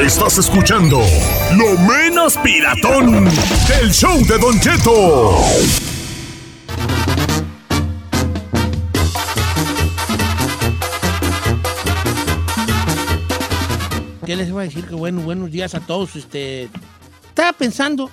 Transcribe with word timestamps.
Estás 0.00 0.38
escuchando 0.38 0.98
lo 1.56 1.78
menos 1.78 2.36
piratón 2.38 3.24
del 3.68 3.92
show 3.92 4.18
de 4.26 4.38
Don 4.38 4.58
Cheto. 4.58 5.36
¿Qué 14.26 14.34
les 14.34 14.50
voy 14.50 14.62
a 14.62 14.64
decir? 14.64 14.84
Que 14.84 14.96
bueno, 14.96 15.20
buenos 15.22 15.52
días 15.52 15.76
a 15.76 15.80
todos. 15.80 16.16
Este, 16.16 16.68
estaba 17.28 17.52
pensando, 17.52 18.10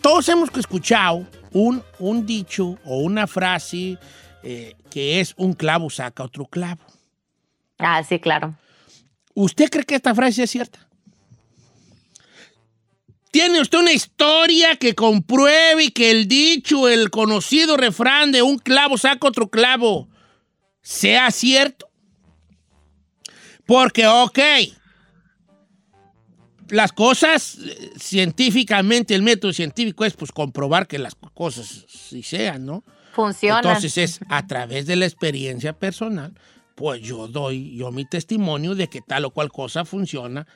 todos 0.00 0.28
hemos 0.28 0.50
escuchado 0.56 1.24
un, 1.52 1.80
un 2.00 2.26
dicho 2.26 2.76
o 2.84 2.98
una 2.98 3.28
frase 3.28 3.98
eh, 4.42 4.74
que 4.90 5.20
es 5.20 5.32
un 5.36 5.52
clavo 5.52 5.90
saca 5.90 6.24
otro 6.24 6.46
clavo. 6.46 6.82
Ah, 7.78 8.02
sí, 8.02 8.18
claro. 8.18 8.56
¿Usted 9.34 9.70
cree 9.70 9.84
que 9.84 9.94
esta 9.94 10.14
frase 10.14 10.42
es 10.42 10.50
cierta? 10.50 10.83
¿Tiene 13.34 13.60
usted 13.60 13.80
una 13.80 13.92
historia 13.92 14.76
que 14.76 14.94
compruebe 14.94 15.90
que 15.90 16.12
el 16.12 16.28
dicho, 16.28 16.88
el 16.88 17.10
conocido 17.10 17.76
refrán 17.76 18.30
de 18.30 18.42
un 18.42 18.58
clavo 18.58 18.96
saca 18.96 19.26
otro 19.26 19.50
clavo 19.50 20.08
sea 20.82 21.32
cierto? 21.32 21.90
Porque, 23.66 24.06
ok, 24.06 24.38
las 26.68 26.92
cosas 26.92 27.58
científicamente, 27.98 29.16
el 29.16 29.22
método 29.24 29.52
científico 29.52 30.04
es 30.04 30.14
pues 30.14 30.30
comprobar 30.30 30.86
que 30.86 31.00
las 31.00 31.16
cosas 31.16 31.86
sí 31.88 32.22
sean, 32.22 32.64
¿no? 32.64 32.84
Funciona. 33.14 33.58
Entonces 33.58 33.98
es 33.98 34.20
a 34.28 34.46
través 34.46 34.86
de 34.86 34.94
la 34.94 35.06
experiencia 35.06 35.72
personal, 35.72 36.34
pues 36.76 37.02
yo 37.02 37.26
doy 37.26 37.76
yo 37.76 37.90
mi 37.90 38.04
testimonio 38.04 38.76
de 38.76 38.86
que 38.86 39.00
tal 39.00 39.24
o 39.24 39.30
cual 39.30 39.50
cosa 39.50 39.84
funciona 39.84 40.46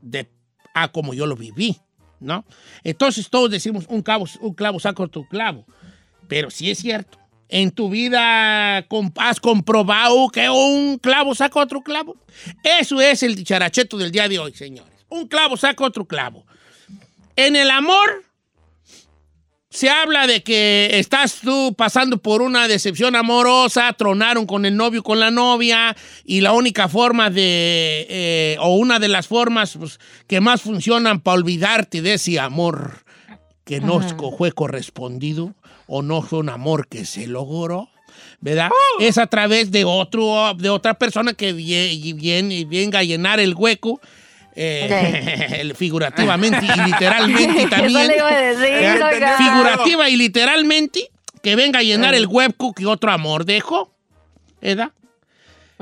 de 0.00 0.30
a 0.72 0.90
como 0.90 1.12
yo 1.12 1.26
lo 1.26 1.36
viví, 1.36 1.78
¿no? 2.22 2.44
Entonces 2.84 3.28
todos 3.28 3.50
decimos 3.50 3.84
un 3.88 4.02
clavo, 4.02 4.26
un 4.40 4.54
clavo 4.54 4.80
saca 4.80 5.02
otro 5.02 5.26
clavo, 5.28 5.64
pero 6.28 6.50
si 6.50 6.70
es 6.70 6.78
cierto. 6.78 7.18
¿En 7.48 7.70
tu 7.70 7.90
vida 7.90 8.78
has 8.78 9.38
comprobado 9.38 10.28
que 10.30 10.48
un 10.48 10.96
clavo 10.96 11.34
saca 11.34 11.60
otro 11.60 11.82
clavo? 11.82 12.16
Eso 12.64 12.98
es 12.98 13.22
el 13.22 13.34
dicharacheto 13.34 13.98
del 13.98 14.10
día 14.10 14.26
de 14.26 14.38
hoy, 14.38 14.54
señores. 14.54 14.90
Un 15.10 15.28
clavo 15.28 15.58
saca 15.58 15.84
otro 15.84 16.06
clavo. 16.06 16.46
En 17.36 17.54
el 17.54 17.70
amor, 17.70 18.24
se 19.72 19.88
habla 19.88 20.26
de 20.26 20.42
que 20.42 20.90
estás 20.98 21.40
tú 21.42 21.74
pasando 21.76 22.18
por 22.18 22.42
una 22.42 22.68
decepción 22.68 23.16
amorosa, 23.16 23.90
tronaron 23.94 24.44
con 24.44 24.66
el 24.66 24.76
novio, 24.76 25.02
con 25.02 25.18
la 25.18 25.30
novia, 25.30 25.96
y 26.26 26.42
la 26.42 26.52
única 26.52 26.88
forma 26.88 27.30
de, 27.30 28.06
eh, 28.10 28.56
o 28.60 28.76
una 28.76 28.98
de 28.98 29.08
las 29.08 29.26
formas 29.26 29.74
pues, 29.78 29.98
que 30.26 30.42
más 30.42 30.60
funcionan 30.60 31.20
para 31.20 31.36
olvidarte 31.38 32.02
de 32.02 32.14
ese 32.14 32.38
amor 32.38 33.02
que 33.64 33.80
no 33.80 34.00
fue 34.36 34.52
correspondido 34.52 35.54
o 35.86 36.02
no 36.02 36.20
fue 36.20 36.40
un 36.40 36.50
amor 36.50 36.86
que 36.88 37.06
se 37.06 37.26
logró, 37.26 37.88
¿verdad? 38.40 38.68
Es 39.00 39.16
a 39.16 39.26
través 39.26 39.70
de, 39.70 39.84
otro, 39.84 40.52
de 40.54 40.68
otra 40.68 40.94
persona 40.94 41.32
que 41.32 41.54
vie- 41.54 42.14
viene, 42.14 42.64
venga 42.66 42.98
a 42.98 43.04
llenar 43.04 43.40
el 43.40 43.54
hueco. 43.54 44.00
Eh, 44.54 45.72
figurativamente 45.76 46.64
y 46.64 46.90
literalmente 46.90 47.66
también. 47.70 48.10
Eso 48.10 48.10
le 48.10 48.16
iba 48.16 48.28
a 48.28 48.40
decir, 48.40 48.66
¿Eh? 48.66 49.02
oiga. 49.02 49.36
Figurativa 49.36 50.08
y 50.08 50.16
literalmente, 50.16 51.10
que 51.42 51.56
venga 51.56 51.80
a 51.80 51.82
llenar 51.82 52.14
el 52.14 52.26
hueco 52.26 52.72
que 52.72 52.86
otro 52.86 53.12
amor 53.12 53.44
dejó. 53.44 53.94
¿Verdad? 54.60 54.92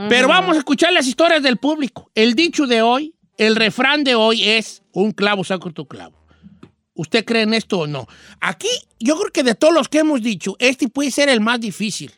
Pero 0.08 0.28
vamos 0.28 0.56
a 0.56 0.58
escuchar 0.58 0.92
las 0.92 1.06
historias 1.06 1.42
del 1.42 1.58
público. 1.58 2.10
El 2.14 2.34
dicho 2.34 2.66
de 2.66 2.80
hoy, 2.80 3.14
el 3.36 3.56
refrán 3.56 4.02
de 4.02 4.14
hoy 4.14 4.48
es 4.48 4.82
un 4.92 5.12
clavo 5.12 5.44
saca 5.44 5.68
otro 5.68 5.84
clavo. 5.84 6.16
¿Usted 6.94 7.24
cree 7.24 7.42
en 7.42 7.54
esto 7.54 7.80
o 7.80 7.86
no? 7.86 8.06
Aquí, 8.40 8.68
yo 8.98 9.16
creo 9.18 9.32
que 9.32 9.42
de 9.42 9.54
todos 9.54 9.74
los 9.74 9.88
que 9.88 9.98
hemos 9.98 10.22
dicho, 10.22 10.56
este 10.58 10.88
puede 10.88 11.10
ser 11.10 11.28
el 11.28 11.40
más 11.40 11.60
difícil. 11.60 12.12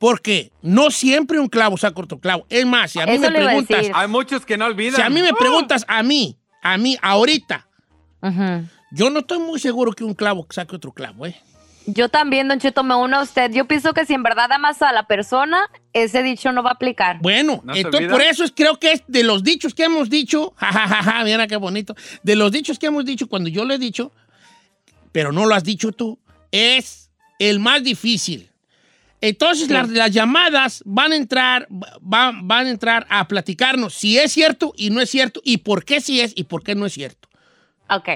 Porque 0.00 0.50
no 0.62 0.90
siempre 0.90 1.38
un 1.38 1.48
clavo 1.48 1.76
saca 1.76 2.00
otro 2.00 2.18
clavo. 2.18 2.46
Es 2.48 2.64
más, 2.64 2.90
si 2.90 3.00
a 3.00 3.04
mí 3.04 3.12
Eso 3.12 3.30
me 3.30 3.32
preguntas. 3.32 3.86
Hay 3.92 4.08
muchos 4.08 4.46
que 4.46 4.56
no 4.56 4.64
olvidan. 4.64 4.96
si 4.96 5.02
a 5.02 5.10
mí 5.10 5.20
me 5.20 5.34
preguntas 5.34 5.84
a 5.86 6.02
mí, 6.02 6.38
a 6.62 6.78
mí, 6.78 6.96
ahorita, 7.02 7.68
yo 8.90 9.10
no 9.10 9.20
estoy 9.20 9.38
muy 9.40 9.60
seguro 9.60 9.92
que 9.92 10.02
un 10.02 10.14
clavo 10.14 10.46
saque 10.48 10.74
otro 10.74 10.92
clavo, 10.92 11.26
¿eh? 11.26 11.36
Yo 11.84 12.08
también, 12.08 12.48
Don 12.48 12.58
Cheto, 12.58 12.82
me 12.82 12.94
uno 12.94 13.18
a 13.18 13.22
usted. 13.22 13.52
Yo 13.52 13.66
pienso 13.66 13.92
que 13.92 14.06
si 14.06 14.14
en 14.14 14.22
verdad 14.22 14.50
amas 14.52 14.80
a 14.80 14.92
la 14.92 15.06
persona, 15.06 15.70
ese 15.92 16.22
dicho 16.22 16.50
no 16.52 16.62
va 16.62 16.70
a 16.70 16.74
aplicar. 16.74 17.18
Bueno, 17.20 17.60
¿No 17.62 17.74
se 17.74 17.80
entonces 17.80 18.10
por 18.10 18.22
eso 18.22 18.44
es, 18.44 18.52
creo 18.52 18.78
que 18.78 18.92
es 18.92 19.02
de 19.06 19.22
los 19.22 19.42
dichos 19.42 19.74
que 19.74 19.84
hemos 19.84 20.08
dicho, 20.08 20.54
jajajaja, 20.56 21.24
mira 21.24 21.46
qué 21.46 21.56
bonito, 21.56 21.94
de 22.22 22.36
los 22.36 22.52
dichos 22.52 22.78
que 22.78 22.86
hemos 22.86 23.04
dicho 23.04 23.28
cuando 23.28 23.50
yo 23.50 23.66
lo 23.66 23.74
he 23.74 23.78
dicho, 23.78 24.12
pero 25.12 25.30
no 25.30 25.44
lo 25.44 25.54
has 25.54 25.64
dicho 25.64 25.92
tú, 25.92 26.18
es 26.52 27.10
el 27.38 27.60
más 27.60 27.82
difícil. 27.82 28.49
Entonces 29.20 29.66
Sí. 29.66 29.72
las, 29.72 29.88
las 29.90 30.10
llamadas 30.10 30.82
van 30.86 31.12
a 31.12 31.16
entrar, 31.16 31.66
van, 32.00 32.48
van 32.48 32.66
a 32.66 32.70
entrar 32.70 33.06
a 33.10 33.26
platicarnos 33.28 33.94
si 33.94 34.18
es 34.18 34.32
cierto 34.32 34.72
y 34.76 34.90
no 34.90 35.00
es 35.00 35.10
cierto 35.10 35.40
y 35.44 35.58
por 35.58 35.84
qué 35.84 36.00
sí 36.00 36.20
es 36.20 36.32
y 36.36 36.44
por 36.44 36.62
qué 36.62 36.74
no 36.74 36.86
es 36.86 36.92
cierto. 36.94 37.28
Ok. 37.88 38.08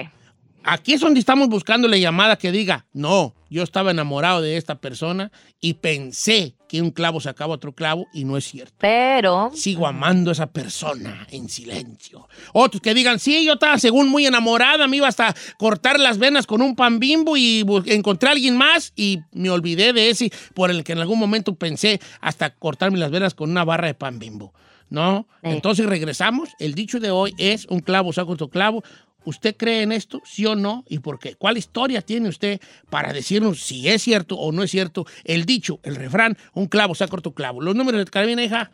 Aquí 0.63 0.93
es 0.93 1.01
donde 1.01 1.19
estamos 1.19 1.47
buscando 1.47 1.87
la 1.87 1.97
llamada 1.97 2.37
que 2.37 2.51
diga, 2.51 2.85
no, 2.91 3.35
yo 3.55 3.63
estaba 3.63 3.91
enamorado 3.91 4.41
de 4.41 4.57
esta 4.57 4.75
persona 4.81 5.31
y 5.61 5.75
pensé 5.75 6.55
que 6.67 6.81
un 6.81 6.91
clavo 6.91 7.21
sacaba 7.21 7.53
otro 7.53 7.71
clavo 7.71 8.05
y 8.13 8.25
no 8.25 8.35
es 8.35 8.43
cierto 8.43 8.75
Pero, 8.79 9.49
sigo 9.53 9.87
amando 9.87 10.29
a 10.29 10.33
esa 10.33 10.47
persona 10.47 11.25
en 11.31 11.47
silencio. 11.47 12.27
Otros 12.51 12.81
que 12.81 12.93
digan, 12.93 13.17
sí, 13.17 13.45
yo 13.45 13.53
estaba 13.53 13.79
según 13.79 14.09
muy 14.09 14.25
enamorada, 14.25 14.89
me 14.89 14.97
iba 14.97 15.07
hasta 15.07 15.33
cortar 15.57 16.01
las 16.01 16.17
venas 16.17 16.47
con 16.47 16.61
un 16.61 16.75
pan 16.75 16.99
bimbo 16.99 17.37
y 17.37 17.65
encontré 17.85 18.27
a 18.27 18.33
alguien 18.33 18.57
más 18.57 18.91
y 18.93 19.21
me 19.31 19.49
olvidé 19.49 19.93
de 19.93 20.09
ese 20.09 20.33
por 20.53 20.69
el 20.69 20.83
que 20.83 20.91
en 20.91 20.99
algún 20.99 21.17
momento 21.17 21.55
pensé 21.55 22.01
hasta 22.19 22.49
cortarme 22.49 22.97
las 22.97 23.09
venas 23.09 23.35
con 23.35 23.49
una 23.49 23.63
barra 23.63 23.87
de 23.87 23.93
pan 23.93 24.19
bimbo. 24.19 24.53
¿No? 24.89 25.27
Sí. 25.41 25.49
Entonces 25.49 25.85
regresamos. 25.85 26.49
El 26.59 26.75
dicho 26.75 26.99
de 26.99 27.09
hoy 27.09 27.33
es 27.37 27.65
un 27.69 27.79
clavo 27.79 28.11
saca 28.11 28.31
otro 28.31 28.49
clavo. 28.49 28.83
¿Usted 29.25 29.55
cree 29.57 29.81
en 29.81 29.91
esto? 29.91 30.21
¿Sí 30.23 30.45
o 30.45 30.55
no? 30.55 30.85
¿Y 30.87 30.99
por 30.99 31.19
qué? 31.19 31.35
¿Cuál 31.35 31.57
historia 31.57 32.01
tiene 32.01 32.29
usted 32.29 32.61
para 32.89 33.11
decirnos 33.11 33.61
si 33.61 33.89
es 33.89 34.01
cierto 34.01 34.37
o 34.37 34.51
no 34.51 34.63
es 34.63 34.71
cierto 34.71 35.05
el 35.23 35.45
dicho, 35.45 35.79
el 35.83 35.95
refrán, 35.95 36.37
un 36.53 36.67
clavo 36.67 36.95
saca 36.95 37.17
otro 37.17 37.33
clavo? 37.33 37.61
Los 37.61 37.75
números 37.75 38.05
de 38.05 38.11
carabina, 38.11 38.43
hija. 38.43 38.71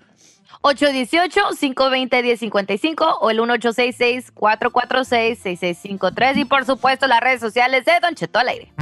818-520-1055 0.62 3.18
o 3.22 3.32
el 3.32 3.40
1866-446-6653 3.40 6.38
y 6.38 6.46
por 6.46 6.66
supuesto 6.66 7.08
las 7.08 7.22
redes 7.22 7.40
sociales 7.40 7.86
de 7.86 7.94
Don 8.02 8.14
Cheto 8.16 8.40
al 8.40 8.50
aire. 8.50 8.74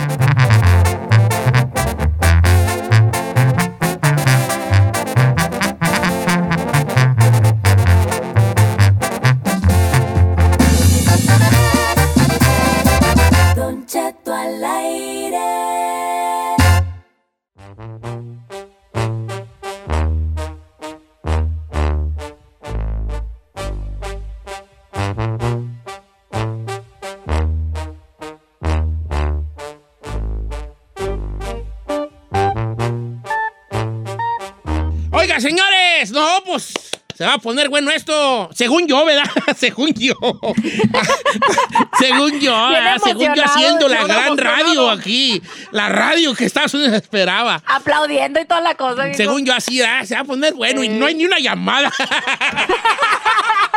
Se 37.19 37.25
va 37.25 37.33
a 37.33 37.37
poner 37.37 37.67
bueno 37.67 37.91
esto. 37.91 38.49
Según 38.53 38.87
yo, 38.87 39.03
¿verdad? 39.03 39.29
Según 39.57 39.93
yo. 39.93 40.13
Según 41.99 42.39
yo, 42.39 42.69
¿verdad? 42.69 42.95
Según 43.03 43.35
yo 43.35 43.43
haciendo 43.43 43.89
la 43.89 44.05
gran 44.05 44.37
radio 44.37 44.89
aquí. 44.89 45.41
La 45.71 45.89
radio 45.89 46.33
que 46.33 46.45
Estados 46.45 46.73
Unidos 46.75 46.93
esperaba. 46.93 47.61
Aplaudiendo 47.65 48.39
y 48.39 48.45
toda 48.45 48.61
la 48.61 48.75
cosa. 48.75 49.13
Según 49.15 49.45
yo 49.45 49.53
así, 49.53 49.79
¿verdad? 49.79 50.05
se 50.05 50.15
va 50.15 50.21
a 50.21 50.23
poner 50.23 50.53
bueno 50.53 50.81
y 50.81 50.87
no 50.87 51.07
hay 51.07 51.15
ni 51.15 51.25
una 51.25 51.39
llamada. 51.39 51.91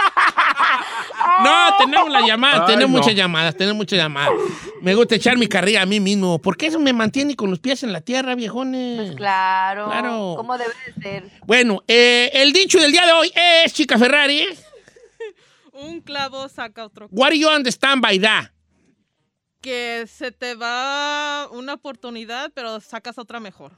No, 1.45 1.77
tenemos 1.79 2.11
la 2.11 2.27
llamada, 2.27 2.61
Ay, 2.67 2.75
tenemos 2.75 2.91
no. 2.93 2.99
muchas 2.99 3.15
llamadas, 3.15 3.57
tenemos 3.57 3.77
muchas 3.77 3.99
llamadas. 3.99 4.33
Me 4.81 4.95
gusta 4.95 5.15
echar 5.15 5.37
mi 5.39 5.47
carrilla 5.47 5.83
a 5.83 5.87
mí 5.87 6.01
mismo, 6.01 6.41
porque 6.41 6.67
eso 6.67 6.79
me 6.79 6.93
mantiene 6.93 7.37
con 7.37 7.51
los 7.51 7.59
pies 7.59 7.83
en 7.83 7.93
la 7.93 8.01
tierra, 8.01 8.35
viejones. 8.35 9.15
Claro. 9.17 9.87
Claro. 9.87 10.35
Como 10.37 10.57
debe 10.59 10.73
de 10.87 11.03
ser. 11.03 11.25
Bueno, 11.47 11.83
eh, 11.89 12.31
el 12.35 12.53
dicho 12.53 12.79
del 12.81 12.93
día 12.93 13.07
de 13.07 13.13
hoy 13.13 13.33
es, 13.65 13.73
chica 13.73 13.99
Ferrari, 13.99 14.45
Un 15.73 16.01
clavo 16.01 16.49
saca 16.49 16.85
otro. 16.85 17.09
what 17.11 17.31
do 17.31 17.37
you 17.37 17.49
understand 17.49 18.03
by 18.03 18.19
that? 18.21 18.47
Que 19.61 20.07
se 20.09 20.33
te 20.33 20.55
va 20.55 21.49
una 21.53 21.75
oportunidad, 21.75 22.51
pero 22.55 22.81
sacas 22.81 23.17
otra 23.19 23.39
mejor. 23.41 23.73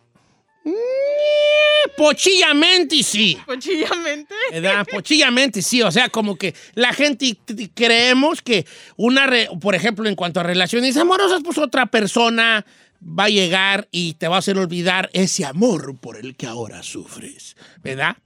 Pochillamente 1.96 3.02
sí. 3.02 3.38
Pochillamente. 3.46 4.34
¿verdad? 4.50 4.86
Pochillamente 4.90 5.62
sí, 5.62 5.82
o 5.82 5.90
sea, 5.92 6.08
como 6.08 6.36
que 6.36 6.54
la 6.74 6.92
gente 6.92 7.36
creemos 7.74 8.42
que 8.42 8.66
una, 8.96 9.26
re- 9.26 9.48
por 9.60 9.74
ejemplo, 9.74 10.08
en 10.08 10.14
cuanto 10.16 10.40
a 10.40 10.42
relaciones 10.42 10.96
amorosas, 10.96 11.42
pues 11.44 11.58
otra 11.58 11.86
persona 11.86 12.64
va 13.02 13.24
a 13.24 13.28
llegar 13.28 13.86
y 13.90 14.14
te 14.14 14.28
va 14.28 14.36
a 14.36 14.38
hacer 14.40 14.58
olvidar 14.58 15.10
ese 15.12 15.44
amor 15.44 15.96
por 16.00 16.16
el 16.16 16.36
que 16.36 16.46
ahora 16.46 16.82
sufres, 16.82 17.56
¿verdad? 17.82 18.16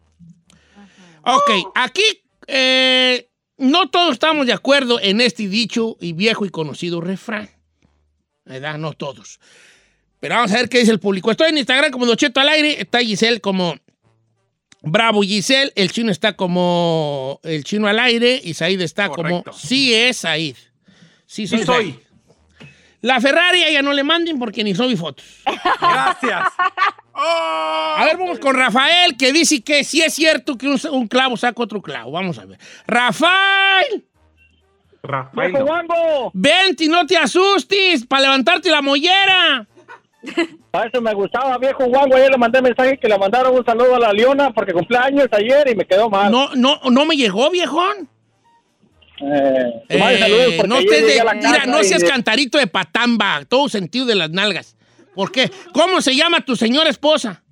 Ok, 1.24 1.50
aquí 1.74 2.02
eh, 2.46 3.28
no 3.58 3.90
todos 3.90 4.12
estamos 4.14 4.46
de 4.46 4.52
acuerdo 4.52 4.98
en 5.00 5.20
este 5.20 5.48
dicho 5.48 5.96
y 6.00 6.12
viejo 6.12 6.46
y 6.46 6.50
conocido 6.50 7.00
refrán, 7.00 7.50
¿verdad? 8.44 8.78
No 8.78 8.92
todos. 8.94 9.40
Pero 10.20 10.34
vamos 10.34 10.52
a 10.52 10.56
ver 10.56 10.68
qué 10.68 10.78
dice 10.80 10.90
el 10.92 11.00
público. 11.00 11.30
Estoy 11.30 11.50
en 11.50 11.58
Instagram 11.58 11.90
como 11.90 12.06
Docheto 12.06 12.40
al 12.40 12.48
aire, 12.48 12.80
está 12.80 12.98
Giselle 13.00 13.40
como 13.40 13.76
Bravo 14.82 15.22
Giselle, 15.22 15.72
el 15.74 15.90
chino 15.92 16.10
está 16.10 16.34
como 16.34 17.40
el 17.42 17.64
chino 17.64 17.88
al 17.88 17.98
aire 17.98 18.40
y 18.42 18.54
Said 18.54 18.80
está 18.80 19.08
Correcto. 19.08 19.50
como 19.50 19.58
sí 19.58 19.94
es 19.94 20.18
Said. 20.18 20.56
Sí 21.26 21.46
soy. 21.46 21.58
Sí 21.58 21.64
soy. 21.64 21.92
Said. 21.92 22.68
La 23.00 23.20
Ferrari 23.20 23.62
a 23.62 23.68
ella 23.68 23.82
no 23.82 23.92
le 23.92 24.02
manden 24.02 24.38
porque 24.40 24.64
ni 24.64 24.74
subí 24.74 24.96
fotos. 24.96 25.24
Gracias. 25.80 26.48
¡Oh! 27.12 27.94
A 27.96 28.04
ver, 28.04 28.16
vamos 28.16 28.38
con 28.40 28.56
Rafael 28.56 29.16
que 29.16 29.32
dice 29.32 29.62
que 29.62 29.84
sí 29.84 30.02
es 30.02 30.14
cierto 30.14 30.56
que 30.56 30.66
un, 30.68 30.80
un 30.90 31.06
clavo 31.06 31.36
saca 31.36 31.62
otro 31.62 31.80
clavo. 31.80 32.12
Vamos 32.12 32.38
a 32.38 32.44
ver. 32.44 32.58
Rafael, 32.86 34.04
Rafael. 35.02 35.52
¡Viejo 35.52 35.82
no. 35.82 36.30
Vente 36.34 36.84
y 36.84 36.88
no 36.88 37.06
te 37.06 37.16
asustes 37.16 38.04
para 38.06 38.22
levantarte 38.22 38.68
la 38.70 38.82
mollera. 38.82 39.66
A 40.72 40.84
eso 40.84 41.00
me 41.00 41.12
gustaba, 41.14 41.56
viejo 41.58 41.84
Wango. 41.84 42.16
Ayer 42.16 42.30
le 42.30 42.36
mandé 42.38 42.60
mensaje 42.62 42.98
que 42.98 43.08
le 43.08 43.18
mandaron 43.18 43.54
un 43.56 43.64
saludo 43.64 43.96
a 43.96 43.98
la 43.98 44.12
Leona 44.12 44.50
porque 44.52 44.72
cumpleaños 44.72 45.28
ayer 45.32 45.68
y 45.70 45.74
me 45.74 45.84
quedó 45.86 46.08
mal. 46.10 46.30
No, 46.30 46.54
no, 46.54 46.80
no 46.90 47.04
me 47.06 47.16
llegó, 47.16 47.50
viejón. 47.50 48.08
Eh, 49.20 49.82
Eh, 49.88 50.62
no, 50.66 50.78
estés 50.78 51.06
de- 51.06 51.24
mira, 51.36 51.66
no 51.66 51.82
seas 51.82 52.04
cantarito 52.04 52.56
de 52.58 52.66
patamba, 52.68 53.44
todo 53.48 53.68
sentido 53.68 54.06
de 54.06 54.14
las 54.14 54.30
nalgas. 54.30 54.76
¿Por 55.14 55.32
qué? 55.32 55.50
¿Cómo 55.72 56.00
se 56.00 56.14
llama 56.14 56.40
tu 56.44 56.54
señora 56.54 56.88
esposa? 56.90 57.42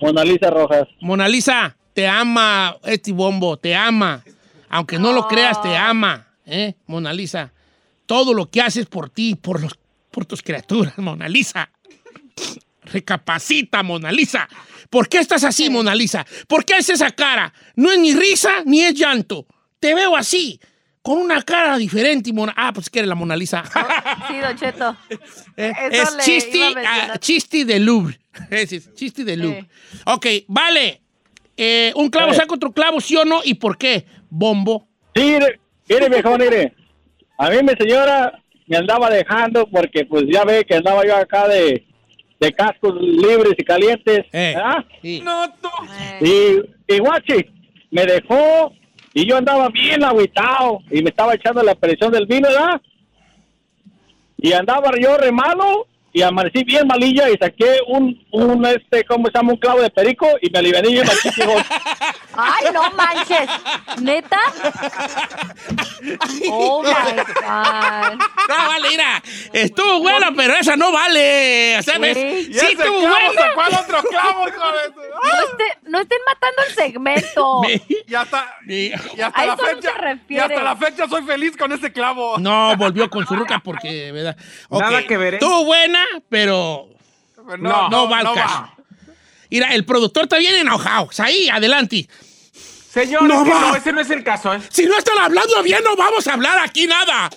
Mona 0.00 0.24
Lisa 0.24 0.48
Rojas. 0.50 0.88
Mona 1.00 1.28
Lisa, 1.28 1.76
te 1.92 2.06
ama 2.06 2.76
este 2.84 3.12
bombo, 3.12 3.56
te 3.58 3.74
ama. 3.74 4.22
Aunque 4.70 4.98
no 4.98 5.12
lo 5.12 5.28
creas, 5.28 5.60
te 5.62 5.76
ama, 5.76 6.26
¿eh? 6.46 6.74
Mona 6.86 7.12
Lisa. 7.12 7.52
Todo 8.06 8.32
lo 8.32 8.46
que 8.46 8.62
haces 8.62 8.86
por 8.86 9.10
ti, 9.10 9.34
por, 9.34 9.60
los, 9.60 9.78
por 10.16 10.24
tus 10.24 10.40
criaturas, 10.40 10.96
Mona 10.96 11.28
Lisa. 11.28 11.68
Recapacita, 12.84 13.82
Mona 13.82 14.10
Lisa. 14.10 14.48
¿Por 14.88 15.10
qué 15.10 15.18
estás 15.18 15.44
así, 15.44 15.68
Mona 15.68 15.94
Lisa? 15.94 16.24
¿Por 16.48 16.64
qué 16.64 16.74
haces 16.76 17.00
esa 17.00 17.10
cara? 17.10 17.52
No 17.74 17.92
es 17.92 17.98
ni 17.98 18.14
risa 18.14 18.62
ni 18.64 18.80
es 18.82 18.94
llanto. 18.94 19.46
Te 19.78 19.94
veo 19.94 20.16
así, 20.16 20.58
con 21.02 21.18
una 21.18 21.42
cara 21.42 21.76
diferente. 21.76 22.30
y 22.30 22.32
Mona... 22.32 22.54
Ah, 22.56 22.72
pues 22.72 22.88
que 22.88 23.00
eres 23.00 23.10
la 23.10 23.14
Mona 23.14 23.36
Lisa. 23.36 23.62
Sí, 24.28 24.38
Don 24.38 24.56
Cheto. 24.56 24.96
Eh, 25.58 25.72
Eso 25.90 26.18
es 26.18 26.24
chisti, 26.24 26.58
mencionar. 26.60 27.10
ah, 27.12 27.18
chisti 27.18 27.64
de 27.64 27.78
Louvre. 27.80 28.18
Ese 28.50 28.76
es 28.76 28.94
chisti 28.94 29.22
de 29.22 29.36
Louvre. 29.36 29.68
Ok, 30.06 30.26
vale. 30.48 31.02
Eh, 31.58 31.92
un 31.94 32.08
clavo 32.08 32.32
Eh. 32.32 32.36
saca 32.36 32.54
otro 32.54 32.72
clavo, 32.72 33.00
¿sí 33.02 33.16
o 33.16 33.24
no? 33.26 33.40
¿Y 33.44 33.54
por 33.54 33.76
qué? 33.76 34.06
Bombo. 34.30 34.88
Sí, 35.14 35.22
mire, 35.24 35.60
mire, 35.88 36.08
viejo, 36.08 36.38
mire. 36.38 36.74
A 37.38 37.50
mí 37.50 37.56
mi 37.62 37.72
señora 37.78 38.42
me 38.66 38.76
andaba 38.76 39.10
dejando 39.10 39.66
porque 39.66 40.04
pues 40.04 40.24
ya 40.30 40.44
ve 40.44 40.64
que 40.64 40.74
andaba 40.74 41.06
yo 41.06 41.16
acá 41.16 41.48
de, 41.48 41.86
de 42.40 42.52
cascos 42.52 42.94
libres 43.00 43.54
y 43.56 43.64
calientes. 43.64 44.26
Eh, 44.32 44.54
¿verdad? 44.56 44.84
sí. 45.02 45.20
No, 45.24 45.48
tú. 45.60 45.68
Y, 46.20 46.94
y 46.94 46.98
guachi, 46.98 47.46
me 47.90 48.04
dejó 48.04 48.72
y 49.14 49.26
yo 49.26 49.36
andaba 49.36 49.68
bien 49.68 50.04
agüitado 50.04 50.80
y 50.90 51.02
me 51.02 51.10
estaba 51.10 51.34
echando 51.34 51.62
la 51.62 51.74
presión 51.74 52.12
del 52.12 52.26
vino, 52.26 52.48
¿verdad? 52.48 52.80
Y 54.38 54.52
andaba 54.52 54.90
yo 55.00 55.16
re 55.16 55.32
malo 55.32 55.86
y 56.16 56.22
amanecí 56.22 56.64
bien 56.64 56.86
malilla 56.86 57.28
y 57.28 57.36
saqué 57.36 57.78
un, 57.88 58.24
un 58.32 58.64
este, 58.64 59.04
¿cómo 59.04 59.26
se 59.26 59.32
llama? 59.34 59.52
Un 59.52 59.58
clavo 59.58 59.82
de 59.82 59.90
perico 59.90 60.26
y 60.40 60.48
me 60.48 60.60
aliviané 60.60 60.88
bien. 60.88 61.06
Ay, 62.34 62.64
no 62.72 62.90
manches. 62.92 63.48
¿Neta? 64.00 64.38
Oh 66.50 66.82
my 66.82 66.88
God. 66.90 68.18
No, 68.48 68.56
vale, 68.68 68.88
mira. 68.88 69.22
Estuvo 69.52 70.00
bueno, 70.00 70.26
pero 70.36 70.54
esa 70.54 70.76
no 70.76 70.92
vale. 70.92 71.78
O 71.78 71.82
Sí, 71.82 71.90
ese 72.50 72.66
estuvo 72.72 73.02
sacó 73.34 73.60
al 73.62 73.74
otro 73.74 74.02
clavo, 74.08 74.48
hijo 74.48 74.72
de 74.72 74.84
su- 74.94 75.00
No, 75.26 75.32
esté- 75.48 75.78
no 75.88 76.00
estén 76.00 76.18
matando 76.26 76.62
el 76.68 76.74
segmento. 76.74 77.60
Me- 77.62 77.82
Y 78.06 78.14
hasta, 78.14 78.56
y 78.66 78.92
hasta 78.92 79.26
A 79.40 79.46
la 79.46 79.54
eso 79.54 79.62
no 79.62 79.68
fecha. 79.68 79.92
se 79.92 79.98
refiere. 79.98 80.24
y 80.28 80.38
hasta 80.38 80.62
la 80.62 80.76
fecha 80.76 81.08
soy 81.08 81.22
feliz 81.24 81.56
con 81.56 81.72
ese 81.72 81.92
clavo. 81.92 82.38
No, 82.38 82.76
volvió 82.76 83.10
con 83.10 83.26
su 83.26 83.34
ruca 83.34 83.58
porque, 83.58 84.12
¿verdad? 84.12 84.36
Nada 84.70 85.02
que 85.06 85.16
ver, 85.16 85.34
¿eh? 85.34 85.36
Estuvo 85.38 85.64
buena, 85.64 86.04
pero 86.28 86.88
No, 87.58 87.88
no, 87.88 88.08
va 88.08 88.18
al 88.18 88.34
caso. 88.34 88.70
Mira, 89.50 89.74
el 89.74 89.84
productor 89.84 90.24
está 90.24 90.38
bien 90.38 90.54
enojado. 90.56 91.08
Ahí, 91.18 91.48
adelante. 91.48 92.08
Señor, 92.90 93.22
No 93.24 93.42
es 93.42 93.48
no, 93.48 93.76
ese 93.76 93.92
no 93.92 94.00
es 94.00 94.10
el 94.10 94.24
caso, 94.24 94.54
¿eh? 94.54 94.60
Si 94.70 94.86
no 94.86 94.96
están 94.96 95.18
hablando 95.18 95.62
bien, 95.62 95.84
no 95.84 95.96
vamos 95.96 96.26
a 96.26 96.32
hablar 96.32 96.58
aquí 96.58 96.86
nada. 96.86 97.30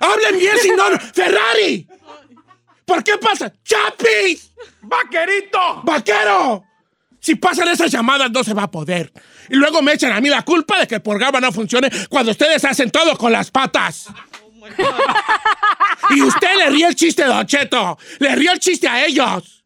Hablen 0.00 0.38
bien, 0.38 0.58
si 0.60 0.70
no. 0.70 0.84
¡Ferrari! 1.14 1.86
¿Por 2.84 3.04
qué 3.04 3.16
pasa? 3.18 3.52
¡Chapis! 3.64 4.52
¡Vaquerito! 4.82 5.82
¡Vaquero! 5.84 6.64
Si 7.20 7.34
pasan 7.36 7.68
esas 7.68 7.90
llamadas, 7.90 8.30
no 8.30 8.42
se 8.42 8.54
va 8.54 8.64
a 8.64 8.70
poder. 8.70 9.12
Y 9.48 9.54
luego 9.56 9.82
me 9.82 9.92
echan 9.92 10.12
a 10.12 10.20
mí 10.20 10.28
la 10.28 10.42
culpa 10.42 10.80
de 10.80 10.86
que 10.86 10.96
el 10.96 11.02
programa 11.02 11.38
no 11.40 11.52
funcione 11.52 11.90
cuando 12.08 12.32
ustedes 12.32 12.64
hacen 12.64 12.90
todo 12.90 13.16
con 13.16 13.30
las 13.30 13.50
patas. 13.50 14.06
Y 16.10 16.22
usted 16.22 16.56
le 16.58 16.70
ríe 16.70 16.86
el 16.86 16.94
chiste, 16.94 17.24
Don 17.24 17.46
Cheto. 17.46 17.98
Le 18.18 18.34
ríe 18.36 18.52
el 18.52 18.58
chiste 18.58 18.88
a 18.88 19.04
ellos. 19.04 19.64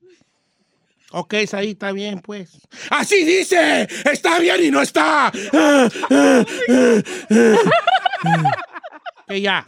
Ok, 1.17 1.35
ahí 1.53 1.71
está 1.71 1.93
bien, 1.93 2.21
pues. 2.21 2.51
Así 2.91 3.25
dice. 3.25 3.87
Está 4.11 4.39
bien 4.41 4.65
y 4.65 4.71
no 4.71 4.83
está. 4.83 5.31
que 9.29 9.41
ya. 9.41 9.65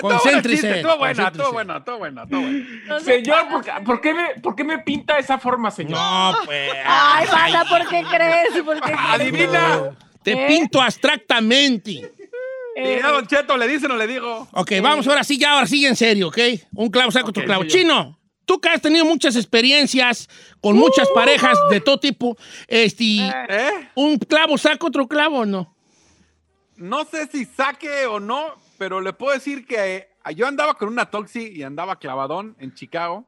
Concéntrese. 0.00 0.76
Estuvo 0.76 0.96
buena, 0.98 1.26
estuvo 1.28 1.52
buena, 1.52 1.76
estuvo 1.78 1.98
buena, 1.98 2.22
estuvo 2.22 2.40
buena. 2.40 3.00
Señor, 3.00 3.48
¿por, 3.48 3.64
qué- 3.64 3.72
por 3.84 4.00
qué 4.00 4.14
me, 4.14 4.28
¿por 4.40 4.54
qué 4.54 4.64
me 4.64 4.78
pinta 4.78 5.14
de 5.14 5.20
esa 5.20 5.38
forma, 5.38 5.70
señor? 5.72 5.98
No, 5.98 6.36
pues. 6.44 6.70
Ay, 6.86 7.26
banda, 7.26 7.64
¿por 7.68 7.88
qué 7.88 8.04
crees? 8.08 8.62
¿Por 8.64 8.76
qué 8.76 8.80
crees? 8.82 8.98
Adivina. 9.08 9.90
Te 10.22 10.32
¿Eh? 10.32 10.46
pinto 10.46 10.80
abstractamente. 10.80 12.12
A 13.04 13.08
Don 13.10 13.26
Cheto 13.26 13.56
le 13.56 13.66
dice, 13.68 13.88
no 13.88 13.96
le 13.96 14.06
digo. 14.06 14.48
Ok, 14.52 14.72
vamos 14.82 15.06
ahora 15.06 15.24
sí, 15.24 15.38
ya, 15.38 15.52
ahora 15.52 15.66
sí 15.66 15.84
en 15.84 15.96
serio, 15.96 16.28
¿ok? 16.28 16.38
Un 16.74 16.90
clavo 16.90 17.10
saca 17.10 17.28
otro 17.28 17.42
Ok, 17.42 17.46
clavo. 17.46 17.62
sí. 17.64 17.68
Chino, 17.70 18.18
tú 18.44 18.60
que 18.60 18.68
has 18.68 18.80
tenido 18.80 19.04
muchas 19.04 19.36
experiencias 19.36 20.28
con 20.60 20.76
muchas 20.76 21.08
parejas 21.14 21.58
de 21.70 21.80
todo 21.80 21.98
tipo, 21.98 22.36
este, 22.66 23.04
¿Eh? 23.48 23.88
¿un 23.94 24.18
clavo 24.18 24.56
saca 24.58 24.86
otro 24.86 25.06
clavo 25.08 25.38
o 25.40 25.46
no? 25.46 25.74
No 26.76 27.04
sé 27.04 27.26
si 27.26 27.44
saque 27.44 28.06
o 28.06 28.20
no, 28.20 28.54
pero 28.78 29.00
le 29.00 29.12
puedo 29.12 29.34
decir 29.34 29.66
que 29.66 29.96
eh, 29.96 30.08
yo 30.36 30.46
andaba 30.46 30.74
con 30.74 30.88
una 30.88 31.06
toxi 31.10 31.48
y 31.54 31.62
andaba 31.64 31.98
clavadón 31.98 32.54
en 32.60 32.72
Chicago. 32.74 33.26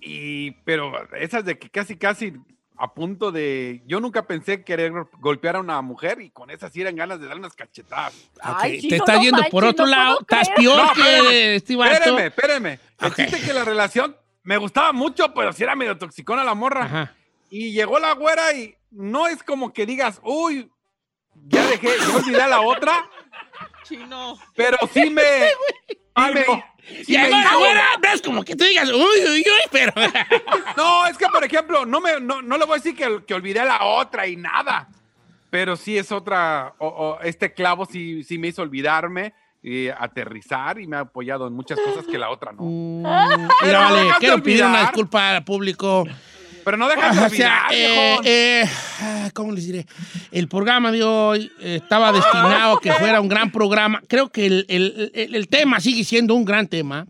Y, 0.00 0.50
pero 0.66 0.92
esas 1.14 1.46
de 1.46 1.58
que 1.58 1.70
casi, 1.70 1.96
casi 1.96 2.34
a 2.76 2.92
punto 2.92 3.30
de. 3.32 3.82
Yo 3.86 4.00
nunca 4.00 4.26
pensé 4.26 4.64
querer 4.64 4.92
golpear 5.20 5.56
a 5.56 5.60
una 5.60 5.80
mujer 5.82 6.20
y 6.20 6.30
con 6.30 6.50
esas 6.50 6.72
sí 6.72 6.80
eran 6.80 6.96
ganas 6.96 7.20
de 7.20 7.26
darle 7.26 7.40
unas 7.40 7.54
cachetadas. 7.54 8.14
Ay, 8.40 8.74
Ok, 8.76 8.80
chino, 8.80 8.90
te 8.90 8.96
estás 8.96 9.16
no 9.16 9.22
yendo 9.22 9.36
manches, 9.38 9.50
por 9.52 9.64
otro 9.64 9.84
no 9.86 9.90
lado, 9.90 10.18
estás 10.20 10.48
peor 10.50 10.76
No, 10.76 10.92
que 10.92 11.54
espérame, 11.56 11.56
este. 11.56 11.74
Espéreme, 11.74 12.26
espéreme. 12.26 12.80
El 13.00 13.06
Ok. 13.08 13.14
chiste 13.16 13.36
es 13.36 13.44
que 13.44 13.52
la 13.52 13.64
relación 13.64 14.16
me 14.42 14.56
gustaba 14.56 14.92
mucho, 14.92 15.32
pero 15.34 15.52
sí 15.52 15.62
era 15.62 15.74
medio 15.76 15.96
toxicona 15.96 16.42
la 16.44 16.54
morra. 16.54 16.84
Ajá. 16.84 17.14
Y 17.50 17.72
llegó 17.72 17.98
la 17.98 18.12
güera 18.14 18.52
y 18.54 18.74
no 18.90 19.26
es 19.28 19.42
como 19.42 19.72
que 19.72 19.86
digas, 19.86 20.20
uy, 20.24 20.68
ya 21.46 21.66
dejé, 21.66 21.88
ya 21.98 22.16
olvidé 22.16 22.42
a 22.42 22.48
la 22.48 22.60
otra, 22.60 23.08
Chino. 23.84 24.36
pero 24.56 24.76
sí 24.92 25.10
me. 25.10 25.22
me- 26.16 26.44
sí 27.04 27.14
Y 27.14 27.18
me 27.18 27.44
ahora, 27.44 27.84
ves 28.00 28.22
como 28.22 28.44
que 28.44 28.54
tú 28.56 28.64
digas, 28.64 28.88
uy, 28.90 28.98
uy, 29.00 29.38
uy, 29.40 29.68
pero. 29.70 29.92
No, 30.76 31.06
es 31.06 31.16
que 31.18 31.26
por 31.26 31.44
ejemplo, 31.44 31.84
no, 31.86 32.00
me, 32.00 32.20
no, 32.20 32.42
no 32.42 32.58
le 32.58 32.64
voy 32.64 32.74
a 32.74 32.76
decir 32.82 32.94
que, 32.96 33.24
que 33.26 33.34
olvidé 33.34 33.60
a 33.60 33.64
la 33.64 33.84
otra 33.84 34.26
y 34.26 34.36
nada. 34.36 34.88
Pero 35.50 35.76
sí 35.76 35.96
es 35.96 36.10
otra. 36.12 36.74
o- 36.78 36.88
o 36.88 37.20
este 37.20 37.52
clavo 37.52 37.86
sí, 37.86 38.24
sí 38.24 38.38
me 38.38 38.48
hizo 38.48 38.62
olvidarme, 38.62 39.32
y 39.66 39.88
aterrizar 39.88 40.78
y 40.78 40.86
me 40.86 40.96
ha 40.96 41.00
apoyado 41.00 41.46
en 41.46 41.54
muchas 41.54 41.78
cosas 41.80 42.04
que 42.04 42.18
la 42.18 42.28
otra 42.28 42.52
no. 42.52 42.62
Mira, 42.64 43.48
Pero 43.62 43.72
no 43.80 43.94
vale, 43.94 44.10
quiero 44.18 44.42
pedir 44.42 44.62
una 44.64 44.80
disculpa 44.82 45.30
al 45.30 45.42
público. 45.44 46.04
Pero 46.64 46.76
no 46.76 46.88
dejas 46.88 47.14
de 47.16 47.26
O 47.26 47.28
sea, 47.30 47.66
eh, 47.70 48.16
eh, 48.24 48.64
ah, 49.00 49.30
¿cómo 49.34 49.52
les 49.52 49.66
diré? 49.66 49.86
El 50.32 50.48
programa 50.48 50.90
de 50.90 51.02
hoy 51.02 51.50
eh, 51.60 51.80
estaba 51.82 52.12
destinado 52.12 52.76
a 52.76 52.80
que 52.80 52.92
fuera 52.92 53.20
un 53.20 53.28
gran 53.28 53.50
programa. 53.50 54.02
Creo 54.08 54.30
que 54.30 54.46
el, 54.46 54.66
el- 54.68 55.10
el- 55.14 55.34
el 55.34 55.48
tema 55.48 55.80
sigue 55.80 56.04
siendo 56.04 56.34
un 56.34 56.44
gran 56.44 56.66
tema. 56.68 57.06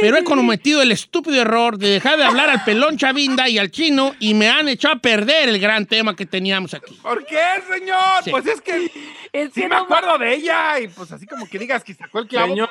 pero 0.00 0.16
he 0.16 0.24
cometido 0.24 0.80
el 0.80 0.90
estúpido 0.90 1.40
error 1.42 1.76
de 1.76 1.90
dejar 1.90 2.16
de 2.16 2.24
hablar 2.24 2.48
al 2.48 2.64
pelón 2.64 2.96
Chavinda 2.96 3.48
y 3.50 3.58
al 3.58 3.70
chino 3.70 4.14
y 4.20 4.32
me 4.32 4.48
han 4.48 4.66
echado 4.68 4.94
a 4.94 4.98
perder 4.98 5.50
el 5.50 5.58
gran 5.60 5.84
tema 5.84 6.16
que 6.16 6.24
teníamos 6.24 6.72
aquí. 6.72 6.94
¿Por 7.02 7.26
qué, 7.26 7.38
señor? 7.70 8.24
Sí. 8.24 8.30
Pues 8.30 8.46
es 8.46 8.60
que 8.62 8.90
Es 9.34 9.52
sí 9.52 9.60
que 9.60 9.68
me 9.68 9.74
no 9.76 9.82
acuerdo 9.82 10.16
de 10.16 10.34
ella 10.34 10.80
y 10.80 10.88
pues 10.88 11.12
así 11.12 11.26
como 11.26 11.46
que 11.46 11.58
digas 11.58 11.84
que 11.84 11.92
sacó 11.94 12.20
el 12.20 12.26
clavo. 12.26 12.48
Señor, 12.48 12.70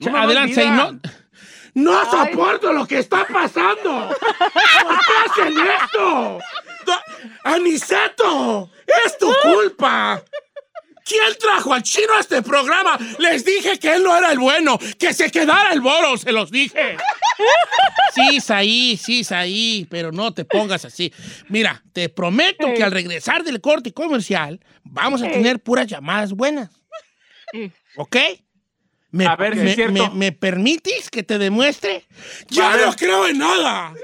no 0.00 0.16
Adelante, 0.18 0.62
olvida. 0.62 0.92
No. 1.78 2.10
Soporto 2.10 2.72
lo 2.72 2.86
que 2.86 2.98
está 2.98 3.26
pasando. 3.26 4.08
¿Por 4.08 4.98
qué 5.06 5.42
hacen 5.42 5.54
esto? 5.58 6.38
Aniceto, 7.44 8.70
es 9.04 9.18
tu 9.18 9.32
culpa. 9.42 10.22
¿Quién 11.04 11.38
trajo 11.38 11.72
al 11.72 11.82
chino 11.82 12.14
a 12.16 12.20
este 12.20 12.42
programa? 12.42 12.98
Les 13.18 13.44
dije 13.44 13.78
que 13.78 13.94
él 13.94 14.02
no 14.02 14.14
era 14.14 14.30
el 14.30 14.38
bueno, 14.38 14.78
que 14.98 15.14
se 15.14 15.30
quedara 15.30 15.72
el 15.72 15.80
boro, 15.80 16.18
se 16.18 16.32
los 16.32 16.50
dije. 16.50 16.98
Sí, 18.14 18.36
Isaí, 18.36 18.98
sí, 19.02 19.20
Isaí, 19.20 19.86
pero 19.88 20.12
no 20.12 20.34
te 20.34 20.44
pongas 20.44 20.84
así. 20.84 21.12
Mira, 21.48 21.82
te 21.92 22.08
prometo 22.08 22.66
que 22.74 22.82
al 22.82 22.92
regresar 22.92 23.42
del 23.42 23.60
corte 23.60 23.94
comercial 23.94 24.60
vamos 24.82 25.22
a 25.22 25.28
tener 25.28 25.60
puras 25.60 25.86
llamadas 25.86 26.32
buenas. 26.32 26.70
¿Ok? 27.96 28.16
¿Me, 29.10 29.26
A 29.26 29.36
ver 29.36 29.54
si 29.54 29.60
me- 29.60 29.70
es 29.70 29.74
cierto. 29.76 29.92
me- 29.92 30.10
me 30.10 30.32
permites 30.32 31.08
que 31.10 31.22
te 31.22 31.38
demuestre? 31.38 32.04
¡Ya 32.48 32.76
no 32.76 32.94
creo 32.94 33.26
en 33.26 33.38
nada! 33.38 33.94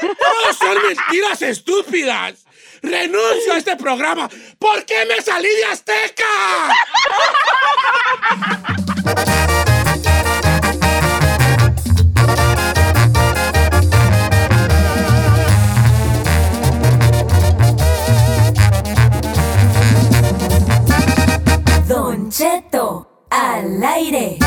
¡Todas 0.00 0.56
son 0.56 0.78
mentiras 0.86 1.42
estúpidas! 1.42 2.44
¡Renuncio 2.82 3.52
a 3.54 3.58
este 3.58 3.76
programa! 3.76 4.28
¿Por 4.58 4.84
qué 4.84 5.06
me 5.06 5.20
salí 5.22 5.48
de 5.48 5.64
Azteca? 5.64 6.24
Don 21.88 22.30
Cheto 22.30 23.06
al 23.34 23.82
aire. 23.82 24.38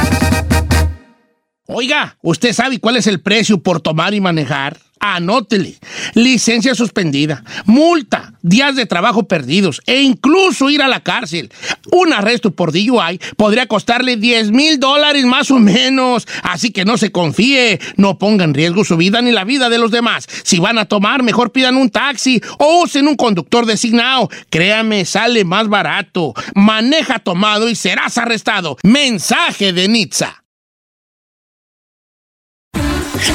Oiga, 1.67 2.17
¿usted 2.22 2.53
sabe 2.53 2.79
cuál 2.79 2.96
es 2.96 3.08
el 3.08 3.22
precio 3.22 3.62
por 3.62 3.82
tomar 3.82 4.13
y 4.13 4.22
manejar? 4.22 4.77
Anótele. 5.00 5.75
Licencia 6.13 6.75
suspendida, 6.75 7.44
multa, 7.66 8.34
días 8.42 8.75
de 8.75 8.86
trabajo 8.86 9.27
perdidos 9.27 9.82
e 9.86 10.01
incluso 10.01 10.70
ir 10.70 10.82
a 10.82 10.88
la 10.88 11.01
cárcel. 11.01 11.51
Un 11.92 12.13
arresto 12.13 12.51
por 12.51 12.72
DUI 12.72 13.20
podría 13.36 13.68
costarle 13.68 14.18
10 14.18 14.51
mil 14.51 14.80
dólares 14.80 15.25
más 15.25 15.51
o 15.51 15.60
menos. 15.60 16.27
Así 16.44 16.72
que 16.72 16.86
no 16.86 16.98
se 16.98 17.12
confíe, 17.12 17.80
no 17.96 18.18
ponga 18.18 18.44
en 18.44 18.54
riesgo 18.54 18.84
su 18.84 18.98
vida 18.98 19.22
ni 19.22 19.32
la 19.32 19.44
vida 19.44 19.70
de 19.70 19.77
los 19.77 19.92
demás. 19.92 20.27
Si 20.44 20.60
van 20.60 20.77
a 20.77 20.86
tomar, 20.86 21.24
mejor 21.24 21.51
pidan 21.51 21.77
un 21.77 21.89
taxi 21.89 22.42
o 22.60 22.84
usen 22.84 23.08
un 23.08 23.16
conductor 23.16 23.66
designado. 23.66 24.30
Créame, 24.50 25.06
sale 25.06 25.44
más 25.44 25.68
barato. 25.68 26.34
Maneja 26.56 27.20
tomado 27.20 27.70
y 27.70 27.75
serás 27.75 28.18
arrestado. 28.18 28.77
Mensaje 28.84 29.74
de 29.74 29.88
Nitza. 29.88 30.47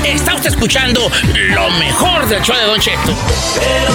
Está 0.04 0.34
usted 0.34 0.50
escuchando 0.50 1.10
lo 1.34 1.70
mejor 1.72 2.26
del 2.28 2.42
show 2.42 2.56
de 2.56 2.64
Don 2.64 2.80
Cheto. 2.80 3.12
espero, 3.28 3.92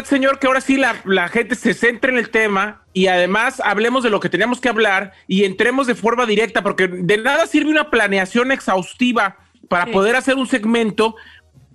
verdad, 0.00 0.10
señor, 0.10 0.38
que 0.38 0.46
ahora 0.46 0.60
sí 0.60 0.76
la, 0.76 0.96
la 1.04 1.28
gente 1.28 1.54
se 1.54 1.74
centre 1.74 2.10
en 2.12 2.18
el 2.18 2.30
tema 2.30 2.82
y 2.92 3.06
además 3.06 3.60
hablemos 3.64 4.02
de 4.02 4.10
lo 4.10 4.20
que 4.20 4.28
teníamos 4.28 4.60
que 4.60 4.68
hablar 4.68 5.12
y 5.26 5.44
entremos 5.44 5.86
de 5.86 5.94
forma 5.94 6.26
directa, 6.26 6.62
porque 6.62 6.88
de 6.88 7.18
nada 7.18 7.46
sirve 7.46 7.70
una 7.70 7.90
planeación 7.90 8.52
exhaustiva 8.52 9.36
para 9.68 9.86
poder 9.86 10.16
hacer 10.16 10.34
un 10.36 10.46
segmento 10.46 11.14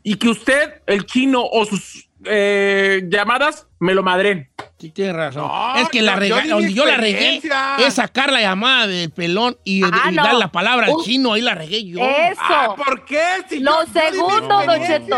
y 0.04 0.16
que 0.16 0.30
usted, 0.30 0.82
el 0.88 1.06
chino 1.06 1.44
o 1.44 1.66
sus 1.66 2.10
eh, 2.26 3.04
llamadas 3.10 3.68
me 3.80 3.94
lo 3.94 4.04
madren. 4.04 4.50
Sí, 4.80 4.92
tiene 4.92 5.14
razón. 5.14 5.44
No, 5.48 5.76
es 5.78 5.88
que 5.90 6.02
la 6.02 6.14
yo- 6.16 6.20
rega- 6.20 6.44
yo 6.46 6.56
donde 6.56 6.74
yo 6.74 6.86
la 6.86 6.98
regué 6.98 7.42
es 7.80 7.94
sacar 7.94 8.32
la 8.32 8.42
llamada 8.42 8.88
del 8.88 9.10
pelón 9.12 9.58
y, 9.64 9.84
Ah, 9.84 10.10
y 10.12 10.16
no. 10.16 10.24
dar 10.24 10.34
la 10.36 10.52
palabra 10.52 10.88
al 10.88 10.94
Uh. 10.94 11.04
chino. 11.04 11.34
Ahí 11.34 11.42
la 11.42 11.56
regué 11.56 11.86
yo. 11.86 12.00
Eso. 12.02 12.42
Ah, 12.42 12.76
¿Por 12.76 13.06
qué? 13.06 13.24
Si 13.50 13.60
Lo 13.62 13.86
yo- 13.86 13.94
segundo, 14.00 14.64
Don. 14.66 14.86
Cheto. 14.86 15.18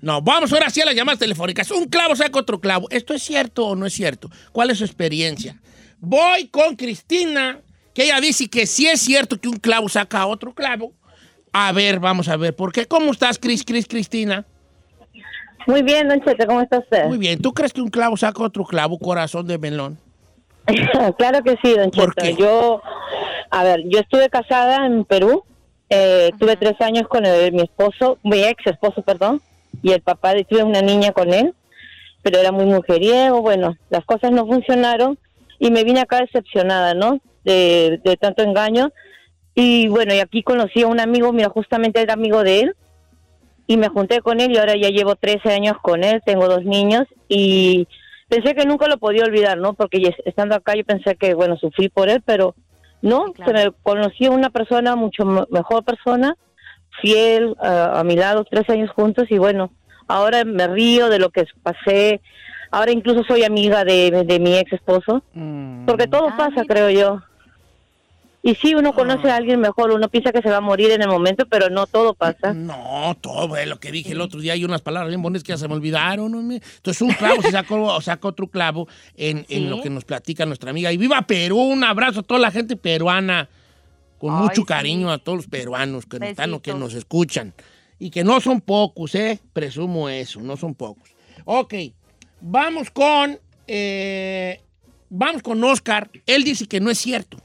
No, 0.00 0.22
vamos 0.22 0.52
ahora 0.52 0.70
sí 0.70 0.80
a 0.80 0.86
las 0.86 0.94
llamadas 0.94 1.18
telefónicas. 1.18 1.70
Un 1.70 1.86
clavo 1.86 2.16
saca 2.16 2.38
otro 2.38 2.60
clavo. 2.60 2.86
¿Esto 2.90 3.12
es 3.14 3.22
cierto 3.22 3.66
o 3.66 3.76
no 3.76 3.84
es 3.86 3.92
cierto? 3.92 4.30
¿Cuál 4.52 4.70
es 4.70 4.78
su 4.78 4.84
experiencia? 4.84 5.60
Voy 5.98 6.48
con 6.48 6.76
Cristina, 6.76 7.60
que 7.94 8.04
ella 8.04 8.20
dice 8.20 8.48
que 8.48 8.66
sí 8.66 8.86
es 8.86 9.00
cierto 9.00 9.38
que 9.38 9.48
un 9.48 9.58
clavo 9.58 9.88
saca 9.88 10.26
otro 10.26 10.54
clavo. 10.54 10.92
A 11.52 11.72
ver, 11.72 11.98
vamos 12.00 12.28
a 12.28 12.36
ver. 12.36 12.56
¿Por 12.56 12.72
qué? 12.72 12.86
¿Cómo 12.86 13.10
estás, 13.12 13.38
Cris, 13.38 13.64
Cris, 13.64 13.86
Cristina? 13.86 14.46
Muy 15.66 15.82
bien, 15.82 16.08
Don 16.08 16.20
Cheto, 16.24 16.46
¿cómo 16.46 16.62
está 16.62 16.78
usted? 16.78 17.04
Muy 17.06 17.18
bien. 17.18 17.40
¿Tú 17.40 17.52
crees 17.52 17.72
que 17.72 17.82
un 17.82 17.90
clavo 17.90 18.16
saca 18.16 18.42
otro 18.42 18.64
clavo, 18.64 18.98
corazón 18.98 19.46
de 19.46 19.58
melón? 19.58 19.98
claro 21.18 21.42
que 21.42 21.56
sí, 21.62 21.74
Don 21.76 21.90
¿Por 21.90 22.14
Cheto. 22.14 22.22
qué? 22.22 22.36
Yo, 22.42 22.80
a 23.50 23.64
ver, 23.64 23.82
yo 23.86 23.98
estuve 24.00 24.30
casada 24.30 24.86
en 24.86 25.04
Perú, 25.04 25.44
eh, 25.90 26.30
tuve 26.38 26.56
tres 26.56 26.80
años 26.80 27.06
con 27.08 27.26
el- 27.26 27.52
mi 27.52 27.62
esposo, 27.62 28.18
mi 28.22 28.42
ex 28.42 28.66
esposo, 28.66 29.02
perdón, 29.02 29.42
y 29.82 29.92
el 29.92 30.00
papá 30.02 30.34
de 30.34 30.44
tuve 30.44 30.62
una 30.62 30.82
niña 30.82 31.12
con 31.12 31.32
él, 31.32 31.54
pero 32.22 32.38
era 32.38 32.52
muy 32.52 32.66
mujeriego, 32.66 33.40
bueno, 33.40 33.76
las 33.88 34.04
cosas 34.04 34.30
no 34.32 34.46
funcionaron 34.46 35.18
y 35.58 35.70
me 35.70 35.84
vine 35.84 36.00
acá 36.00 36.18
decepcionada, 36.20 36.94
¿no? 36.94 37.18
De, 37.44 38.00
de 38.04 38.16
tanto 38.16 38.42
engaño. 38.42 38.90
Y 39.54 39.88
bueno, 39.88 40.14
y 40.14 40.20
aquí 40.20 40.42
conocí 40.42 40.82
a 40.82 40.86
un 40.86 41.00
amigo, 41.00 41.32
mira, 41.32 41.48
justamente 41.48 42.00
era 42.00 42.14
amigo 42.14 42.42
de 42.42 42.60
él, 42.60 42.76
y 43.66 43.76
me 43.76 43.88
junté 43.88 44.20
con 44.20 44.40
él 44.40 44.50
y 44.52 44.58
ahora 44.58 44.74
ya 44.76 44.88
llevo 44.88 45.14
13 45.16 45.52
años 45.52 45.76
con 45.80 46.02
él, 46.02 46.20
tengo 46.24 46.48
dos 46.48 46.64
niños 46.64 47.04
y 47.28 47.86
pensé 48.28 48.54
que 48.54 48.64
nunca 48.66 48.88
lo 48.88 48.98
podía 48.98 49.24
olvidar, 49.24 49.58
¿no? 49.58 49.74
Porque 49.74 50.12
estando 50.24 50.56
acá 50.56 50.74
yo 50.74 50.84
pensé 50.84 51.14
que, 51.16 51.34
bueno, 51.34 51.56
sufrí 51.56 51.88
por 51.88 52.08
él, 52.08 52.20
pero 52.24 52.54
no, 53.00 53.32
claro. 53.32 53.58
se 53.58 53.64
me 53.66 53.72
conocí 53.82 54.26
a 54.26 54.30
una 54.32 54.50
persona 54.50 54.96
mucho 54.96 55.24
me- 55.24 55.44
mejor 55.50 55.84
persona, 55.84 56.36
fiel 57.00 57.54
a, 57.60 58.00
a 58.00 58.04
mi 58.04 58.16
lado, 58.16 58.44
tres 58.50 58.68
años 58.70 58.90
juntos 58.90 59.26
y 59.30 59.38
bueno, 59.38 59.70
ahora 60.08 60.44
me 60.44 60.66
río 60.66 61.08
de 61.08 61.18
lo 61.18 61.30
que 61.30 61.46
pasé, 61.62 62.20
ahora 62.70 62.92
incluso 62.92 63.24
soy 63.24 63.44
amiga 63.44 63.84
de, 63.84 64.24
de 64.24 64.38
mi 64.40 64.56
ex 64.56 64.72
esposo, 64.72 65.22
porque 65.86 66.06
todo 66.06 66.28
Ah, 66.28 66.36
pasa, 66.36 66.64
creo 66.66 66.90
yo. 66.90 67.22
Y 68.42 68.54
sí, 68.54 68.74
uno 68.74 68.94
conoce 68.94 69.30
a 69.30 69.36
alguien 69.36 69.60
mejor, 69.60 69.90
uno 69.90 70.08
piensa 70.08 70.32
que 70.32 70.40
se 70.40 70.48
va 70.48 70.56
a 70.56 70.60
morir 70.62 70.90
en 70.92 71.02
el 71.02 71.08
momento, 71.08 71.44
pero 71.46 71.68
no 71.68 71.86
todo 71.86 72.14
pasa. 72.14 72.54
No, 72.54 73.14
todo 73.20 73.54
es 73.58 73.68
lo 73.68 73.78
que 73.78 73.92
dije 73.92 74.12
el 74.12 74.20
otro 74.22 74.40
día. 74.40 74.54
Hay 74.54 74.64
unas 74.64 74.80
palabras 74.80 75.10
bien 75.10 75.20
bonitas 75.20 75.44
que 75.44 75.52
ya 75.52 75.58
se 75.58 75.68
me 75.68 75.74
olvidaron. 75.74 76.50
Entonces, 76.50 77.02
un 77.02 77.12
clavo 77.12 77.42
se 77.42 77.50
sacó, 77.50 78.00
saca 78.00 78.26
otro 78.28 78.46
clavo 78.46 78.88
en, 79.14 79.44
en 79.50 79.68
lo 79.68 79.82
que 79.82 79.90
nos 79.90 80.06
platica 80.06 80.46
nuestra 80.46 80.70
amiga. 80.70 80.90
Y 80.90 80.96
viva 80.96 81.20
Perú, 81.20 81.58
un 81.58 81.84
abrazo 81.84 82.20
a 82.20 82.22
toda 82.22 82.40
la 82.40 82.50
gente 82.50 82.76
peruana. 82.76 83.50
Con 84.20 84.34
Ay, 84.34 84.42
mucho 84.42 84.60
sí. 84.62 84.66
cariño 84.66 85.10
a 85.10 85.18
todos 85.18 85.38
los 85.38 85.46
peruanos 85.48 86.04
que, 86.06 86.18
nos 86.20 86.28
están, 86.28 86.52
o 86.54 86.60
que 86.60 86.74
nos 86.74 86.92
escuchan. 86.94 87.54
Y 87.98 88.10
que 88.10 88.22
no 88.22 88.40
son 88.40 88.60
pocos, 88.60 89.14
¿eh? 89.14 89.40
Presumo 89.52 90.08
eso, 90.08 90.40
no 90.40 90.56
son 90.56 90.74
pocos. 90.74 91.10
Ok, 91.46 91.74
vamos 92.40 92.90
con. 92.90 93.38
eh, 93.66 94.60
vamos 95.08 95.42
con 95.42 95.64
Oscar. 95.64 96.10
Él 96.26 96.44
dice 96.44 96.66
que 96.68 96.80
no 96.80 96.90
es 96.90 96.98
cierto. 96.98 97.38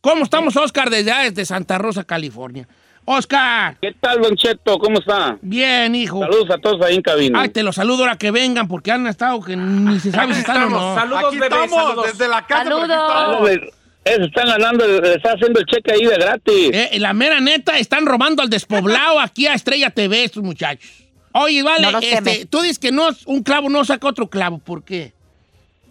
¿Cómo 0.00 0.24
estamos, 0.24 0.56
Oscar, 0.56 0.90
desde, 0.90 1.12
allá, 1.12 1.30
desde 1.30 1.44
Santa 1.46 1.78
Rosa, 1.78 2.02
California? 2.04 2.66
Oscar, 3.04 3.78
¿Qué 3.80 3.92
tal, 4.00 4.20
Don 4.20 4.36
Cheto? 4.36 4.78
¿Cómo 4.78 4.98
está? 5.00 5.36
bien, 5.42 5.94
hijo. 5.96 6.20
Saludos 6.20 6.50
a 6.50 6.58
todos 6.58 6.80
ahí 6.82 6.94
en 6.96 7.02
cabina. 7.02 7.40
Ay, 7.40 7.48
te 7.48 7.62
los 7.64 7.74
saludo 7.74 8.02
ahora 8.04 8.16
que 8.16 8.30
vengan 8.30 8.68
porque 8.68 8.92
han 8.92 9.06
estado 9.08 9.40
que 9.40 9.56
ni 9.56 9.98
se 9.98 10.12
sabe 10.12 10.34
si 10.34 10.40
están 10.40 10.64
o 10.64 10.70
no. 10.70 10.94
Saludos, 10.94 11.24
Aquí 11.26 11.38
bebé, 11.38 11.46
estamos, 11.64 11.82
saludos. 11.84 12.06
desde 12.06 12.28
la 12.28 12.46
casa. 12.46 12.62
Saludos. 12.64 13.60
Están 14.04 14.46
ganando, 14.48 14.86
le 14.86 15.14
está 15.14 15.32
haciendo 15.32 15.60
el 15.60 15.66
cheque 15.66 15.92
ahí 15.92 16.04
de 16.04 16.16
gratis. 16.16 16.70
Eh, 16.72 16.98
la 16.98 17.12
mera 17.12 17.40
neta, 17.40 17.78
están 17.78 18.04
robando 18.06 18.42
al 18.42 18.50
despoblado 18.50 19.20
aquí 19.20 19.46
a 19.46 19.54
Estrella 19.54 19.90
TV 19.90 20.24
estos 20.24 20.42
muchachos. 20.42 20.90
Oye, 21.34 21.62
vale, 21.62 21.90
No 21.90 21.98
este, 21.98 22.44
tú 22.46 22.60
dices 22.60 22.78
que 22.78 22.92
no, 22.92 23.08
un 23.26 23.42
clavo 23.42 23.70
no 23.70 23.84
saca 23.84 24.06
otro 24.08 24.28
clavo. 24.28 24.58
¿Por 24.58 24.82
qué? 24.84 25.12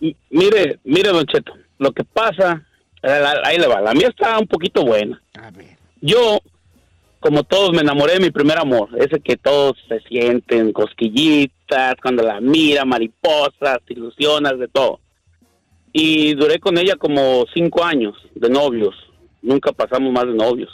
M- 0.02 0.16
Mire, 0.30 0.80
mire, 0.84 1.10
Don 1.10 1.26
Cheto, 1.26 1.54
lo 1.80 1.92
que 1.94 2.04
pasa, 2.04 2.64
la- 3.02 3.42
ahí 3.46 3.58
le 3.58 3.66
va, 3.68 3.82
la 3.82 3.94
mía 3.94 4.10
está 4.10 4.38
un 4.38 4.46
poquito 4.48 4.86
buena. 4.86 5.20
A 5.42 5.50
ver. 5.50 5.78
Yo, 6.02 6.40
como 7.20 7.44
todos, 7.44 7.72
me 7.72 7.82
enamoré 7.82 8.14
de 8.14 8.20
mi 8.20 8.30
primer 8.32 8.60
amor, 8.60 8.90
ese 9.00 9.20
que 9.20 9.36
todos 9.38 9.78
se 9.88 10.00
sienten 10.02 10.74
cosquillitas, 10.74 11.96
cuando 12.02 12.22
la 12.24 12.40
mira, 12.42 12.86
mariposas, 12.86 13.80
te 13.88 13.94
ilusionas, 13.94 14.60
de 14.60 14.68
todo. 14.68 15.00
Y 15.94 16.34
duré 16.36 16.60
con 16.60 16.78
ella 16.78 16.96
como 16.96 17.46
cinco 17.54 17.84
años 17.84 18.16
de 18.36 18.50
novios. 18.50 18.96
nunca 19.42 19.72
pasamos 19.72 20.12
más 20.12 20.26
de 20.26 20.34
novios. 20.34 20.70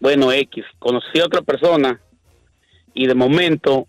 Bueno, 0.00 0.32
X, 0.32 0.64
conocí 0.78 1.20
a 1.20 1.26
otra 1.26 1.42
persona 1.42 2.00
y 2.94 3.06
de 3.06 3.14
momento, 3.14 3.86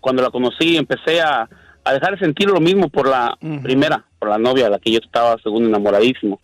cuando 0.00 0.22
la 0.22 0.30
conocí, 0.30 0.76
empecé 0.76 1.20
a, 1.20 1.48
a 1.84 1.92
dejar 1.92 2.12
de 2.12 2.24
sentir 2.24 2.48
lo 2.48 2.60
mismo 2.60 2.88
por 2.88 3.08
la 3.08 3.36
primera, 3.62 4.04
por 4.18 4.28
la 4.28 4.38
novia, 4.38 4.68
la 4.68 4.78
que 4.78 4.92
yo 4.92 4.98
estaba 5.02 5.36
según 5.42 5.64
enamoradísimo. 5.64 6.40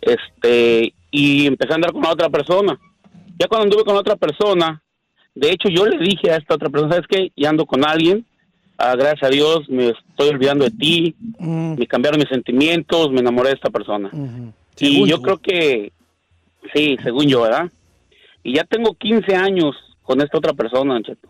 Este, 0.00 0.92
y 1.10 1.46
empecé 1.46 1.72
a 1.72 1.76
andar 1.76 1.92
con 1.92 2.02
la 2.02 2.12
otra 2.12 2.28
persona. 2.28 2.78
Ya 3.38 3.48
cuando 3.48 3.64
anduve 3.64 3.84
con 3.84 3.94
la 3.94 4.00
otra 4.00 4.16
persona, 4.16 4.82
de 5.34 5.50
hecho 5.50 5.68
yo 5.68 5.86
le 5.86 5.98
dije 5.98 6.30
a 6.30 6.36
esta 6.36 6.54
otra 6.54 6.68
persona, 6.68 6.94
¿sabes 6.94 7.08
qué? 7.08 7.32
Ya 7.36 7.50
ando 7.50 7.66
con 7.66 7.84
alguien, 7.84 8.26
ah, 8.80 8.96
gracias 8.96 9.22
a 9.22 9.28
Dios 9.28 9.68
me 9.68 9.88
estoy 9.88 10.28
olvidando 10.30 10.64
de 10.64 10.70
ti, 10.70 11.14
me 11.38 11.86
cambiaron 11.86 12.18
mis 12.18 12.28
sentimientos, 12.28 13.10
me 13.12 13.20
enamoré 13.20 13.50
de 13.50 13.54
esta 13.54 13.70
persona. 13.70 14.10
Y 14.78 15.06
yo 15.06 15.16
tú. 15.16 15.22
creo 15.22 15.38
que, 15.38 15.92
sí, 16.74 16.96
según 17.02 17.26
yo, 17.26 17.42
¿verdad? 17.42 17.70
Y 18.42 18.54
ya 18.54 18.64
tengo 18.64 18.94
15 18.94 19.34
años 19.36 19.76
con 20.02 20.20
esta 20.20 20.38
otra 20.38 20.54
persona, 20.54 21.00
Cheto. 21.02 21.28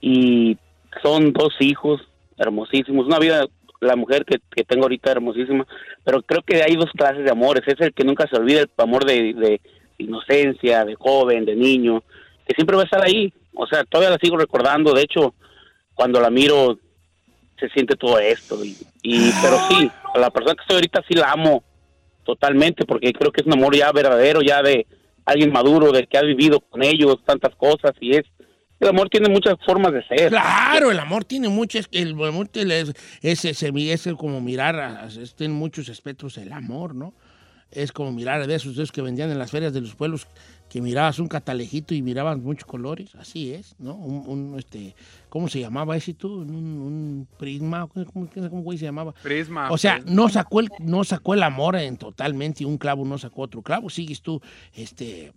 Y 0.00 0.56
son 1.02 1.32
dos 1.32 1.54
hijos 1.60 2.00
hermosísimos. 2.36 3.06
Una 3.06 3.18
vida, 3.18 3.46
la 3.80 3.96
mujer 3.96 4.24
que, 4.24 4.38
que 4.54 4.64
tengo 4.64 4.84
ahorita 4.84 5.12
hermosísima. 5.12 5.66
Pero 6.04 6.22
creo 6.22 6.42
que 6.42 6.62
hay 6.62 6.76
dos 6.76 6.90
clases 6.92 7.24
de 7.24 7.30
amores. 7.30 7.62
Es 7.66 7.80
el 7.80 7.94
que 7.94 8.04
nunca 8.04 8.26
se 8.28 8.36
olvida, 8.36 8.60
el 8.60 8.70
amor 8.76 9.04
de, 9.04 9.32
de 9.32 9.60
inocencia, 9.98 10.84
de 10.84 10.94
joven, 10.96 11.44
de 11.44 11.54
niño, 11.54 12.02
que 12.46 12.54
siempre 12.54 12.76
va 12.76 12.82
a 12.82 12.86
estar 12.86 13.02
ahí. 13.02 13.32
O 13.54 13.66
sea, 13.66 13.84
todavía 13.84 14.10
la 14.10 14.18
sigo 14.18 14.36
recordando. 14.36 14.92
De 14.92 15.02
hecho, 15.02 15.34
cuando 15.94 16.20
la 16.20 16.30
miro, 16.30 16.78
se 17.58 17.68
siente 17.70 17.96
todo 17.96 18.18
esto. 18.18 18.64
Y, 18.64 18.76
y- 19.02 19.30
pero 19.42 19.58
sí, 19.68 19.90
a 20.14 20.18
la 20.18 20.30
persona 20.30 20.54
que 20.54 20.62
estoy 20.62 20.74
ahorita 20.76 21.02
sí 21.08 21.14
la 21.14 21.30
amo 21.32 21.62
totalmente, 22.24 22.84
porque 22.84 23.12
creo 23.12 23.32
que 23.32 23.40
es 23.40 23.46
un 23.46 23.54
amor 23.54 23.76
ya 23.76 23.90
verdadero, 23.92 24.42
ya 24.42 24.62
de 24.62 24.86
alguien 25.24 25.52
maduro, 25.52 25.92
de 25.92 26.06
que 26.06 26.18
ha 26.18 26.22
vivido 26.22 26.60
con 26.60 26.82
ellos 26.82 27.16
tantas 27.24 27.54
cosas 27.56 27.92
y 28.00 28.16
es 28.16 28.24
el 28.80 28.88
amor 28.88 29.08
tiene 29.08 29.28
muchas 29.28 29.54
formas 29.64 29.92
de 29.92 30.04
ser. 30.08 30.30
Claro, 30.30 30.90
el 30.90 30.98
amor 30.98 31.24
tiene 31.24 31.48
muchas, 31.48 31.88
el 31.92 32.14
amor 32.24 32.48
es, 32.52 32.92
es, 33.22 33.44
es- 33.44 33.62
es 33.62 34.08
como 34.18 34.40
mirar, 34.40 34.74
a- 34.80 35.08
tiene 35.36 35.54
muchos 35.54 35.88
espectros 35.88 36.36
el 36.38 36.52
amor, 36.52 36.92
¿no? 36.92 37.14
Es 37.72 37.90
como 37.92 38.12
mirar 38.12 38.46
de 38.46 38.54
esos, 38.54 38.76
de 38.76 38.82
esos 38.82 38.92
que 38.92 39.02
vendían 39.02 39.30
en 39.30 39.38
las 39.38 39.50
ferias 39.50 39.72
de 39.72 39.80
los 39.80 39.94
pueblos, 39.94 40.26
que 40.68 40.80
mirabas 40.82 41.18
un 41.18 41.26
catalejito 41.28 41.94
y 41.94 42.02
mirabas 42.02 42.38
muchos 42.38 42.64
colores, 42.66 43.14
así 43.16 43.52
es, 43.52 43.74
¿no? 43.78 43.94
Un, 43.94 44.24
un, 44.52 44.58
este, 44.58 44.94
¿cómo 45.28 45.48
se 45.48 45.60
llamaba 45.60 45.96
ese 45.96 46.14
tú? 46.14 46.40
Un, 46.42 46.54
un 46.54 47.28
prisma, 47.38 47.86
¿cómo, 47.88 48.06
cómo, 48.12 48.28
cómo 48.50 48.62
güey 48.62 48.78
se 48.78 48.84
llamaba? 48.84 49.12
Prisma. 49.22 49.70
O 49.70 49.78
sea, 49.78 49.96
prisma. 49.96 50.12
no 50.12 50.28
sacó 50.28 50.60
el, 50.60 50.70
no 50.80 51.02
sacó 51.04 51.34
el 51.34 51.42
amor 51.42 51.76
en 51.76 51.96
totalmente 51.96 52.62
y 52.62 52.66
un 52.66 52.76
clavo 52.78 53.04
no 53.04 53.16
sacó 53.18 53.42
otro 53.42 53.62
clavo. 53.62 53.88
Sigues 53.90 54.20
tú, 54.22 54.40
este. 54.74 55.32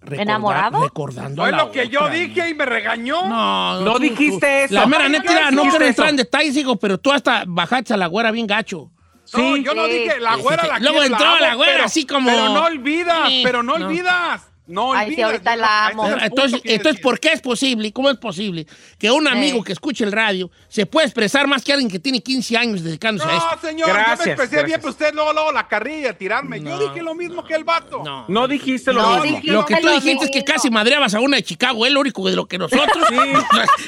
recorda- 0.00 0.22
¿Enamorado? 0.22 0.82
Recordando 0.82 1.42
a 1.42 1.46
Fue 1.46 1.52
la 1.56 1.64
lo 1.64 1.70
que 1.72 1.88
yo 1.88 2.08
dije 2.08 2.50
y 2.50 2.54
me 2.54 2.66
regañó. 2.66 3.28
No, 3.28 3.80
No 3.80 3.94
tú- 3.94 4.00
dijiste 4.02 4.38
tú- 4.40 4.46
eso. 4.66 4.74
La 4.74 4.86
mera 4.86 5.08
neta, 5.08 5.50
no 5.50 5.64
no 5.64 5.70
quiero 5.70 5.84
entrar 5.86 6.08
en 6.10 6.16
detalles, 6.16 6.56
hijo, 6.56 6.76
pero 6.76 6.98
tú 6.98 7.10
hasta 7.12 7.44
bajaste 7.46 7.94
a 7.94 7.96
la 7.96 8.06
güera 8.06 8.30
bien 8.30 8.46
gacho. 8.46 8.90
No, 9.32 9.56
yo 9.56 9.74
no 9.74 9.86
Sí. 9.86 9.92
dije, 9.92 10.20
la 10.20 10.34
Sí, 10.36 10.42
güera 10.42 10.62
sí, 10.62 10.68
la 10.68 10.76
sí. 10.76 10.82
Luego 10.82 10.98
quiero, 11.00 11.14
entró 11.14 11.38
la 11.40 11.54
güera 11.54 11.72
pero- 11.72 11.84
así 11.84 12.06
como- 12.06 12.30
Pero 12.30 12.48
no 12.50 12.64
olvidas, 12.64 13.28
Sí, 13.28 13.40
pero 13.44 13.62
no, 13.62 13.78
no. 13.78 13.86
olvidas. 13.86 14.42
No 14.68 14.92
Ay, 14.92 15.14
sí, 15.14 15.22
ahorita 15.22 15.54
yo 15.54 15.60
la 15.60 15.92
no- 15.94 16.02
amo. 16.04 16.16
es 16.16 16.22
Entonces, 16.24 16.60
entonces. 16.64 17.00
¿por 17.00 17.20
qué 17.20 17.32
es 17.32 17.40
posible? 17.40 17.92
¿Cómo 17.92 18.10
es 18.10 18.16
posible 18.18 18.66
que 18.98 19.10
un 19.10 19.28
amigo 19.28 19.58
Sí. 19.58 19.64
que 19.64 19.72
escuche 19.72 20.02
el 20.04 20.10
radio 20.12 20.50
se 20.68 20.86
pueda 20.86 21.06
expresar 21.06 21.46
más 21.46 21.62
que 21.62 21.72
alguien 21.72 21.88
que 21.90 21.98
tiene 22.00 22.20
15 22.20 22.56
años 22.56 22.82
dedicándose 22.82 23.30
a 23.30 23.36
esto? 23.36 23.48
No, 23.54 23.60
señor, 23.60 23.88
yo 23.88 23.94
Gracias, 23.94 24.26
me 24.26 24.32
expresé 24.32 24.50
bien, 24.56 24.60
gracias. 24.66 24.78
pero 24.80 24.90
usted 24.90 25.14
luego, 25.14 25.32
luego 25.32 25.52
la 25.52 25.68
carrilla, 25.68 26.12
tirarme. 26.18 26.58
No. 26.58 26.70
Yo 26.70 26.88
dije 26.88 27.02
lo 27.02 27.14
mismo 27.14 27.44
que 27.44 27.54
el 27.54 27.62
vato. 27.64 28.02
No. 28.04 28.24
No 28.28 28.48
dijiste 28.48 28.92
lo 28.92 29.02
No, 29.02 29.20
mismo. 29.22 29.38
dije- 29.40 29.52
Lo 29.52 29.64
que 29.66 29.76
tú 29.76 29.86
lo 29.86 29.92
dijiste 29.94 30.24
es 30.24 30.30
que 30.32 30.38
mismo. 30.40 30.54
casi 30.54 30.70
madreabas 30.70 31.14
a 31.14 31.20
una 31.20 31.36
de 31.36 31.44
Chicago, 31.44 31.86
es 31.86 31.92
lo 31.92 32.00
único 32.00 32.28
de 32.28 32.34
lo 32.34 32.46
que 32.46 32.58
nosotros. 32.58 33.06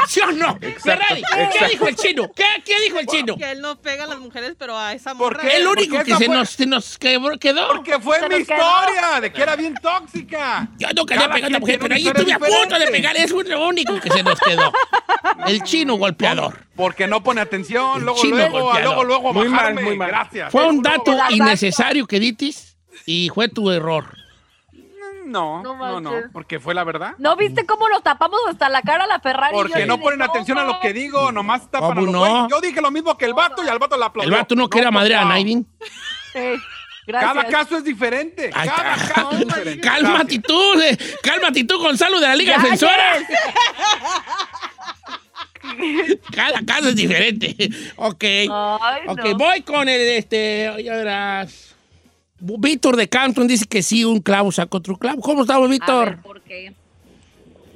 Sí, 0.06 0.20
o 0.26 0.30
no? 0.32 0.58
¿qué 0.61 0.68
exacto. 0.68 1.14
dijo 1.73 1.88
el 1.88 1.97
chino? 1.97 2.30
¿Qué, 2.35 2.44
qué 2.64 2.75
dijo 2.85 2.99
el 3.00 3.06
chino? 3.06 3.37
Que 3.37 3.50
él 3.50 3.61
no 3.61 3.80
pega 3.80 4.04
a 4.04 4.06
las 4.06 4.18
mujeres, 4.20 4.54
pero 4.58 4.78
a 4.78 4.92
esa 4.92 5.14
¿Por 5.16 5.35
morra. 5.37 5.49
qué? 5.49 5.56
El 5.56 5.64
Porque 5.66 5.82
único 5.88 6.04
que 6.04 6.14
se 6.16 6.28
nos, 6.28 6.50
se 6.50 6.66
nos 6.66 6.99
quebró- 6.99 7.38
quedó. 7.38 7.66
Porque 7.68 7.98
fue 7.98 8.20
mi 8.29 8.37
historia 8.37 9.20
de 9.20 9.33
que 9.33 9.42
era 9.42 9.57
bien 9.57 9.74
tóxica. 9.83 10.67
Yo 10.78 10.88
no 10.94 11.07
quería 11.07 11.22
Cada 11.24 11.35
pegar 11.35 11.54
a 11.54 11.59
mujer, 11.59 11.78
pero 11.81 11.94
ahí 11.94 12.07
estuve 12.07 12.33
a 12.33 12.37
historia 12.37 12.38
punto 12.38 12.74
de 12.74 12.87
diferente. 12.87 12.92
pegar. 12.92 13.16
Es 13.16 13.31
lo 13.31 13.68
único 13.68 14.00
que 14.00 14.11
se 14.11 14.22
nos 14.22 14.38
quedó. 14.40 14.72
El 15.46 15.62
chino 15.62 15.94
golpeador. 15.96 16.66
Porque 16.76 17.07
no 17.07 17.22
pone 17.22 17.40
atención, 17.40 17.98
El 17.98 18.04
luego, 18.04 18.20
chino 18.20 18.37
luego, 18.37 18.61
golpeador. 18.61 18.85
luego, 18.85 19.04
luego, 19.04 19.33
Muy 19.35 19.48
mal, 19.48 19.57
bajarme. 19.61 19.83
muy 19.83 19.96
mal. 19.96 20.09
Gracias. 20.09 20.52
Fue 20.52 20.61
Luego, 20.62 20.76
un 20.76 20.83
dato 20.83 21.16
innecesario 21.31 22.07
que 22.07 22.20
ditis 22.20 22.76
y 23.07 23.31
fue 23.35 23.48
tu 23.48 23.70
error. 23.70 24.04
No, 25.26 25.62
No 25.62 25.76
no, 25.76 26.00
no, 26.00 26.12
porque 26.33 26.59
fue 26.59 26.72
la 26.74 26.85
verdad. 26.85 27.12
¿No 27.18 27.37
viste 27.37 27.66
cómo 27.66 27.87
nos 27.90 28.02
tapamos 28.02 28.40
hasta 28.48 28.70
la 28.70 28.81
cara 28.81 29.04
a 29.04 29.07
la 29.07 29.20
Ferrari? 29.20 29.52
Porque 29.54 29.85
no 29.85 30.00
ponen 30.00 30.22
atención 30.22 30.57
a 30.57 30.64
lo 30.64 30.81
que 30.81 30.94
digo, 30.94 31.31
nomás 31.33 31.70
tapan 31.70 31.90
a 31.90 31.94
¿Cómo 31.96 32.00
los 32.07 32.12
no? 32.12 32.48
Yo 32.48 32.61
dije 32.62 32.81
lo 32.81 32.90
mismo 32.90 33.18
que 33.18 33.26
el 33.26 33.35
vato 33.35 33.62
y 33.62 33.68
al 33.68 33.78
vato 33.78 33.96
la 33.98 34.07
El 34.07 34.09
aplaudió. 34.11 34.37
vato 34.37 34.54
no 34.54 34.70
quería 34.70 34.90
madrear 34.90 35.20
a 35.20 35.24
papá. 35.24 35.35
Naidin. 35.35 35.66
Sí, 36.33 36.38
gracias. 37.09 37.33
Cada 37.33 37.49
caso 37.49 37.77
es 37.79 37.85
diferente. 37.85 38.51
Ay, 38.55 38.68
Cada 38.68 38.97
ca- 38.97 39.14
caso 39.14 39.33
es 39.33 39.38
diferente. 39.47 39.81
Cálmate 39.81 40.38
tú, 40.38 40.81
eh, 40.81 40.97
cálmate 41.23 41.64
tú, 41.64 41.79
Gonzalo 41.79 42.21
de 42.21 42.27
la 42.29 42.37
Liga 42.37 42.57
Defensora. 42.59 43.18
Cada 46.35 46.61
caso 46.64 46.88
es 46.88 46.97
diferente. 46.97 47.55
Ok. 47.97 48.25
Ay, 48.25 48.49
Ok, 49.09 49.25
no. 49.25 49.37
voy 49.37 49.61
con 49.62 49.88
el, 49.88 50.01
este, 50.01 50.71
ya 50.85 50.94
verás. 50.94 51.75
Víctor 52.40 52.97
de 52.97 53.09
Canton 53.09 53.49
dice 53.49 53.66
que 53.68 53.83
sí, 53.83 54.05
un 54.05 54.21
clavo 54.21 54.53
saca 54.53 54.77
otro 54.79 54.97
clavo. 54.97 55.21
¿Cómo 55.21 55.42
estamos, 55.42 55.66
A 55.66 55.68
ver, 55.68 55.71
Víctor? 55.71 56.23
¿por 56.23 56.40
qué? 56.42 56.73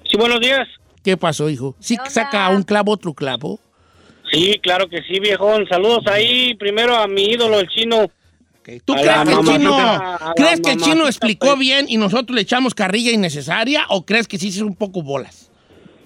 Sí, 0.08 0.16
buenos 0.16 0.40
días. 0.40 0.68
¿Qué 1.02 1.16
pasó, 1.16 1.50
hijo? 1.50 1.74
¿Sí 1.80 1.96
saca 2.08 2.48
un 2.50 2.62
clavo 2.62 2.92
otro 2.92 3.12
clavo? 3.12 3.58
Sí, 4.30 4.58
claro 4.62 4.88
que 4.88 5.02
sí, 5.02 5.18
viejón. 5.18 5.66
Saludos 5.68 6.06
ahí 6.06 6.54
primero 6.54 6.96
a 6.96 7.08
mi 7.08 7.24
ídolo, 7.24 7.58
el 7.58 7.68
chino. 7.68 8.10
¿Tú 8.84 8.94
crees 8.94 9.24
que 9.24 9.32
el 9.32 9.44
chino, 9.44 10.02
crees 10.36 10.60
que 10.60 10.70
el 10.72 10.80
chino 10.80 11.06
explicó 11.06 11.56
bien 11.56 11.86
y 11.88 11.96
nosotros 11.96 12.34
le 12.34 12.42
echamos 12.42 12.74
carrilla 12.74 13.10
innecesaria 13.12 13.84
o 13.88 14.04
crees 14.06 14.28
que 14.28 14.38
sí 14.38 14.48
es 14.48 14.58
un 14.60 14.74
poco 14.76 15.02
bolas? 15.02 15.50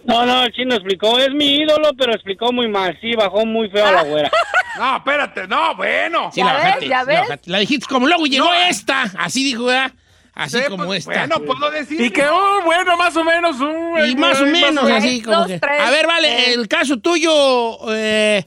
No, 0.04 0.24
no, 0.24 0.44
el 0.44 0.52
chino 0.52 0.74
explicó. 0.76 1.18
Es 1.18 1.32
mi 1.34 1.56
ídolo, 1.56 1.90
pero 1.98 2.12
explicó 2.14 2.52
muy 2.52 2.68
mal. 2.68 2.96
Sí, 3.00 3.14
bajó 3.16 3.44
muy 3.44 3.68
feo 3.70 3.86
a 3.86 3.92
la 3.92 4.02
güera. 4.02 4.30
No, 4.78 4.98
espérate, 4.98 5.48
no, 5.48 5.74
bueno. 5.74 6.30
Sí, 6.34 6.40
¿Ya 6.40 6.52
la 6.52 6.52
ves? 6.58 6.74
¿Ya 6.74 6.80
sí 6.80 6.86
la 6.88 7.04
ves? 7.04 7.20
bajaste. 7.20 7.50
La 7.50 7.58
dijiste 7.60 7.86
como 7.88 8.06
luego 8.06 8.26
llegó 8.26 8.52
esta. 8.68 9.04
Así 9.18 9.42
dijo, 9.42 9.64
¿verdad? 9.64 9.90
Así 10.34 10.58
Sí, 10.58 10.64
como 10.68 10.84
pues, 10.84 10.98
esta. 11.08 11.26
Bueno, 11.26 11.40
puedo 11.46 11.70
decir. 11.70 11.98
Y 11.98 12.10
que, 12.10 12.26
oh, 12.26 12.60
bueno, 12.62 12.94
más 12.98 13.16
o 13.16 13.24
menos. 13.24 13.58
uh, 13.58 14.04
y 14.06 14.14
más 14.16 14.38
o 14.38 14.44
eh, 14.46 14.50
menos 14.50 14.84
menos. 14.84 14.90
así 14.90 15.22
como 15.22 15.38
Dos, 15.38 15.46
que. 15.46 15.58
tres. 15.60 15.80
A 15.80 15.90
ver, 15.90 16.06
vale, 16.06 16.52
el 16.52 16.68
caso 16.68 16.98
tuyo, 16.98 17.78
eh, 17.94 18.44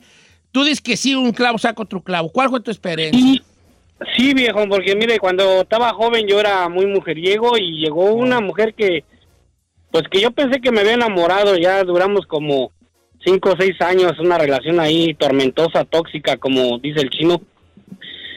tú 0.52 0.64
dices 0.64 0.82
que 0.82 0.96
sí, 0.98 1.16
un 1.16 1.32
clavo 1.32 1.58
saca 1.58 1.82
otro 1.82 2.04
clavo. 2.04 2.32
¿Cuál 2.32 2.50
fue 2.52 2.60
tu 2.60 2.70
experiencia? 2.70 3.42
Sí, 4.16 4.34
viejo, 4.34 4.66
porque 4.70 4.96
mire, 4.96 5.20
cuando 5.20 5.62
estaba 5.62 5.90
joven 5.94 6.26
yo 6.28 6.40
era 6.40 6.70
muy 6.70 6.86
mujeriego 6.86 7.58
y 7.58 7.82
llegó 7.82 8.14
una 8.14 8.40
mujer 8.40 8.74
que, 8.74 9.04
pues 9.92 10.04
que 10.10 10.22
yo 10.22 10.32
pensé 10.32 10.62
que 10.62 10.72
me 10.72 10.80
había 10.82 10.94
enamorado. 10.94 11.58
Ya 11.58 11.84
duramos 11.84 12.26
como 12.26 12.72
cinco 13.24 13.52
o 13.52 13.56
seis 13.60 13.80
años, 13.82 14.18
una 14.20 14.38
relación 14.38 14.80
ahí 14.80 15.14
tormentosa, 15.16 15.84
tóxica, 15.84 16.38
como 16.38 16.78
dice 16.80 17.02
el 17.02 17.10
chino. 17.10 17.42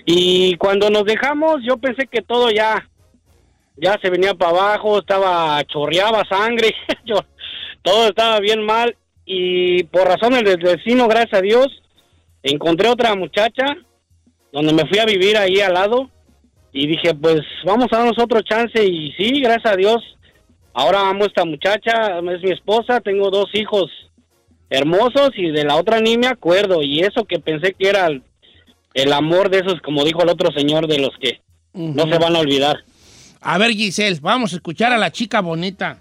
Y 0.05 0.57
cuando 0.57 0.91
nos 0.91 1.05
dejamos, 1.05 1.61
yo 1.65 1.77
pensé 1.77 2.09
que 2.09 2.23
todo 2.23 2.51
ya, 2.51 2.89
ya 3.77 3.97
se 4.03 4.11
venía 4.11 4.35
para 4.35 4.51
abajo, 4.51 4.99
estaba, 4.99 5.63
chorreaba 5.65 6.25
sangre, 6.29 6.75
yo- 7.07 7.25
todo 7.83 8.09
estaba 8.09 8.41
bien 8.41 8.65
mal. 8.67 8.97
Y 9.25 9.85
por 9.85 10.09
razones 10.09 10.43
del 10.43 10.59
destino, 10.59 11.07
gracias 11.07 11.35
a 11.35 11.43
Dios, 11.43 11.69
encontré 12.43 12.89
otra 12.89 13.15
muchacha 13.15 13.77
donde 14.53 14.73
me 14.73 14.87
fui 14.87 14.99
a 14.99 15.07
vivir 15.07 15.37
ahí 15.37 15.61
al 15.61 15.75
lado 15.75 16.11
y 16.73 16.87
dije, 16.87 17.15
pues 17.15 17.41
vamos 17.65 17.89
a 17.91 17.99
darnos 17.99 18.19
otro 18.19 18.43
chance 18.43 18.85
y 18.85 19.13
sí, 19.13 19.41
gracias 19.41 19.73
a 19.73 19.77
Dios, 19.77 19.97
ahora 20.75 21.09
amo 21.09 21.25
a 21.25 21.27
esta 21.27 21.45
muchacha, 21.45 22.19
es 22.19 22.43
mi 22.43 22.53
esposa, 22.53 23.01
tengo 23.01 23.31
dos 23.31 23.47
hijos 23.55 23.91
hermosos 24.71 25.31
y 25.37 25.51
de 25.51 25.65
la 25.65 25.77
otra 25.77 26.01
ni 26.01 26.17
me 26.17 26.29
acuerdo 26.29 26.83
y 26.83 27.01
eso 27.01 27.25
que 27.25 27.39
pensé 27.39 27.75
que 27.75 27.89
era 27.89 28.07
el, 28.07 28.23
el 28.95 29.13
amor 29.13 29.51
de 29.51 29.59
esos, 29.59 29.81
como 29.83 30.05
dijo 30.05 30.23
el 30.23 30.31
otro 30.31 30.51
señor, 30.53 30.87
de 30.87 30.99
los 30.99 31.17
que 31.21 31.41
no 31.75 32.05
se 32.05 32.19
van 32.19 32.37
a 32.37 32.41
olvidar. 32.41 32.77
A 33.41 33.59
ver, 33.59 33.73
Giselle, 33.73 34.21
vamos 34.21 34.53
a 34.53 34.57
escuchar 34.57 34.93
a 34.93 34.99
la 34.99 35.11
chica 35.11 35.41
bonita. 35.41 35.99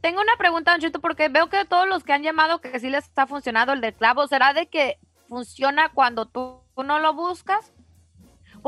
Tengo 0.00 0.20
una 0.20 0.36
pregunta, 0.38 0.70
Don 0.70 0.80
Cheto, 0.80 1.00
porque 1.00 1.28
veo 1.28 1.48
que 1.48 1.64
todos 1.64 1.88
los 1.88 2.04
que 2.04 2.12
han 2.12 2.22
llamado 2.22 2.60
que 2.60 2.78
sí 2.78 2.88
les 2.88 3.04
está 3.04 3.26
funcionando 3.26 3.72
el 3.72 3.80
del 3.80 3.94
clavo, 3.94 4.26
¿será 4.26 4.54
de 4.54 4.66
que 4.66 4.96
funciona 5.28 5.90
cuando 5.92 6.26
tú 6.26 6.60
no 6.76 6.98
lo 7.00 7.14
buscas? 7.14 7.72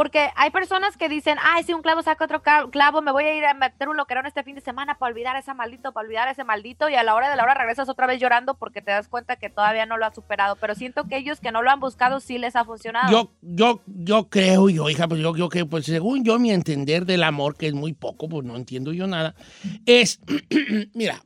Porque 0.00 0.30
hay 0.34 0.50
personas 0.50 0.96
que 0.96 1.10
dicen, 1.10 1.36
ay, 1.42 1.62
si 1.62 1.74
un 1.74 1.82
clavo 1.82 2.00
saca 2.00 2.24
otro 2.24 2.40
clavo, 2.70 3.02
me 3.02 3.12
voy 3.12 3.24
a 3.24 3.36
ir 3.36 3.44
a 3.44 3.52
meter 3.52 3.86
un 3.86 3.98
loquerón 3.98 4.24
este 4.24 4.42
fin 4.42 4.54
de 4.54 4.62
semana 4.62 4.96
para 4.96 5.12
olvidar 5.12 5.36
a 5.36 5.40
ese 5.40 5.52
maldito, 5.52 5.92
para 5.92 6.06
olvidar 6.06 6.26
a 6.26 6.30
ese 6.30 6.42
maldito, 6.42 6.88
y 6.88 6.94
a 6.94 7.02
la 7.02 7.14
hora 7.14 7.28
de 7.28 7.36
la 7.36 7.42
hora 7.42 7.52
regresas 7.52 7.86
otra 7.90 8.06
vez 8.06 8.18
llorando 8.18 8.54
porque 8.54 8.80
te 8.80 8.92
das 8.92 9.08
cuenta 9.08 9.36
que 9.36 9.50
todavía 9.50 9.84
no 9.84 9.98
lo 9.98 10.06
has 10.06 10.14
superado. 10.14 10.56
Pero 10.56 10.74
siento 10.74 11.04
que 11.04 11.18
ellos 11.18 11.38
que 11.38 11.52
no 11.52 11.60
lo 11.60 11.70
han 11.70 11.80
buscado 11.80 12.20
sí 12.20 12.38
les 12.38 12.56
ha 12.56 12.64
funcionado. 12.64 13.12
Yo, 13.12 13.30
yo, 13.42 13.82
yo 13.84 14.30
creo, 14.30 14.70
yo, 14.70 14.88
hija, 14.88 15.06
pues 15.06 15.20
yo, 15.20 15.36
yo 15.36 15.50
que, 15.50 15.66
pues 15.66 15.84
según 15.84 16.24
yo, 16.24 16.38
mi 16.38 16.50
entender 16.50 17.04
del 17.04 17.22
amor, 17.22 17.58
que 17.58 17.66
es 17.66 17.74
muy 17.74 17.92
poco, 17.92 18.26
pues 18.26 18.42
no 18.46 18.56
entiendo 18.56 18.94
yo 18.94 19.06
nada, 19.06 19.34
es, 19.84 20.18
mira, 20.94 21.22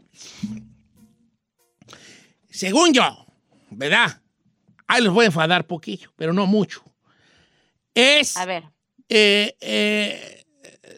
según 2.51 2.93
yo, 2.93 3.05
¿verdad? 3.71 4.21
Ahí 4.89 5.01
les 5.01 5.13
voy 5.13 5.27
a 5.27 5.27
enfadar 5.27 5.65
poquillo, 5.65 6.11
pero 6.17 6.33
no 6.33 6.47
mucho. 6.47 6.83
Es 7.95 8.37
A 8.37 8.45
ver. 8.47 8.65
eh, 9.09 9.57
eh, 9.61 10.45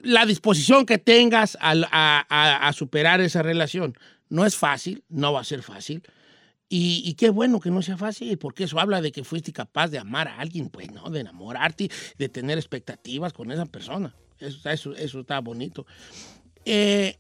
la 0.03 0.25
disposición 0.27 0.87
que 0.87 0.99
tengas 0.99 1.57
a, 1.61 1.73
a- 1.91 2.69
a 2.69 2.73
superar 2.73 3.21
esa 3.21 3.43
relación. 3.43 3.97
No 4.29 4.45
es 4.45 4.57
fácil, 4.57 5.05
no 5.09 5.33
va 5.33 5.41
a 5.41 5.45
ser 5.45 5.63
fácil. 5.63 6.03
Y, 6.69 7.03
y 7.05 7.15
qué 7.15 7.31
bueno 7.31 7.61
que 7.61 7.71
no 7.71 7.81
sea 7.83 7.97
fácil, 7.97 8.37
porque 8.39 8.65
eso 8.65 8.81
habla 8.81 9.01
de 9.01 9.13
que 9.13 9.23
fuiste 9.23 9.53
capaz 9.53 9.89
de 9.89 9.99
amar 10.01 10.27
a 10.27 10.39
alguien, 10.41 10.69
pues, 10.69 10.91
¿no? 10.91 11.11
De 11.11 11.21
enamorarte, 11.21 11.89
de 12.19 12.29
tener 12.29 12.59
expectativas 12.59 13.33
con 13.33 13.53
esa 13.53 13.67
persona. 13.67 14.15
Eso, 14.41 14.69
eso, 14.69 14.95
eso 14.97 15.21
está 15.21 15.39
bonito. 15.41 15.87
Eh, 16.65 17.17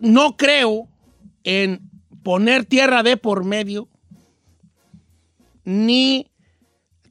no 0.00 0.36
creo 0.36 0.88
en 1.42 1.90
poner 2.22 2.64
tierra 2.64 3.02
de 3.02 3.16
por 3.16 3.44
medio 3.44 3.88
ni 5.64 6.26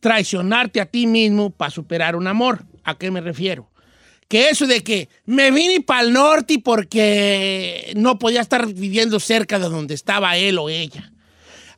traicionarte 0.02 0.82
a 0.82 0.86
ti 0.86 1.08
mismo 1.08 1.52
para 1.52 1.72
superar 1.72 2.18
un 2.18 2.28
amor. 2.28 2.66
¿A 2.84 2.98
qué 2.98 3.10
me 3.10 3.22
refiero? 3.22 3.70
Que 4.28 4.50
eso 4.50 4.68
de 4.68 4.84
que 4.84 5.08
me 5.26 5.52
vine 5.52 5.82
para 5.82 6.02
el 6.02 6.12
norte 6.12 6.60
porque 6.60 7.94
no 7.96 8.20
podía 8.20 8.42
estar 8.42 8.66
viviendo 8.68 9.20
cerca 9.20 9.60
de 9.60 9.70
donde 9.70 9.94
estaba 9.94 10.36
él 10.36 10.58
o 10.58 10.70
ella. 10.70 11.12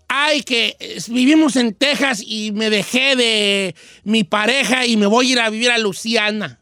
Ay, 0.07 0.43
que 0.43 0.77
eh, 0.79 0.97
vivimos 1.09 1.55
en 1.55 1.73
Texas 1.73 2.23
y 2.25 2.51
me 2.51 2.69
dejé 2.69 3.15
de 3.15 3.75
mi 4.03 4.23
pareja 4.23 4.85
y 4.85 4.97
me 4.97 5.07
voy 5.07 5.29
a 5.29 5.31
ir 5.31 5.39
a 5.39 5.49
vivir 5.49 5.71
a 5.71 5.77
Luciana. 5.77 6.59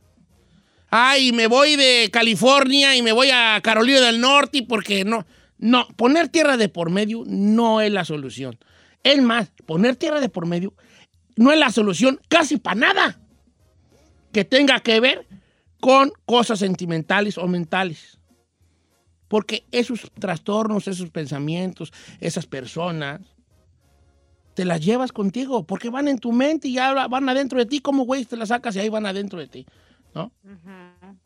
Ay, 0.89 1.31
me 1.31 1.47
voy 1.47 1.75
de 1.75 2.09
California 2.11 2.95
y 2.95 3.01
me 3.01 3.11
voy 3.11 3.29
a 3.31 3.59
Carolina 3.61 4.01
del 4.01 4.19
Norte 4.19 4.63
porque 4.67 5.05
no. 5.05 5.25
No, 5.57 5.87
poner 5.95 6.27
tierra 6.29 6.57
de 6.57 6.69
por 6.69 6.89
medio 6.89 7.23
no 7.27 7.81
es 7.81 7.91
la 7.91 8.03
solución. 8.03 8.57
Es 9.03 9.21
más, 9.21 9.51
poner 9.65 9.95
tierra 9.95 10.19
de 10.19 10.29
por 10.29 10.47
medio 10.47 10.73
no 11.41 11.51
es 11.51 11.59
la 11.59 11.71
solución 11.71 12.19
casi 12.27 12.57
para 12.57 12.75
nada 12.75 13.19
que 14.31 14.45
tenga 14.45 14.79
que 14.79 14.99
ver 14.99 15.27
con 15.79 16.11
cosas 16.25 16.59
sentimentales 16.59 17.37
o 17.37 17.47
mentales. 17.47 18.19
Porque 19.27 19.65
esos 19.71 20.11
trastornos, 20.19 20.87
esos 20.87 21.09
pensamientos, 21.09 21.91
esas 22.19 22.45
personas, 22.45 23.21
te 24.53 24.65
las 24.65 24.81
llevas 24.81 25.11
contigo, 25.11 25.65
porque 25.65 25.89
van 25.89 26.07
en 26.07 26.19
tu 26.19 26.31
mente 26.31 26.67
y 26.67 26.73
ya 26.73 27.07
van 27.07 27.29
adentro 27.29 27.57
de 27.57 27.65
ti, 27.65 27.79
como 27.79 28.03
güey 28.03 28.25
te 28.25 28.37
las 28.37 28.49
sacas 28.49 28.75
y 28.75 28.79
ahí 28.79 28.89
van 28.89 29.05
adentro 29.05 29.39
de 29.39 29.47
ti, 29.47 29.65
¿no? 30.13 30.31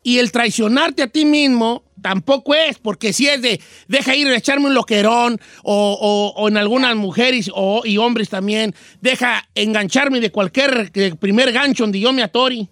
Y 0.02 0.18
el 0.18 0.30
traicionarte 0.32 1.02
a 1.02 1.08
ti 1.08 1.24
mismo 1.24 1.82
tampoco 2.00 2.54
es, 2.54 2.78
porque 2.78 3.12
si 3.12 3.26
es 3.26 3.42
de 3.42 3.60
deja 3.88 4.14
ir 4.14 4.28
a 4.28 4.36
echarme 4.36 4.66
un 4.66 4.74
loquerón, 4.74 5.38
o, 5.64 5.98
o- 6.00 6.40
o 6.40 6.48
en 6.48 6.56
algunas 6.56 6.94
mujeres 6.96 7.50
o, 7.54 7.82
y 7.84 7.98
hombres 7.98 8.28
también, 8.28 8.74
deja 9.00 9.48
engancharme 9.54 10.20
de 10.20 10.30
cualquier 10.30 10.92
de 10.92 11.14
primer 11.16 11.52
gancho 11.52 11.82
donde 11.84 11.98
yo 12.00 12.12
me 12.12 12.22
atori. 12.22 12.68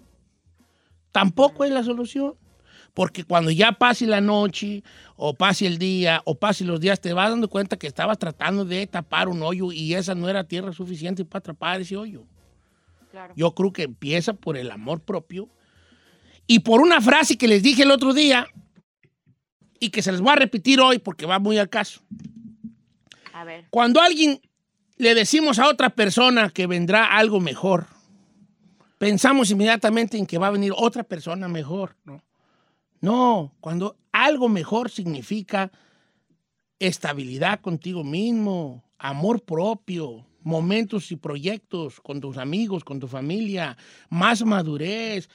Tampoco 1.11 1.63
es 1.63 1.71
la 1.71 1.83
solución. 1.83 2.35
Porque 2.93 3.25
cuando 3.25 3.51
ya 3.51 3.73
pase 3.73 4.05
la 4.07 4.21
noche, 4.21 4.81
o 5.17 5.33
pase 5.33 5.65
el 5.67 5.77
día, 5.77 6.21
o 6.23 6.35
pase 6.35 6.63
los 6.63 6.79
días, 6.79 7.01
te 7.01 7.11
vas 7.11 7.29
dando 7.29 7.49
cuenta 7.49 7.75
que 7.75 7.87
estabas 7.87 8.17
tratando 8.17 8.63
de 8.63 8.87
tapar 8.87 9.27
un 9.27 9.43
hoyo 9.43 9.73
y 9.73 9.93
esa 9.95 10.15
no 10.15 10.29
era 10.29 10.45
tierra 10.45 10.71
suficiente 10.71 11.25
para 11.25 11.39
atrapar 11.39 11.81
ese 11.81 11.97
hoyo. 11.97 12.23
Yo 13.35 13.53
creo 13.53 13.73
que 13.73 13.83
empieza 13.83 14.31
por 14.33 14.55
el 14.55 14.71
amor 14.71 15.01
propio 15.01 15.49
y 16.47 16.59
por 16.59 16.81
una 16.81 17.01
frase 17.01 17.37
que 17.37 17.47
les 17.47 17.63
dije 17.63 17.83
el 17.83 17.91
otro 17.91 18.13
día 18.13 18.47
y 19.79 19.89
que 19.89 20.01
se 20.01 20.11
les 20.11 20.21
voy 20.21 20.31
a 20.31 20.35
repetir 20.35 20.79
hoy 20.79 20.99
porque 20.99 21.25
va 21.25 21.39
muy 21.39 21.57
al 21.57 21.69
caso. 21.69 22.01
A 23.33 23.43
ver. 23.43 23.65
Cuando 23.69 24.01
alguien 24.01 24.41
le 24.97 25.15
decimos 25.15 25.59
a 25.59 25.67
otra 25.67 25.89
persona 25.89 26.49
que 26.49 26.67
vendrá 26.67 27.17
algo 27.17 27.39
mejor, 27.39 27.87
pensamos 28.97 29.51
inmediatamente 29.51 30.17
en 30.17 30.25
que 30.25 30.37
va 30.37 30.47
a 30.47 30.51
venir 30.51 30.73
otra 30.75 31.03
persona 31.03 31.47
mejor, 31.47 31.95
¿no? 32.05 32.23
No, 33.01 33.53
cuando 33.59 33.97
algo 34.11 34.49
mejor 34.49 34.89
significa 34.89 35.71
estabilidad 36.79 37.59
contigo 37.59 38.03
mismo, 38.03 38.83
amor 38.97 39.43
propio, 39.43 40.25
momentos 40.41 41.11
y 41.11 41.15
proyectos 41.15 41.99
con 41.99 42.21
tus 42.21 42.37
amigos, 42.37 42.83
con 42.83 42.99
tu 42.99 43.07
familia, 43.07 43.77
más 44.09 44.43
madurez, 44.45 45.29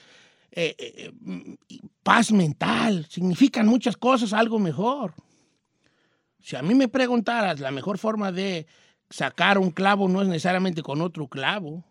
eh, 0.53 0.75
eh, 0.79 1.13
mm, 1.21 1.55
y 1.69 1.81
paz 2.03 2.33
mental, 2.33 3.07
significan 3.09 3.67
muchas 3.67 3.97
cosas 3.97 4.33
algo 4.33 4.59
mejor. 4.59 5.15
Si 6.41 6.57
a 6.57 6.63
mí 6.63 6.75
me 6.75 6.89
preguntaras, 6.89 7.61
la 7.61 7.71
mejor 7.71 7.99
forma 7.99 8.33
de 8.33 8.67
sacar 9.11 9.59
un 9.59 9.71
clavo 9.71 10.09
no 10.09 10.23
es 10.23 10.29
necesariamente 10.29 10.83
con 10.83 11.01
otro 11.01 11.29
clavo, 11.29 11.85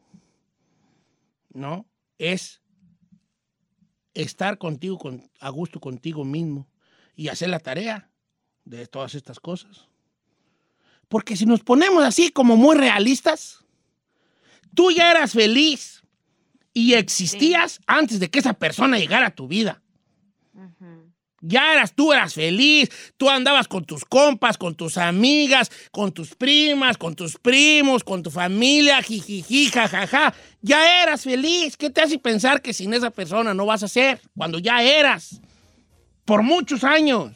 ¿no? 1.54 1.86
Es 2.18 2.62
estar 4.14 4.58
contigo 4.58 4.98
con- 4.98 5.30
a 5.40 5.50
gusto 5.50 5.80
contigo 5.80 6.26
mismo 6.26 6.68
y 7.16 7.28
hacer 7.28 7.50
la 7.50 7.60
tarea 7.60 8.10
de 8.66 8.88
todas 8.88 9.16
estas 9.16 9.40
cosas. 9.40 9.88
Porque 11.08 11.36
si 11.36 11.46
nos 11.46 11.62
ponemos 11.62 12.04
así 12.04 12.32
como 12.32 12.56
muy 12.56 12.76
realistas, 12.76 13.66
tú 14.76 14.92
ya 14.92 15.12
eras 15.12 15.32
feliz 15.34 15.99
y 16.74 16.94
existías 16.94 17.80
antes 17.88 18.20
de 18.20 18.30
que 18.30 18.40
esa 18.40 18.54
persona 18.54 18.98
llegara 18.98 19.28
a 19.28 19.36
tu 19.36 19.48
vida. 19.48 19.82
Ya 21.42 21.74
eras, 21.74 21.94
tú 21.94 22.12
eras 22.12 22.34
feliz, 22.34 22.90
tú 23.16 23.30
andabas 23.30 23.68
con 23.68 23.86
tus 23.86 24.04
compas, 24.04 24.58
con 24.58 24.76
tus 24.76 24.98
amigas, 24.98 25.72
con 25.92 26.12
tus 26.12 26.36
primas, 26.36 26.98
con 26.98 27.16
tus 27.16 27.38
primos, 27.38 28.04
con 28.04 28.22
tu 28.24 28.30
familia, 28.30 29.02
jijiji, 29.02 29.68
jajaja. 29.68 30.34
Ya 30.62 31.02
eras 31.02 31.24
feliz. 31.24 31.78
¿Qué 31.78 31.90
te 31.90 32.02
hace 32.02 32.20
pensar 32.20 32.62
que 32.62 32.74
sin 32.74 32.94
esa 32.94 33.10
persona 33.10 33.54
no 33.54 33.66
vas 33.66 33.84
a 33.84 33.88
ser? 33.88 34.20
Cuando 34.36 34.60
ya 34.60 34.84
eras. 34.84 35.40
Por 36.26 36.44
muchos 36.44 36.84
años. 36.84 37.32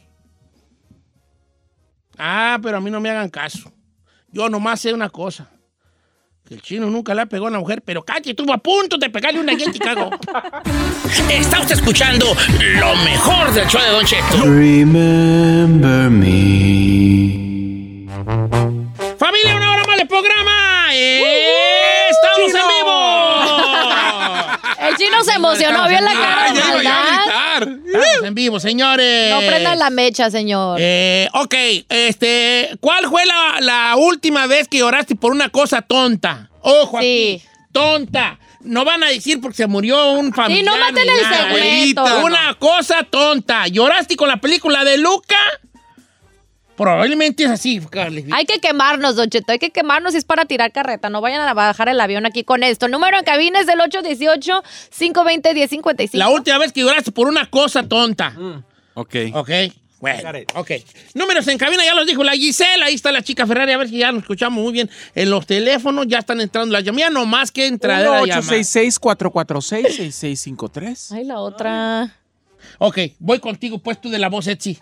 Ah, 2.18 2.58
pero 2.62 2.76
a 2.76 2.80
mí 2.80 2.90
no 2.90 3.00
me 3.00 3.08
hagan 3.08 3.30
caso. 3.30 3.72
Yo 4.30 4.50
nomás 4.50 4.80
sé 4.80 4.92
una 4.92 5.08
cosa. 5.08 5.50
Que 6.46 6.56
el 6.56 6.60
chino 6.60 6.90
nunca 6.90 7.14
le 7.14 7.26
pegó 7.26 7.46
a 7.46 7.48
una 7.48 7.58
mujer, 7.58 7.80
pero 7.82 8.02
Katy 8.02 8.28
estuvo 8.30 8.52
a 8.52 8.58
punto 8.58 8.98
de 8.98 9.08
pegarle 9.08 9.40
una 9.40 9.52
allá 9.52 9.64
en 9.64 9.72
Chicago. 9.72 10.10
Está 11.30 11.60
usted 11.60 11.76
escuchando 11.76 12.36
lo 12.78 12.96
mejor 12.96 13.50
del 13.54 13.66
show 13.66 13.80
de 13.80 13.88
Don 13.88 14.04
Cheto. 14.04 14.42
Remember 14.42 16.10
me. 16.10 16.34
Familia, 19.16 19.56
una 19.56 19.72
hora 19.72 19.84
más 19.86 19.96
de 19.96 20.04
programa. 20.04 20.88
¡Eh! 20.92 22.10
¡Estamos 22.10 22.54
en 22.54 22.68
vivo! 22.68 22.92
El 24.88 24.96
chino 24.96 25.22
se 25.24 25.32
emocionó, 25.32 25.88
vio 25.88 26.00
la 26.00 26.12
cara 26.12 26.52
de 26.52 26.60
maldad. 26.60 27.62
Estamos 27.86 28.24
en 28.24 28.34
vivo, 28.34 28.60
señores. 28.60 29.30
No 29.30 29.40
prendan 29.40 29.78
la 29.78 29.90
mecha, 29.90 30.30
señor. 30.30 30.78
Eh, 30.80 31.28
ok, 31.32 31.54
este, 31.88 32.70
¿cuál 32.80 33.06
fue 33.08 33.24
la, 33.26 33.56
la 33.60 33.96
última 33.96 34.46
vez 34.46 34.68
que 34.68 34.78
lloraste 34.78 35.14
por 35.16 35.32
una 35.32 35.48
cosa 35.48 35.82
tonta? 35.82 36.50
Ojo 36.60 36.98
aquí, 36.98 37.42
tonta. 37.72 38.38
No 38.60 38.84
van 38.84 39.02
a 39.04 39.08
decir 39.08 39.40
porque 39.42 39.56
se 39.58 39.66
murió 39.66 40.12
un 40.12 40.32
familiar. 40.32 40.64
no 40.64 40.78
maten 40.82 41.06
el 41.08 41.36
segmento. 41.36 42.04
Una 42.24 42.54
cosa 42.58 43.02
tonta. 43.04 43.66
¿Lloraste 43.68 44.16
con 44.16 44.28
la 44.28 44.38
película 44.38 44.84
de 44.84 44.96
Luca? 44.96 45.36
Probablemente 46.76 47.44
es 47.44 47.50
así, 47.50 47.80
Carly. 47.80 48.26
Hay 48.32 48.46
que 48.46 48.58
quemarnos, 48.58 49.14
Don 49.16 49.30
Cheto, 49.30 49.52
hay 49.52 49.58
que 49.58 49.70
quemarnos 49.70 50.14
y 50.14 50.16
es 50.16 50.24
para 50.24 50.44
tirar 50.44 50.72
carreta. 50.72 51.08
No 51.08 51.20
vayan 51.20 51.40
a 51.42 51.54
bajar 51.54 51.88
el 51.88 52.00
avión 52.00 52.26
aquí 52.26 52.42
con 52.42 52.64
esto. 52.64 52.88
Número 52.88 53.16
en 53.18 53.24
cabina 53.24 53.60
es 53.60 53.66
del 53.66 53.78
818-520-1055. 53.78 56.14
La 56.14 56.30
última 56.30 56.58
vez 56.58 56.72
que 56.72 56.80
lloraste 56.80 57.12
por 57.12 57.28
una 57.28 57.48
cosa 57.48 57.84
tonta. 57.84 58.34
Ok. 58.94 59.14
Ok. 59.34 59.50
Bueno, 60.00 60.30
ok. 60.56 60.72
Números 61.14 61.46
en 61.48 61.56
cabina, 61.56 61.84
ya 61.84 61.94
los 61.94 62.06
dijo 62.06 62.22
la 62.24 62.32
Gisela. 62.32 62.86
Ahí 62.86 62.94
está 62.94 63.10
la 63.10 63.22
chica 63.22 63.46
Ferrari. 63.46 63.72
A 63.72 63.78
ver 63.78 63.88
si 63.88 63.96
ya 63.98 64.12
nos 64.12 64.20
escuchamos 64.22 64.62
muy 64.62 64.72
bien. 64.72 64.90
En 65.14 65.30
los 65.30 65.46
teléfonos 65.46 66.06
ya 66.08 66.18
están 66.18 66.42
entrando 66.42 66.72
las 66.72 66.84
llamadas. 66.84 67.12
No 67.12 67.24
más 67.24 67.50
que 67.50 67.70
llamadas. 67.70 68.28
866-446-6653. 68.28 71.12
Ay, 71.12 71.24
la 71.24 71.38
otra. 71.38 72.14
Ok, 72.78 72.98
voy 73.18 73.38
contigo, 73.40 73.78
pues 73.78 74.00
tú 74.00 74.10
de 74.10 74.18
la 74.18 74.28
voz 74.28 74.46
Etsy. 74.46 74.78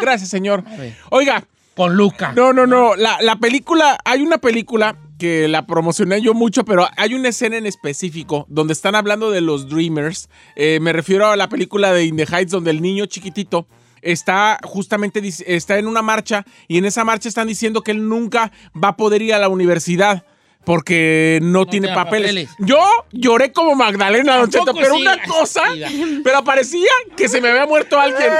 Gracias, 0.00 0.30
señor. 0.30 0.64
Oiga. 1.10 1.44
Con 1.74 1.94
Luca. 1.94 2.32
No, 2.32 2.54
no, 2.54 2.66
no. 2.66 2.96
La, 2.96 3.18
la 3.20 3.36
película, 3.36 3.98
hay 4.02 4.22
una 4.22 4.38
película 4.38 4.96
que 5.18 5.48
la 5.48 5.66
promocioné 5.66 6.20
yo 6.20 6.34
mucho, 6.34 6.64
pero 6.64 6.88
hay 6.96 7.14
una 7.14 7.28
escena 7.28 7.56
en 7.56 7.66
específico 7.66 8.46
donde 8.48 8.72
están 8.72 8.94
hablando 8.94 9.30
de 9.30 9.40
los 9.40 9.68
Dreamers. 9.68 10.28
Eh, 10.54 10.78
me 10.80 10.92
refiero 10.92 11.26
a 11.26 11.36
la 11.36 11.48
película 11.48 11.92
de 11.92 12.04
In 12.04 12.16
the 12.16 12.26
Heights, 12.26 12.52
donde 12.52 12.70
el 12.70 12.82
niño 12.82 13.06
chiquitito 13.06 13.66
está 14.02 14.58
justamente 14.62 15.20
está 15.46 15.78
en 15.78 15.86
una 15.86 16.02
marcha 16.02 16.44
y 16.68 16.78
en 16.78 16.84
esa 16.84 17.04
marcha 17.04 17.28
están 17.28 17.48
diciendo 17.48 17.82
que 17.82 17.90
él 17.90 18.08
nunca 18.08 18.52
va 18.72 18.88
a 18.88 18.96
poder 18.96 19.22
ir 19.22 19.34
a 19.34 19.38
la 19.38 19.48
universidad. 19.48 20.24
Porque 20.66 21.38
no, 21.42 21.64
tiene 21.64 21.86
tiene 21.86 21.94
papeles. 21.94 22.26
papeles. 22.30 22.50
Yo 22.58 22.80
lloré 23.12 23.52
como 23.52 23.76
Magdalena, 23.76 24.36
Don 24.38 24.50
Cheto, 24.50 24.64
Tampoco 24.64 24.82
pero 24.84 24.96
sí, 24.96 25.02
una 25.02 25.22
cosa, 25.22 25.62
pero 26.24 26.42
parecía 26.42 26.90
que 27.16 27.28
se 27.28 27.40
me 27.40 27.50
había 27.50 27.66
muerto 27.66 27.98
alguien. 28.00 28.32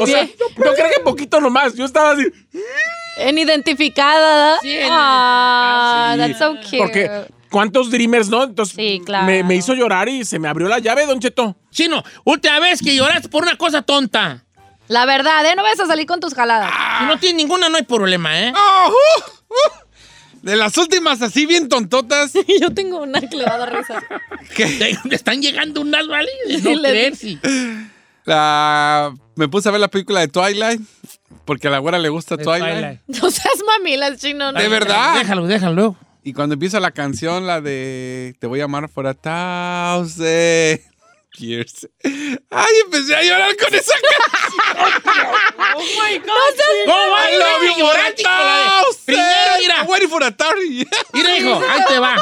O 0.00 0.06
sea, 0.06 0.24
yo 0.24 0.46
creo 0.56 0.74
que 0.74 1.00
poquito 1.04 1.40
nomás. 1.40 1.74
Yo 1.76 1.84
estaba 1.84 2.10
así. 2.10 2.24
En 3.18 3.38
identificada. 3.38 4.58
Sí, 4.60 4.78
en 4.78 4.88
Ah, 4.90 6.14
Sí, 6.16 6.18
that's 6.20 6.38
so 6.40 6.56
cute. 6.56 6.78
Porque 6.78 7.10
cuántos 7.50 7.88
Dreamers, 7.92 8.28
¿no? 8.28 8.42
Entonces 8.42 8.74
Sí, 8.74 9.00
claro. 9.06 9.26
me, 9.26 9.44
me 9.44 9.54
hizo 9.54 9.72
llorar 9.74 10.08
y 10.08 10.24
se 10.24 10.40
me 10.40 10.48
abrió 10.48 10.66
la 10.68 10.80
llave, 10.80 11.06
Don 11.06 11.20
Cheto. 11.20 11.54
Chino, 11.70 12.02
última 12.24 12.58
vez 12.58 12.80
que 12.82 12.96
lloraste 12.96 13.28
por 13.28 13.44
una 13.44 13.56
cosa 13.56 13.82
tonta. 13.82 14.44
La 14.88 15.06
verdad, 15.06 15.46
¿eh? 15.46 15.54
No 15.54 15.62
vas 15.62 15.78
a 15.78 15.86
salir 15.86 16.06
con 16.06 16.18
tus 16.18 16.34
jaladas. 16.34 16.68
Si 16.98 17.04
no 17.04 17.16
tienes 17.20 17.36
ninguna, 17.36 17.68
no 17.68 17.76
hay 17.76 17.84
problema, 17.84 18.40
¿eh? 18.40 18.52
Oh, 18.56 18.88
uh, 18.88 19.52
uh. 19.52 19.89
De 20.42 20.56
las 20.56 20.76
últimas 20.78 21.20
así 21.22 21.46
bien 21.46 21.68
tontotas. 21.68 22.32
Yo 22.60 22.70
tengo 22.72 23.02
una 23.02 23.20
que 23.20 23.36
le 23.36 23.44
va 23.44 23.54
a 23.54 23.58
dar 23.58 23.76
risa. 23.76 24.02
Te- 24.56 24.98
te 25.08 25.14
están 25.14 25.42
llegando 25.42 25.80
unas, 25.82 26.06
¿vale? 26.08 26.30
No 26.62 26.74
Le- 26.74 26.88
creer, 26.90 27.16
sí. 27.16 27.38
La- 28.24 29.14
me 29.36 29.48
puse 29.48 29.68
a 29.68 29.72
ver 29.72 29.80
la 29.80 29.88
película 29.88 30.20
de 30.20 30.28
Twilight. 30.28 30.80
Porque 31.44 31.68
a 31.68 31.70
la 31.70 31.78
güera 31.78 31.98
le 31.98 32.08
gusta 32.10 32.36
De 32.36 32.44
Twilight. 32.44 32.74
Twilight. 32.74 33.00
No 33.22 33.30
seas 33.30 33.54
mamilas, 33.66 34.18
chino. 34.18 34.52
De 34.52 34.68
verdad. 34.68 35.18
Déjalo, 35.18 35.46
déjalo. 35.46 35.96
Y 36.22 36.32
cuando 36.32 36.52
empieza 36.54 36.80
la 36.80 36.90
canción, 36.90 37.46
la 37.46 37.60
de 37.60 38.36
Te 38.38 38.46
voy 38.46 38.60
a 38.60 38.64
amar 38.64 38.88
for 38.88 39.06
a 39.06 39.14
thousand 39.14 40.80
years. 41.38 41.88
Ay, 42.04 42.74
empecé 42.84 43.14
a 43.16 43.22
llorar 43.22 43.56
con 43.56 43.74
esa 43.74 43.92
canción. 44.32 44.49
Oh 45.74 45.80
my 45.80 46.18
God. 46.18 46.54
¿Cómo 46.86 47.10
va? 47.10 47.30
I 47.30 47.36
love 47.38 47.78
you. 47.78 47.86
Primero, 49.06 49.56
mira. 49.58 49.74
I'm 49.80 49.88
waiting 49.88 50.08
for 50.08 50.22
a 50.22 50.30
thousand. 50.30 50.86
Mira, 51.12 51.36
hijo, 51.38 51.60
ahí 51.70 51.80
te 51.88 51.98
va. 51.98 52.16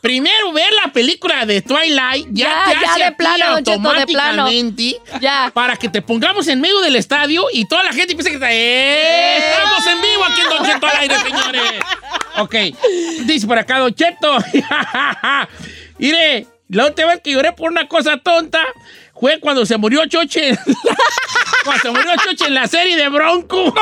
Primero 0.00 0.52
ver 0.52 0.72
la 0.84 0.92
película 0.92 1.44
de 1.44 1.60
Twilight 1.62 2.28
ya, 2.30 2.46
Ya, 2.46 2.64
te 2.72 2.80
ya, 2.80 2.92
hace 2.92 3.04
de 3.04 3.12
plano, 3.12 3.44
de 3.60 3.72
automáticamente 3.72 5.00
Ya. 5.20 5.50
para 5.52 5.76
que 5.76 5.88
te 5.88 6.02
pongamos 6.02 6.46
en 6.48 6.60
medio 6.60 6.80
del 6.80 6.96
estadio 6.96 7.46
y 7.52 7.66
toda 7.66 7.82
la 7.82 7.92
gente 7.92 8.14
piensa 8.14 8.30
que 8.30 8.36
está, 8.36 8.52
¡eh! 8.52 9.38
Estamos 9.38 9.86
en 9.86 10.00
vivo 10.00 10.24
aquí 10.24 10.40
en 10.40 10.48
Don 10.48 10.64
Cheto 10.66 10.86
al 10.86 10.96
aire, 10.98 11.16
señores. 11.18 11.72
Ok. 12.38 12.54
Dice 13.24 13.46
por 13.46 13.58
acá, 13.58 13.78
Don 13.78 13.92
Cheto. 13.94 14.38
Mire, 15.98 16.46
la 16.68 16.86
última 16.86 17.08
vez 17.08 17.20
que 17.22 17.32
lloré 17.32 17.52
por 17.52 17.70
una 17.70 17.88
cosa 17.88 18.18
tonta 18.18 18.64
fue 19.20 19.40
cuando 19.40 19.66
se 19.66 19.76
murió 19.76 20.06
Choche. 20.06 20.56
cuando 21.64 21.82
se 21.82 21.90
murió 21.90 22.10
Choche 22.24 22.46
en 22.46 22.54
la 22.54 22.66
serie 22.66 22.96
de 22.96 23.08
Bronco. 23.08 23.74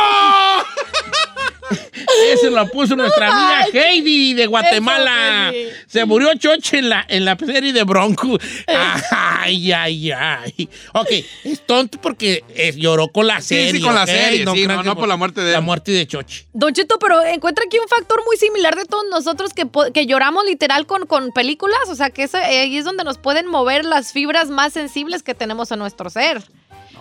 Eso 2.33 2.51
lo 2.51 2.67
puso 2.69 2.97
nuestra 2.97 3.29
amiga 3.29 3.67
Heidi 3.89 4.35
de 4.35 4.47
Guatemala. 4.47 5.53
Se 5.87 6.05
murió 6.05 6.35
Choche 6.35 6.79
en 6.79 6.89
la, 6.89 7.05
en 7.09 7.25
la 7.25 7.37
serie 7.37 7.73
de 7.73 7.83
Bronco. 7.85 8.39
Ay, 9.11 9.71
ay, 9.73 10.11
ay. 10.11 10.69
Ok, 10.93 11.09
es 11.45 11.65
tonto 11.67 12.01
porque 12.01 12.43
eh, 12.55 12.73
lloró 12.77 13.09
con 13.09 13.27
la 13.27 13.41
Sí, 13.41 13.55
serie. 13.55 13.73
sí, 13.73 13.81
con 13.81 13.95
la 13.95 14.07
serie, 14.07 14.39
sí, 14.39 14.45
no, 14.45 14.55
que 14.55 14.67
no 14.67 14.97
por 14.97 15.07
la 15.09 15.17
muerte 15.17 15.41
de 15.43 15.53
La 15.53 15.59
él. 15.59 15.65
muerte 15.65 15.93
de 15.93 16.07
Choche. 16.07 16.47
Don 16.53 16.73
Cheto, 16.73 16.99
pero 16.99 17.23
encuentra 17.25 17.65
aquí 17.67 17.79
un 17.79 17.87
factor 17.89 18.21
muy 18.25 18.37
similar 18.37 18.75
de 18.75 18.85
todos 18.87 19.05
nosotros 19.11 19.53
que, 19.53 19.67
que 19.95 20.07
lloramos 20.07 20.45
literal 20.45 20.87
con, 20.87 21.07
con 21.07 21.31
películas. 21.33 21.79
O 21.89 21.95
sea, 21.95 22.11
que 22.11 22.25
eso, 22.25 22.39
eh, 22.39 22.61
ahí 22.61 22.77
es 22.77 22.85
donde 22.85 23.05
nos 23.05 23.19
pueden 23.19 23.47
mover 23.47 23.85
las 23.85 24.13
fibras 24.13 24.49
más 24.49 24.73
sensibles 24.73 25.23
que 25.23 25.35
tenemos 25.35 25.71
en 25.71 25.79
nuestro 25.79 26.11
ser. 26.11 26.43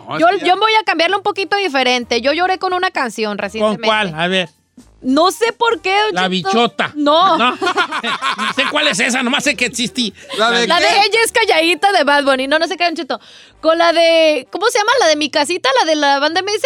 No, 0.07 0.19
Yo, 0.19 0.27
yo 0.45 0.57
voy 0.57 0.73
a 0.79 0.83
cambiarlo 0.83 1.17
un 1.17 1.23
poquito 1.23 1.55
diferente. 1.57 2.21
Yo 2.21 2.33
lloré 2.33 2.57
con 2.59 2.73
una 2.73 2.91
canción 2.91 3.31
¿Con 3.31 3.37
recientemente. 3.39 3.85
cuál? 3.87 4.13
A 4.15 4.27
ver. 4.27 4.49
No 5.01 5.31
sé 5.31 5.53
por 5.53 5.81
qué, 5.81 5.95
La 6.13 6.27
bichota. 6.27 6.91
No. 6.95 7.37
No. 7.37 7.51
No 7.51 8.53
sé 8.55 8.63
cuál 8.71 8.87
es 8.87 8.99
esa, 8.99 9.21
nomás 9.23 9.43
sé 9.43 9.55
que 9.55 9.65
existí. 9.65 10.13
¿La 10.37 10.49
de 10.51 10.67
La 10.67 10.77
qué? 10.79 10.83
de 10.83 10.89
ella 11.05 11.19
es 11.23 11.31
calladita 11.31 11.91
de 11.91 12.03
Bad 12.03 12.23
Bunny. 12.23 12.47
No, 12.47 12.57
no 12.59 12.67
sé 12.67 12.75
qué, 12.75 12.85
Don 12.85 12.95
Cheto. 12.95 13.19
Con 13.61 13.77
la 13.77 13.93
de. 13.93 14.47
¿Cómo 14.51 14.67
se 14.67 14.79
llama? 14.79 14.91
La 14.99 15.07
de 15.07 15.15
mi 15.15 15.29
casita, 15.29 15.69
la 15.81 15.85
de 15.89 15.95
la 15.95 16.19
banda 16.19 16.41
MS. 16.41 16.63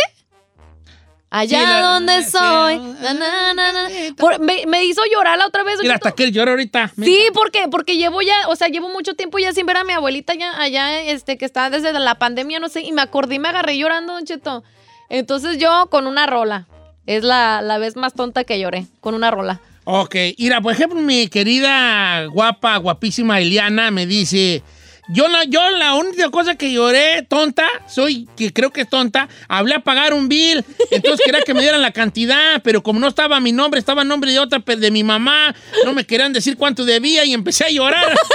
Allá 1.32 1.60
Sí, 1.60 1.66
la- 1.66 1.82
donde 1.82 2.24
sí, 2.24 2.32
soy. 2.32 2.78
la- 3.02 3.14
na, 3.14 3.54
na, 3.54 3.72
na. 3.72 3.90
Por- 4.18 4.40
me, 4.40 4.66
me 4.66 4.84
hizo 4.86 5.02
llorar 5.14 5.38
la 5.38 5.46
otra 5.46 5.64
vez. 5.64 5.80
Mira, 5.82 5.96
hasta 5.96 6.12
que 6.14 6.24
él 6.24 6.32
llora 6.32 6.52
ahorita. 6.52 6.92
Sí, 7.02 7.20
porque, 7.34 7.68
porque 7.70 7.98
llevo 7.98 8.22
ya, 8.24 8.34
o 8.48 8.56
sea, 8.56 8.68
llevo 8.68 8.90
mucho 8.90 9.14
tiempo 9.14 9.38
ya 9.38 9.54
sin 9.54 9.66
ver 9.68 9.78
a 9.78 9.84
mi 9.84 9.94
abuelita 9.94 10.34
ya 10.34 10.60
allá, 10.60 11.02
este, 11.02 11.38
que 11.38 11.46
está 11.46 11.70
desde 11.70 11.94
la 11.94 12.16
pandemia, 12.16 12.60
no 12.60 12.68
sé, 12.70 12.82
y 12.82 12.92
me 12.92 13.02
acordé 13.04 13.36
y 13.36 13.40
me 13.40 13.50
agarré 13.50 13.78
llorando, 13.78 14.14
Don 14.14 14.26
Cheto. 14.26 14.64
Entonces 15.10 15.58
yo 15.60 15.88
con 15.92 16.08
una 16.08 16.26
rola. 16.26 16.68
Es 17.06 17.24
la, 17.24 17.62
la 17.64 17.78
vez 17.80 17.96
más 17.96 18.14
tonta 18.14 18.44
que 18.44 18.60
lloré, 18.60 18.86
con 19.00 19.14
una 19.16 19.32
rola. 19.32 19.60
Ok, 19.84 20.16
mira, 20.38 20.62
por 20.62 20.74
ejemplo, 20.74 21.00
mi 21.00 21.28
querida, 21.28 22.26
guapa, 22.26 22.78
guapísima 22.78 23.40
Eliana 23.40 23.90
me 23.90 24.06
dice, 24.06 24.62
yo 25.10 25.28
la, 25.28 25.44
yo 25.46 25.70
la 25.72 25.96
única 25.96 26.30
cosa 26.30 26.56
que 26.56 26.72
lloré 26.72 27.24
tonta, 27.24 27.68
soy, 27.88 28.28
que 28.38 28.54
creo 28.54 28.72
que 28.72 28.82
es 28.82 28.90
tonta, 28.90 29.28
hablé 29.48 29.76
a 29.76 29.80
pagar 29.80 30.14
un 30.14 30.30
bill, 30.30 30.64
entonces 30.92 31.26
quería 31.26 31.42
que 31.42 31.54
me 31.54 31.62
dieran 31.62 31.82
la 31.82 31.92
cantidad, 31.92 32.62
pero 32.64 32.84
como 32.84 33.00
no 33.00 33.08
estaba 33.08 33.40
mi 33.40 33.52
nombre, 33.52 33.80
estaba 33.80 34.04
el 34.04 34.08
nombre 34.08 34.32
de 34.32 34.40
otra, 34.40 34.60
de 34.60 34.92
mi 34.92 35.04
mamá, 35.04 35.56
no 35.84 35.94
me 35.94 36.06
querían 36.06 36.32
decir 36.34 36.58
cuánto 36.58 36.86
debía 36.86 37.26
y 37.26 37.34
empecé 37.34 37.66
a 37.66 37.70
llorar. 37.70 38.16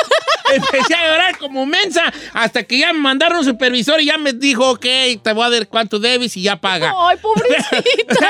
Empecé 0.53 0.95
a 0.95 1.07
llorar 1.11 1.39
como 1.39 1.65
mensa 1.65 2.13
hasta 2.35 2.65
que 2.65 2.79
ya 2.79 2.93
me 2.93 2.99
mandaron 2.99 3.39
un 3.39 3.45
supervisor 3.47 3.99
y 4.03 4.07
ya 4.07 4.19
me 4.19 4.35
dijo, 4.35 4.73
ok, 4.73 4.85
te 5.23 5.33
voy 5.33 5.47
a 5.47 5.49
dar 5.51 5.67
cuánto 5.69 5.99
debes 5.99 6.37
y 6.37 6.43
ya 6.43 6.57
paga. 6.61 6.93
Ay, 6.95 7.17
pobrecita. 7.17 8.29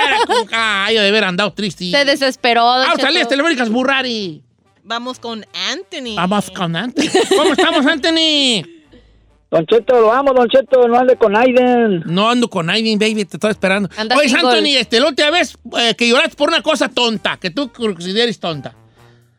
Ay, 0.85 0.95
de 0.95 1.09
haber 1.09 1.25
andado 1.25 1.53
triste. 1.53 1.91
Se 1.91 2.05
desesperó, 2.05 2.71
Ah, 2.71 2.95
salías 3.01 3.29
telefónicas 3.29 3.69
Burrari. 3.69 4.43
Vamos 4.85 5.19
con 5.19 5.45
Anthony. 5.73 6.15
Vamos 6.17 6.51
con 6.51 6.77
Anthony. 6.77 7.05
¿Cómo 7.37 7.53
estamos, 7.53 7.87
Anthony? 7.87 8.63
Don 9.51 9.65
Cheto, 9.67 10.01
lo 10.01 10.13
amo, 10.13 10.33
Don 10.35 10.49
Cheto, 10.49 10.87
no 10.89 10.99
ande 10.99 11.17
con 11.17 11.37
Aiden. 11.37 12.03
No 12.07 12.29
ando 12.29 12.49
con 12.49 12.69
Aiden, 12.69 12.99
baby, 12.99 13.25
te 13.25 13.37
estoy 13.37 13.51
esperando. 13.53 13.89
Anda 13.97 14.17
Oye. 14.17 14.35
Anthony, 14.35 14.77
este, 14.79 14.99
la 15.01 15.09
última 15.09 15.31
vez 15.31 15.57
eh, 15.79 15.95
que 15.95 16.09
lloraste 16.09 16.37
por 16.37 16.49
una 16.49 16.61
cosa 16.61 16.89
tonta, 16.89 17.37
que 17.39 17.51
tú 17.51 17.71
consideres 17.73 18.39
tonta. 18.41 18.75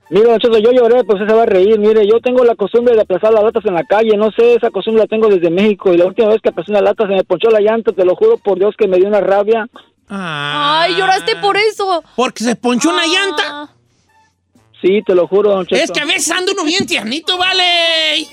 Mire, 0.09 0.25
Don 0.29 0.39
Cheto, 0.39 0.57
yo 0.59 0.71
lloré, 0.71 1.03
pues 1.03 1.19
se 1.27 1.33
va 1.33 1.43
a 1.43 1.45
reír. 1.45 1.77
Mire, 1.79 2.07
yo 2.07 2.19
tengo 2.21 2.43
la 2.45 2.55
costumbre 2.55 2.95
de 2.95 3.01
aplazar 3.01 3.33
las 3.33 3.43
latas 3.43 3.65
en 3.65 3.73
la 3.73 3.83
calle. 3.83 4.15
No 4.17 4.31
sé, 4.31 4.55
esa 4.55 4.69
costumbre 4.71 5.03
la 5.03 5.07
tengo 5.07 5.27
desde 5.27 5.49
México. 5.49 5.93
Y 5.93 5.97
la 5.97 6.05
última 6.05 6.29
vez 6.29 6.41
que 6.41 6.49
aplacé 6.49 6.71
una 6.71 6.81
lata 6.81 7.05
se 7.07 7.13
me 7.13 7.23
ponchó 7.23 7.49
la 7.49 7.59
llanta. 7.59 7.91
Te 7.91 8.05
lo 8.05 8.15
juro 8.15 8.37
por 8.37 8.57
Dios 8.57 8.73
que 8.77 8.87
me 8.87 8.97
dio 8.97 9.07
una 9.07 9.19
rabia. 9.21 9.67
Ay, 10.07 10.95
lloraste 10.95 11.35
por 11.37 11.57
eso. 11.57 12.03
Porque 12.15 12.43
se 12.43 12.55
ponchó 12.55 12.89
una 12.89 13.01
Ah. 13.03 13.07
llanta. 13.07 13.75
Sí, 14.85 15.01
te 15.03 15.15
lo 15.15 15.27
juro, 15.27 15.49
Don 15.49 15.65
Cheto. 15.65 15.83
Es 15.83 15.89
que 15.89 15.99
a 15.99 16.05
veces 16.05 16.29
ando 16.29 16.51
uno 16.51 16.63
bien 16.63 16.85
tiernito, 16.85 17.39
vale. 17.39 18.27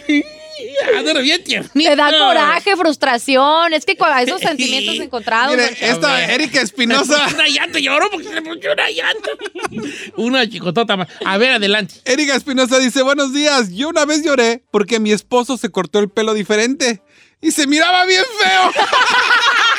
Uno 1.00 1.20
bien 1.22 1.42
tiernito. 1.42 1.72
Te 1.90 1.96
da 1.96 2.10
coraje, 2.10 2.76
frustración. 2.76 3.72
Es 3.72 3.86
que 3.86 3.96
con 3.96 4.10
esos 4.18 4.42
sentimientos 4.42 4.96
encontrados. 4.96 5.56
Mire, 5.56 5.68
Don 5.68 5.90
esta. 5.90 6.30
Erika 6.30 6.60
Espinosa. 6.60 7.26
una 7.34 7.48
llanta, 7.48 7.78
lloró 7.78 8.10
porque 8.10 8.28
se 8.28 8.42
ponchó 8.42 8.70
una 8.70 8.90
llanta. 8.90 9.30
una 10.16 10.46
chicotota 10.46 10.94
más. 10.98 11.08
A 11.24 11.38
ver, 11.38 11.52
adelante. 11.52 11.94
Erika 12.04 12.36
Espinosa 12.36 12.78
dice, 12.78 13.00
buenos 13.00 13.32
días, 13.32 13.72
yo 13.72 13.88
una 13.88 14.04
vez 14.04 14.22
lloré 14.22 14.62
porque 14.70 15.00
mi 15.00 15.10
esposo 15.10 15.56
se 15.56 15.70
cortó 15.70 16.00
el 16.00 16.10
pelo 16.10 16.34
diferente 16.34 17.00
y 17.40 17.50
se 17.52 17.66
miraba 17.66 18.04
bien 18.04 18.24
feo. 18.38 18.84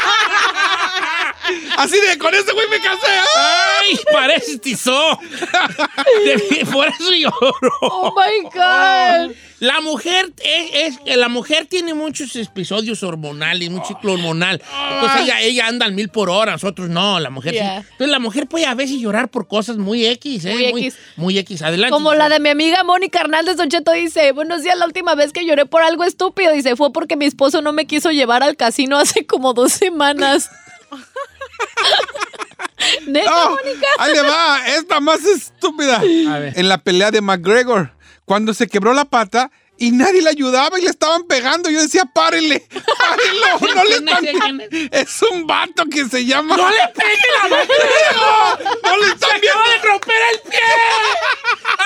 Así 1.78 2.00
de, 2.00 2.18
con 2.18 2.34
ese 2.34 2.52
güey 2.54 2.68
me 2.70 2.78
casé. 2.80 3.08
¡Ay! 3.36 4.00
Parece 4.12 4.58
tizó. 4.60 5.20
De- 6.26 6.66
Por 6.72 6.88
eso 6.88 7.12
lloró. 7.14 7.72
Oh 7.82 8.14
my 8.16 8.44
God. 8.50 9.36
La 9.60 9.80
mujer 9.80 10.32
es, 10.44 10.98
es- 11.06 11.18
la 11.18 11.30
mujer 11.30 11.68
tiene 11.68 11.94
muchos 11.94 12.36
episodios 12.36 13.02
hormonales, 13.04 13.70
mucho 13.70 13.88
ciclo 13.90 14.14
hormonal. 14.14 14.62
Entonces 14.94 15.22
ella, 15.22 15.42
ella 15.42 15.68
anda 15.68 15.86
al 15.86 15.94
mil 15.94 16.10
por 16.10 16.30
hora, 16.30 16.52
nosotros 16.54 16.90
no, 16.90 17.20
la 17.20 17.30
mujer 17.30 17.54
Yeah. 17.54 17.82
sí. 17.82 17.88
Entonces 17.92 18.10
la 18.12 18.20
mujer 18.20 18.48
puede 18.48 18.66
a 18.66 18.74
veces 18.76 18.98
llorar 19.00 19.30
por 19.30 19.48
cosas 19.48 19.78
muy 19.78 20.06
X, 20.06 20.46
¿eh? 20.46 20.54
Muy 20.54 20.72
Muy, 20.72 20.82
X. 20.88 20.98
muy 21.16 21.38
X. 21.38 21.62
Adelante. 21.62 21.92
Como 21.92 22.14
la 22.14 22.28
de 22.30 22.40
mi 22.40 22.50
amiga 22.50 22.84
Mónica 22.84 23.22
Hernández 23.22 23.56
Don 23.58 23.70
Cheto 23.70 23.92
dice, 23.92 24.32
buenos 24.34 24.64
días, 24.64 24.78
la 24.78 24.86
última 24.86 25.16
vez 25.16 25.32
que 25.32 25.46
lloré 25.46 25.66
por 25.66 25.82
algo 25.82 26.04
estúpido, 26.04 26.52
dice, 26.52 26.76
fue 26.76 26.92
porque 26.92 27.16
mi 27.16 27.26
esposo 27.26 27.62
no 27.62 27.72
me 27.74 27.86
quiso 27.88 28.12
llevar 28.12 28.44
al 28.44 28.58
casino 28.58 28.98
hace 28.98 29.26
como 29.26 29.54
dos 29.54 29.72
semanas. 29.74 30.50
¿Neta, 33.08 33.30
No, 33.30 33.50
Mónica? 33.52 33.88
ahí 34.00 34.14
le 34.14 34.22
va, 34.22 34.68
esta 34.68 35.00
más 35.00 35.24
estúpida. 35.26 35.98
A 35.98 36.40
ver. 36.40 36.58
En 36.60 36.70
la 36.70 36.78
pelea 36.78 37.12
de 37.12 37.22
McGregor, 37.22 37.92
cuando 38.26 38.54
se 38.54 38.68
quebró 38.68 38.94
la 38.94 39.06
pata, 39.06 39.52
y 39.84 39.92
nadie 39.92 40.22
le 40.22 40.30
ayudaba 40.30 40.80
y 40.80 40.84
le 40.84 40.90
estaban 40.90 41.26
pegando. 41.26 41.70
Yo 41.70 41.82
decía, 41.82 42.04
párenle, 42.06 42.66
párenlo, 42.70 43.76
no 43.76 43.84
le 43.84 43.96
están... 43.96 44.62
Es 44.92 45.22
un 45.24 45.46
vato 45.46 45.84
que 45.92 46.06
se 46.06 46.26
llama... 46.26 46.56
¡No 46.56 46.70
le 46.70 46.88
pegue 46.96 47.28
la 47.42 47.50
mano! 47.50 47.64
No, 48.14 48.92
no 48.92 48.98
le 48.98 49.08
están 49.12 49.30
¡Se 49.42 49.50
acaba 49.50 49.70
de 49.70 49.78
romper 49.80 50.16
el 50.32 50.50
pie! 50.50 50.60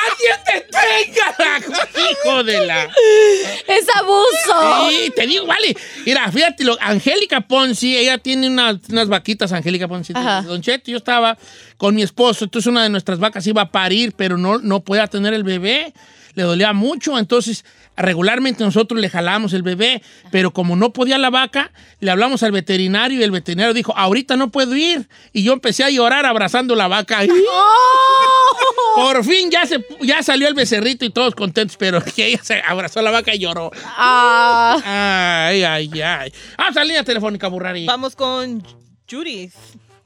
¡Alguien 0.06 0.38
deténgala! 0.46 1.82
¡Hijo 2.12 2.44
de 2.44 2.66
la... 2.68 2.84
¡Es 2.84 3.88
abuso! 3.96 4.90
Sí, 4.90 5.12
te 5.16 5.26
digo, 5.26 5.48
vale. 5.48 5.76
Mira, 6.06 6.32
fíjate, 6.32 6.64
lo- 6.66 6.78
Angélica 6.80 7.42
Ponzi, 7.42 7.98
ella 7.98 8.20
tiene 8.20 8.48
unas, 8.48 8.76
unas 8.90 9.08
vaquitas, 9.08 9.52
Angélica 9.54 9.88
Ponzi. 9.88 10.14
Ajá. 10.16 10.44
Don 10.44 10.62
Cheto, 10.62 10.92
yo 10.92 10.98
estaba 10.98 11.36
con 11.78 11.96
mi 11.96 12.04
esposo, 12.04 12.46
entonces 12.46 12.68
una 12.68 12.84
de 12.84 12.90
nuestras 12.90 13.18
vacas 13.18 13.48
iba 13.48 13.64
a 13.64 13.72
parir, 13.72 14.14
pero 14.16 14.38
no, 14.38 14.60
no 14.60 14.82
podía 14.82 15.08
tener 15.08 15.34
el 15.34 15.44
bebé. 15.44 15.94
Le 16.36 16.44
dolía 16.44 16.72
mucho, 16.72 17.18
entonces 17.18 17.66
regularmente 17.98 18.64
nosotros 18.64 19.02
le 19.02 19.10
jalamos 19.10 19.54
el 19.54 19.64
bebé, 19.64 20.02
pero 20.32 20.52
como 20.52 20.76
no 20.76 20.94
podía 20.94 21.18
la 21.18 21.30
vaca, 21.30 21.72
le 22.00 22.12
hablamos 22.12 22.44
al 22.44 22.52
veterinario 22.52 23.20
y 23.20 23.24
el 23.24 23.32
veterinario 23.32 23.74
dijo, 23.74 23.94
ahorita 23.98 24.38
no 24.38 24.50
puedo 24.52 24.76
ir. 24.76 25.10
Y 25.34 25.44
yo 25.44 25.54
empecé 25.54 25.84
a 25.84 25.90
llorar 25.90 26.26
abrazando 26.26 26.76
la 26.76 26.88
vaca. 26.88 27.22
Por 28.96 29.24
fin 29.24 29.52
ya, 29.52 29.66
se, 29.66 29.86
ya 30.02 30.24
salió 30.24 30.48
el 30.48 30.54
becerrito 30.54 31.06
y 31.06 31.10
todos 31.10 31.36
contentos, 31.36 31.78
pero 31.78 32.04
que 32.04 32.26
ella 32.28 32.40
se 32.44 32.62
abrazó 32.66 33.00
a 33.00 33.04
la 33.04 33.12
vaca 33.12 33.34
y 33.34 33.40
lloró. 33.40 33.72
Ah. 33.86 35.48
Ay, 35.50 35.64
ay, 35.64 36.02
ay. 36.02 36.34
Vamos 36.58 36.78
a 36.78 36.80
la 36.80 36.86
línea 36.86 37.04
telefónica, 37.04 37.48
Burrari. 37.48 37.86
Vamos 37.86 38.16
con 38.16 38.64
Judith. 39.10 39.54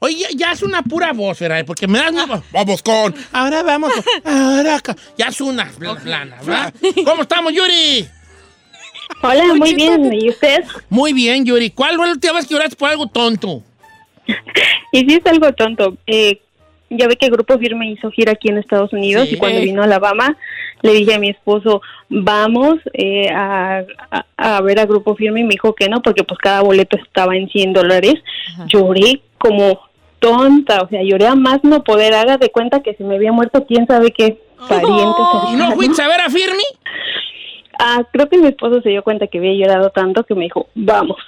Oye, 0.04 0.16
ya, 0.18 0.28
ya 0.34 0.52
es 0.52 0.62
una 0.64 0.82
pura 0.82 1.12
voz, 1.12 1.38
Ferrari, 1.38 1.62
porque 1.64 1.86
me 1.86 1.98
das... 2.00 2.10
una- 2.10 2.42
Vamos 2.52 2.82
con... 2.82 3.14
Ahora 3.32 3.62
vamos 3.62 3.92
con... 3.92 4.32
Ahora 4.34 4.80
ca- 4.80 4.96
Ya 5.16 5.26
es 5.26 5.40
una 5.40 5.70
pl- 5.78 5.94
plana, 6.02 6.38
¿verdad? 6.44 6.74
¿Cómo 7.04 7.22
estamos, 7.22 7.52
Yuri? 7.52 8.04
Hola, 9.22 9.54
muy 9.54 9.74
bien. 9.74 10.12
¿Y 10.12 10.30
usted? 10.30 10.64
Muy 10.88 11.12
bien, 11.12 11.44
Yuri. 11.44 11.70
¿Cuál 11.70 11.94
fue 11.96 12.06
la 12.06 12.12
última 12.14 12.32
vez 12.32 12.46
que 12.46 12.54
lloraste 12.54 12.74
por 12.76 12.90
algo 12.90 13.06
tonto? 13.06 13.62
Y 14.92 15.00
sí 15.00 15.14
es 15.24 15.26
algo 15.26 15.52
tonto. 15.52 15.96
Eh, 16.06 16.40
ya 16.90 17.06
ve 17.06 17.16
que 17.16 17.28
Grupo 17.30 17.56
Firme 17.58 17.88
hizo 17.90 18.10
gira 18.10 18.32
aquí 18.32 18.48
en 18.48 18.58
Estados 18.58 18.92
Unidos 18.92 19.28
Sí. 19.28 19.34
y 19.36 19.38
cuando 19.38 19.60
vino 19.60 19.82
a 19.82 19.84
Alabama 19.84 20.36
le 20.82 20.94
dije 20.94 21.14
a 21.14 21.18
mi 21.20 21.30
esposo, 21.30 21.80
vamos 22.08 22.76
eh, 22.94 23.30
a, 23.30 23.82
a- 24.10 24.26
a 24.56 24.60
ver 24.62 24.80
a 24.80 24.86
Grupo 24.86 25.14
Firme 25.14 25.40
y 25.40 25.44
me 25.44 25.50
dijo 25.50 25.74
que 25.76 25.88
no, 25.88 26.02
porque 26.02 26.24
pues 26.24 26.38
cada 26.40 26.60
boleto 26.62 26.96
estaba 26.96 27.36
en 27.36 27.48
100 27.48 27.72
dólares. 27.72 28.14
Lloré 28.66 29.20
como 29.38 29.80
tonta, 30.22 30.80
o 30.80 30.88
sea, 30.88 31.02
lloré 31.02 31.26
a 31.26 31.34
más 31.34 31.62
no 31.64 31.84
poder. 31.84 32.14
Haga 32.14 32.38
de 32.38 32.50
cuenta 32.50 32.80
que 32.80 32.94
se 32.94 33.04
me 33.04 33.16
había 33.16 33.32
muerto 33.32 33.66
quién 33.66 33.86
sabe 33.86 34.12
qué 34.12 34.40
pariente. 34.68 35.20
¿Y 35.52 35.56
no 35.56 35.72
fuiste 35.72 36.00
a 36.00 36.08
ver 36.08 36.22
a 36.22 36.30
Firmi? 36.30 36.64
Ah, 37.78 38.04
creo 38.10 38.28
que 38.28 38.38
mi 38.38 38.46
esposo 38.46 38.80
se 38.80 38.90
dio 38.90 39.02
cuenta 39.02 39.26
que 39.26 39.38
había 39.38 39.52
llorado 39.54 39.90
tanto 39.90 40.24
que 40.24 40.34
me 40.34 40.44
dijo, 40.44 40.68
vamos. 40.74 41.18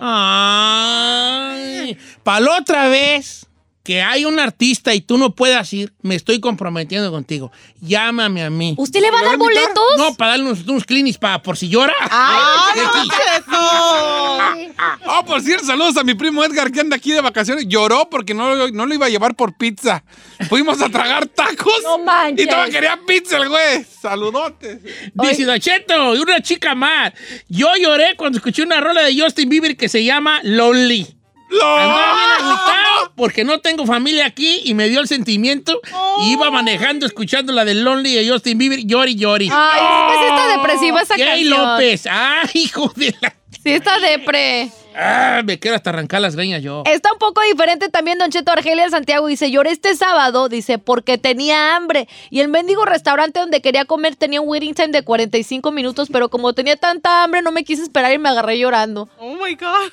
Ay. 0.00 1.96
Para 2.22 2.40
la 2.40 2.58
otra 2.58 2.88
vez 2.88 3.48
que 3.82 4.00
hay 4.00 4.24
un 4.24 4.38
artista 4.38 4.94
y 4.94 5.00
tú 5.00 5.18
no 5.18 5.34
puedas 5.34 5.72
ir, 5.72 5.92
me 6.02 6.14
estoy 6.14 6.38
comprometiendo 6.40 7.10
contigo. 7.10 7.50
Llámame 7.80 8.44
a 8.44 8.50
mí. 8.50 8.74
¿Usted 8.78 9.00
le 9.00 9.10
va 9.10 9.20
a 9.20 9.24
dar 9.24 9.36
boletos? 9.36 9.84
No, 9.96 10.14
para 10.14 10.32
darle 10.32 10.46
unos, 10.46 10.60
unos 10.66 10.84
clinics 10.84 11.18
para 11.18 11.42
por 11.42 11.56
si 11.56 11.68
llora. 11.68 11.92
¡Ah, 12.00 12.68
Oh, 15.06 15.24
por 15.24 15.40
cierto, 15.40 15.66
saludos 15.66 15.96
a 15.96 16.04
mi 16.04 16.14
primo 16.14 16.44
Edgar 16.44 16.70
que 16.70 16.80
anda 16.80 16.96
aquí 16.96 17.12
de 17.12 17.20
vacaciones. 17.20 17.66
Lloró 17.66 18.08
porque 18.08 18.34
no, 18.34 18.68
no 18.68 18.86
lo 18.86 18.94
iba 18.94 19.06
a 19.06 19.08
llevar 19.08 19.34
por 19.34 19.56
pizza. 19.56 20.04
Fuimos 20.48 20.80
a 20.80 20.88
tragar 20.88 21.26
tacos. 21.26 21.80
No 21.82 21.98
manches. 21.98 22.46
Y 22.46 22.48
todavía 22.48 22.72
quería 22.72 23.00
pizza 23.06 23.38
el 23.38 23.48
güey. 23.48 23.84
Saludotes. 23.84 24.78
Dice 25.14 25.44
Don 25.44 25.58
Cheto, 25.58 26.14
y 26.14 26.18
una 26.18 26.40
chica 26.40 26.74
más. 26.74 27.12
Yo 27.48 27.68
lloré 27.80 28.16
cuando 28.16 28.38
escuché 28.38 28.62
una 28.62 28.80
rola 28.80 29.02
de 29.02 29.20
Justin 29.20 29.48
Bieber 29.48 29.76
que 29.76 29.88
se 29.88 30.04
llama 30.04 30.40
Lonely. 30.42 31.21
Andaba 31.60 32.14
bien 32.14 32.30
agüitado 32.38 33.12
porque 33.16 33.44
no 33.44 33.60
tengo 33.60 33.86
familia 33.86 34.26
aquí 34.26 34.62
y 34.64 34.74
me 34.74 34.88
dio 34.88 35.00
el 35.00 35.08
sentimiento 35.08 35.80
y 36.22 36.32
iba 36.32 36.50
manejando 36.50 37.06
escuchando 37.06 37.52
la 37.52 37.64
de 37.64 37.74
Lonely 37.74 38.14
de 38.14 38.28
Justin 38.28 38.58
Bieber, 38.58 38.84
llori, 38.84 39.16
llori. 39.16 39.48
Ay, 39.52 39.80
es 39.80 40.12
que 40.12 40.18
sí 40.18 40.34
está 40.34 40.56
depresiva 40.56 41.02
esa 41.02 41.14
Jay 41.16 41.48
canción. 41.48 41.72
López. 41.72 42.06
¡Ay, 42.10 42.50
hijo 42.54 42.92
de 42.96 43.14
la... 43.20 43.34
Sí 43.62 43.70
está 43.70 43.98
depre. 44.00 44.70
Ah, 44.96 45.42
me 45.44 45.58
quiero 45.58 45.76
hasta 45.76 45.90
arrancar 45.90 46.20
las 46.20 46.34
greñas 46.34 46.62
yo. 46.62 46.82
Está 46.84 47.12
un 47.12 47.18
poco 47.18 47.40
diferente 47.42 47.88
también 47.88 48.18
Don 48.18 48.30
Cheto 48.30 48.50
Argelia 48.50 48.88
Santiago. 48.90 49.26
Dice, 49.26 49.50
lloré 49.50 49.70
este 49.70 49.94
sábado, 49.94 50.48
dice, 50.48 50.78
porque 50.78 51.16
tenía 51.16 51.76
hambre. 51.76 52.08
Y 52.30 52.40
el 52.40 52.48
mendigo 52.48 52.84
restaurante 52.84 53.40
donde 53.40 53.62
quería 53.62 53.84
comer 53.84 54.16
tenía 54.16 54.40
un 54.40 54.48
waiting 54.48 54.74
time 54.74 54.88
de 54.88 55.04
45 55.04 55.70
minutos, 55.70 56.08
pero 56.12 56.28
como 56.28 56.52
tenía 56.54 56.76
tanta 56.76 57.22
hambre 57.22 57.42
no 57.42 57.52
me 57.52 57.64
quise 57.64 57.82
esperar 57.82 58.12
y 58.12 58.18
me 58.18 58.28
agarré 58.28 58.58
llorando. 58.58 59.08
Oh 59.18 59.34
my 59.34 59.54
God. 59.54 59.92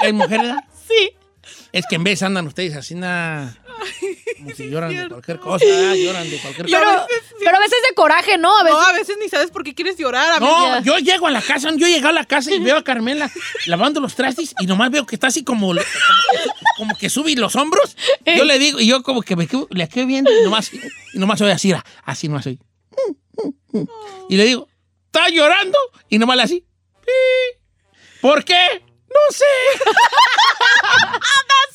¿Es 0.00 0.12
mujer, 0.12 0.40
verdad? 0.40 0.64
Sí. 0.86 1.10
Es 1.72 1.84
que 1.88 1.96
en 1.96 2.04
vez 2.04 2.22
andan 2.22 2.46
ustedes 2.46 2.74
así, 2.76 2.94
na, 2.94 3.56
como 4.38 4.50
si 4.54 4.70
lloran 4.70 4.94
de 4.94 5.08
cualquier 5.08 5.38
cosa, 5.38 5.64
lloran 5.94 6.28
de 6.28 6.38
cualquier 6.38 6.66
Yo 6.66 6.78
Pero, 6.78 6.90
a 6.90 7.06
veces 7.06 7.22
sí- 7.28 7.34
pero 7.44 7.56
a 7.56 7.60
veces 7.60 7.78
de 7.88 7.94
coraje, 7.94 8.38
¿no? 8.38 8.56
A 8.56 8.62
veces... 8.62 8.78
No, 8.78 8.86
a 8.86 8.92
veces 8.92 9.16
ni 9.20 9.28
sabes 9.28 9.50
por 9.50 9.64
qué 9.64 9.74
quieres 9.74 9.96
llorar. 9.98 10.32
A 10.34 10.40
No, 10.40 10.82
yo 10.82 10.98
llego 10.98 11.26
a 11.26 11.30
la 11.30 11.42
casa, 11.42 11.70
yo 11.76 11.86
llego 11.86 12.08
a 12.08 12.12
la 12.12 12.24
casa 12.24 12.52
y 12.54 12.58
veo 12.58 12.76
a 12.76 12.84
Carmela 12.84 13.30
lavando 13.66 14.00
los 14.00 14.14
trastes 14.14 14.54
y 14.60 14.66
nomás 14.66 14.90
veo 14.90 15.06
que 15.06 15.16
está 15.16 15.26
así 15.28 15.44
como, 15.44 15.68
como, 15.68 15.80
que, 15.80 15.86
como 16.76 16.96
que 16.96 17.10
sube 17.10 17.34
los 17.36 17.54
hombros. 17.56 17.96
Yo 18.24 18.44
le 18.44 18.58
digo, 18.58 18.80
y 18.80 18.86
yo 18.86 19.02
como 19.02 19.22
que 19.22 19.36
me 19.36 19.46
quedo, 19.46 19.68
le 19.70 19.88
quedo 19.88 20.06
viendo 20.06 20.30
y 20.30 20.44
nomás, 20.44 20.70
y 20.72 21.18
nomás 21.18 21.38
soy 21.38 21.50
así, 21.50 21.72
así 22.04 22.28
nomás 22.28 22.44
soy. 22.44 22.58
Y 24.28 24.36
le 24.36 24.44
digo, 24.44 24.68
¿está 25.06 25.28
llorando? 25.28 25.78
Y 26.08 26.18
nomás 26.18 26.36
le 26.36 26.42
así. 26.44 26.64
¿Por 28.20 28.44
qué? 28.44 28.82
No 29.26 29.34
sé. 29.34 29.44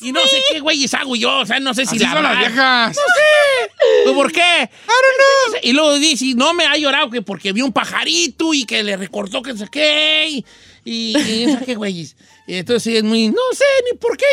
y 0.00 0.12
no 0.12 0.20
sé 0.26 0.42
qué 0.50 0.60
güeyes 0.60 0.92
hago 0.94 1.16
yo, 1.16 1.38
o 1.38 1.46
sea, 1.46 1.60
no 1.60 1.74
sé 1.74 1.86
si 1.86 1.96
Así 1.96 2.04
son 2.04 2.22
las 2.22 2.38
viejas. 2.38 2.88
No 2.96 3.02
sé. 3.02 3.70
Pues, 4.04 4.14
¿Por 4.14 4.32
qué? 4.32 4.70
No 4.86 5.52
sé. 5.52 5.60
Y 5.62 5.72
luego 5.72 5.98
dice, 5.98 6.34
no 6.34 6.54
me 6.54 6.66
ha 6.66 6.76
llorado 6.76 7.10
que 7.10 7.22
porque 7.22 7.52
vio 7.52 7.64
un 7.64 7.72
pajarito 7.72 8.54
y 8.54 8.64
que 8.64 8.82
le 8.82 8.96
recortó 8.96 9.42
que 9.42 9.52
no 9.52 9.58
sé 9.58 9.68
qué. 9.68 10.28
Y, 10.28 10.44
y, 10.84 11.16
y 11.18 11.46
no 11.46 11.58
sé 11.58 11.64
qué 11.64 11.74
güeyes. 11.74 12.16
Y 12.46 12.56
entonces 12.56 12.96
es 12.96 13.04
muy, 13.04 13.28
no 13.28 13.42
sé 13.52 13.64
ni 13.90 13.98
por 13.98 14.16
qué 14.18 14.26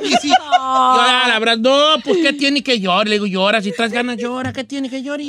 lloro. 0.00 0.10
Dice, 0.10 0.28
yo, 0.28 0.34
ah, 0.40 1.26
la 1.28 1.38
verdad, 1.38 1.58
no, 1.58 2.02
pues 2.02 2.18
¿qué 2.18 2.32
tiene 2.32 2.64
que 2.64 2.80
llorar? 2.80 3.06
Le 3.06 3.14
digo, 3.14 3.26
llora, 3.26 3.62
si 3.62 3.70
traes 3.70 3.92
ganas, 3.92 4.16
llora, 4.16 4.52
¿qué 4.52 4.64
tiene 4.64 4.90
que 4.90 5.02
llorar? 5.02 5.20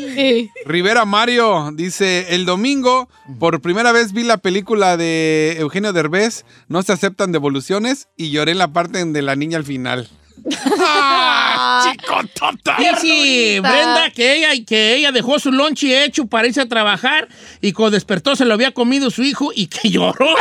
Rivera 0.65 1.05
Mario 1.05 1.71
dice, 1.73 2.33
el 2.33 2.45
domingo 2.45 3.09
por 3.39 3.61
primera 3.61 3.91
vez 3.91 4.11
vi 4.11 4.23
la 4.23 4.37
película 4.37 4.97
de 4.97 5.57
Eugenio 5.59 5.93
Derbez, 5.93 6.45
no 6.67 6.81
se 6.81 6.93
aceptan 6.93 7.31
devoluciones 7.31 8.07
y 8.17 8.31
lloré 8.31 8.53
en 8.53 8.57
la 8.57 8.73
parte 8.73 9.05
de 9.05 9.21
la 9.21 9.35
niña 9.35 9.57
al 9.57 9.65
final. 9.65 10.09
¡Ah, 10.79 11.91
chico 11.91 12.21
tota! 12.33 12.77
Dice 12.77 13.59
Brenda 13.61 14.11
que 14.11 14.35
ella, 14.35 14.65
que 14.65 14.95
ella 14.95 15.11
dejó 15.11 15.39
su 15.39 15.51
lonche 15.51 16.03
hecho 16.03 16.27
para 16.27 16.47
irse 16.47 16.61
a 16.61 16.67
trabajar 16.67 17.27
y 17.61 17.71
cuando 17.71 17.95
despertó 17.95 18.35
se 18.35 18.45
lo 18.45 18.53
había 18.53 18.71
comido 18.71 19.09
su 19.09 19.23
hijo 19.23 19.51
y 19.55 19.67
que 19.67 19.89
lloró. 19.89 20.27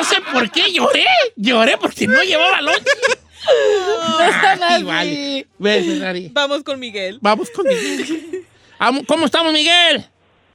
no 0.00 0.04
sé 0.04 0.16
por 0.32 0.50
qué 0.50 0.72
lloré. 0.72 1.04
Lloré 1.36 1.76
porque 1.78 2.06
no 2.06 2.22
llevaba 2.22 2.60
lonche. 2.62 2.84
Vale. 4.84 5.46
Ve, 5.58 5.82
Ferrari. 5.82 6.30
Vamos 6.32 6.62
con 6.62 6.80
Miguel. 6.80 7.18
Vamos 7.20 7.50
con 7.50 7.66
Miguel. 7.66 8.46
¿Cómo 9.06 9.26
estamos, 9.26 9.52
Miguel? 9.52 10.06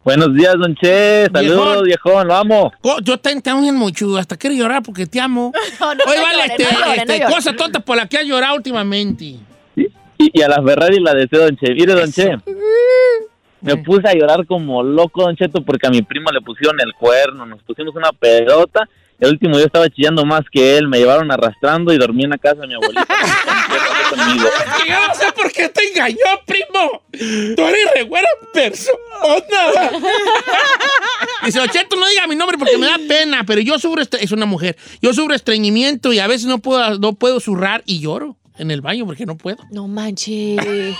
Buenos 0.03 0.33
días, 0.33 0.55
Don 0.57 0.75
Che. 0.75 1.27
Saludos, 1.31 1.83
viejón. 1.83 2.27
Lo 2.27 2.35
amo. 2.35 2.71
Yo 3.03 3.17
te, 3.19 3.39
te 3.41 3.49
amo 3.49 3.61
mucho, 3.73 4.17
hasta 4.17 4.37
quiero 4.37 4.55
llorar 4.55 4.81
porque 4.83 5.05
te 5.05 5.19
amo. 5.19 5.51
No, 5.79 5.93
no, 5.93 6.03
Oye, 6.07 6.17
no 6.17 6.23
vale, 6.23 6.37
llore, 6.37 6.45
este, 6.45 6.63
no 6.63 6.69
llore, 6.71 6.85
no 6.85 6.93
este, 6.93 7.19
llore. 7.19 7.33
cosa 7.33 7.55
tonta 7.55 7.79
por 7.79 7.97
la 7.97 8.07
que 8.07 8.17
has 8.17 8.25
llorado 8.25 8.55
últimamente. 8.55 9.25
Y, 9.75 9.89
y 10.17 10.41
a 10.41 10.47
la 10.47 10.63
Ferrari 10.63 10.99
la 10.99 11.13
deseo, 11.13 11.41
Don 11.41 11.57
Che. 11.57 11.73
Mire, 11.73 11.93
Don 11.93 12.11
Che. 12.11 12.37
Me 13.61 13.77
puse 13.77 14.07
a 14.07 14.13
llorar 14.13 14.45
como 14.45 14.83
loco, 14.83 15.23
Don 15.23 15.35
Cheto, 15.35 15.63
porque 15.63 15.87
a 15.87 15.89
mi 15.89 16.01
primo 16.03 16.29
le 16.31 16.41
pusieron 16.41 16.79
el 16.79 16.93
cuerno. 16.93 17.45
Nos 17.45 17.61
pusimos 17.63 17.95
una 17.95 18.11
pelota. 18.11 18.87
El 19.19 19.31
último 19.31 19.57
yo 19.57 19.65
estaba 19.65 19.89
chillando 19.89 20.25
más 20.25 20.43
que 20.51 20.77
él. 20.77 20.87
Me 20.87 20.99
llevaron 20.99 21.31
arrastrando 21.31 21.93
y 21.93 21.97
dormí 21.97 22.23
en 22.23 22.31
la 22.31 22.37
casa 22.37 22.61
de 22.61 22.67
mi 22.67 22.73
abuelita. 22.73 23.07
conmigo. 24.09 24.47
Es 24.47 24.83
que 24.83 24.89
yo 24.89 25.07
no 25.07 25.15
sé 25.15 25.31
por 25.33 25.51
qué 25.51 25.69
te 25.69 25.87
engañó, 25.87 26.17
primo. 26.45 27.01
Tú 27.55 27.61
eres 27.63 27.91
re 27.95 28.03
buena 28.03 28.27
persona. 28.53 28.97
Dice, 31.45 31.59
Ocheto, 31.59 31.95
no 31.95 32.07
diga 32.07 32.27
mi 32.27 32.35
nombre 32.35 32.57
porque 32.57 32.77
me 32.77 32.87
da 32.87 32.97
pena, 33.07 33.43
pero 33.45 33.61
yo 33.61 33.79
sufro, 33.79 34.01
es 34.01 34.31
una 34.31 34.45
mujer, 34.45 34.77
yo 35.01 35.13
sufro 35.13 35.33
estreñimiento 35.33 36.13
y 36.13 36.19
a 36.19 36.27
veces 36.27 36.47
no 36.47 36.59
puedo, 36.59 36.97
no 36.99 37.13
puedo 37.13 37.39
zurrar 37.39 37.83
y 37.85 37.99
lloro 37.99 38.37
en 38.57 38.71
el 38.71 38.81
baño 38.81 39.05
porque 39.05 39.25
no 39.25 39.35
puedo. 39.35 39.57
No 39.71 39.87
manches. 39.87 40.57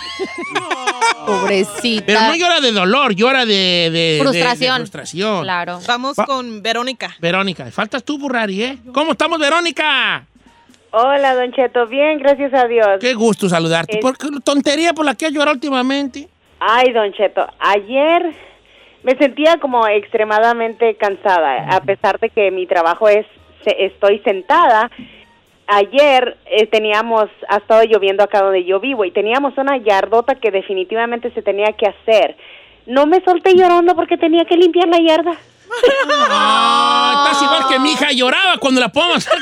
Pobrecita. 1.26 2.04
Pero 2.06 2.20
no 2.22 2.36
llora 2.36 2.60
de 2.62 2.72
dolor, 2.72 3.16
llora 3.16 3.46
de, 3.46 3.90
de- 3.92 4.18
Frustración. 4.22 4.74
de 4.76 4.80
frustración. 4.82 5.44
Claro. 5.44 5.80
Vamos 5.88 6.16
Va- 6.20 6.26
con 6.26 6.62
Verónica. 6.62 7.16
Verónica, 7.20 7.66
faltas 7.72 8.04
tú, 8.04 8.18
Burrari, 8.18 8.64
¿eh? 8.64 8.78
¿Cómo 8.94 9.14
estamos, 9.14 9.40
Verónica? 9.40 10.26
Hola, 10.92 11.36
Don 11.36 11.52
Cheto. 11.52 11.88
Bien, 11.88 12.20
gracias 12.20 12.54
a 12.54 12.68
Dios. 12.68 12.88
Qué 13.02 13.14
gusto 13.14 13.50
saludarte. 13.50 13.96
Es- 13.98 14.02
¿Por 14.02 14.18
qué 14.18 14.28
tontería 14.44 14.94
por 14.94 15.06
la 15.06 15.16
que 15.16 15.26
has 15.26 15.32
llorado 15.32 15.54
últimamente? 15.56 16.28
Ay, 16.60 16.92
Don 16.94 17.12
Cheto, 17.14 17.46
ayer 17.60 18.34
me 19.04 19.16
sentía 19.18 19.58
como 19.58 19.88
extremadamente 19.88 20.96
cansada, 20.96 21.68
a 21.76 21.82
pesar 21.82 22.20
de 22.20 22.30
que 22.30 22.50
mi 22.52 22.66
trabajo 22.66 23.10
es, 23.10 23.26
se- 23.64 23.86
estoy 23.86 24.20
sentada. 24.20 24.90
Ayer 25.68 26.38
eh, 26.46 26.68
teníamos, 26.68 27.26
ha 27.50 27.58
estado 27.58 27.84
lloviendo 27.84 28.24
acá 28.24 28.42
donde 28.42 28.64
yo 28.66 28.80
vivo 28.80 29.04
y 29.04 29.12
teníamos 29.12 29.58
una 29.58 29.78
yardota 29.78 30.36
que 30.36 30.52
definitivamente 30.52 31.32
se 31.32 31.42
tenía 31.42 31.74
que 31.74 31.88
hacer. 31.88 32.38
No 32.86 33.08
me 33.08 33.24
solté 33.24 33.56
llorando 33.56 33.96
porque 33.96 34.18
tenía 34.18 34.46
que 34.46 34.58
limpiar 34.58 34.88
la 34.88 35.00
yarda. 35.00 35.38
Ah, 36.30 37.26
estás 37.26 37.44
igual 37.44 37.68
que 37.68 37.80
mi 37.80 37.92
hija, 37.92 38.12
lloraba 38.12 38.58
cuando 38.60 38.80
la 38.80 38.90
podemos 38.90 39.28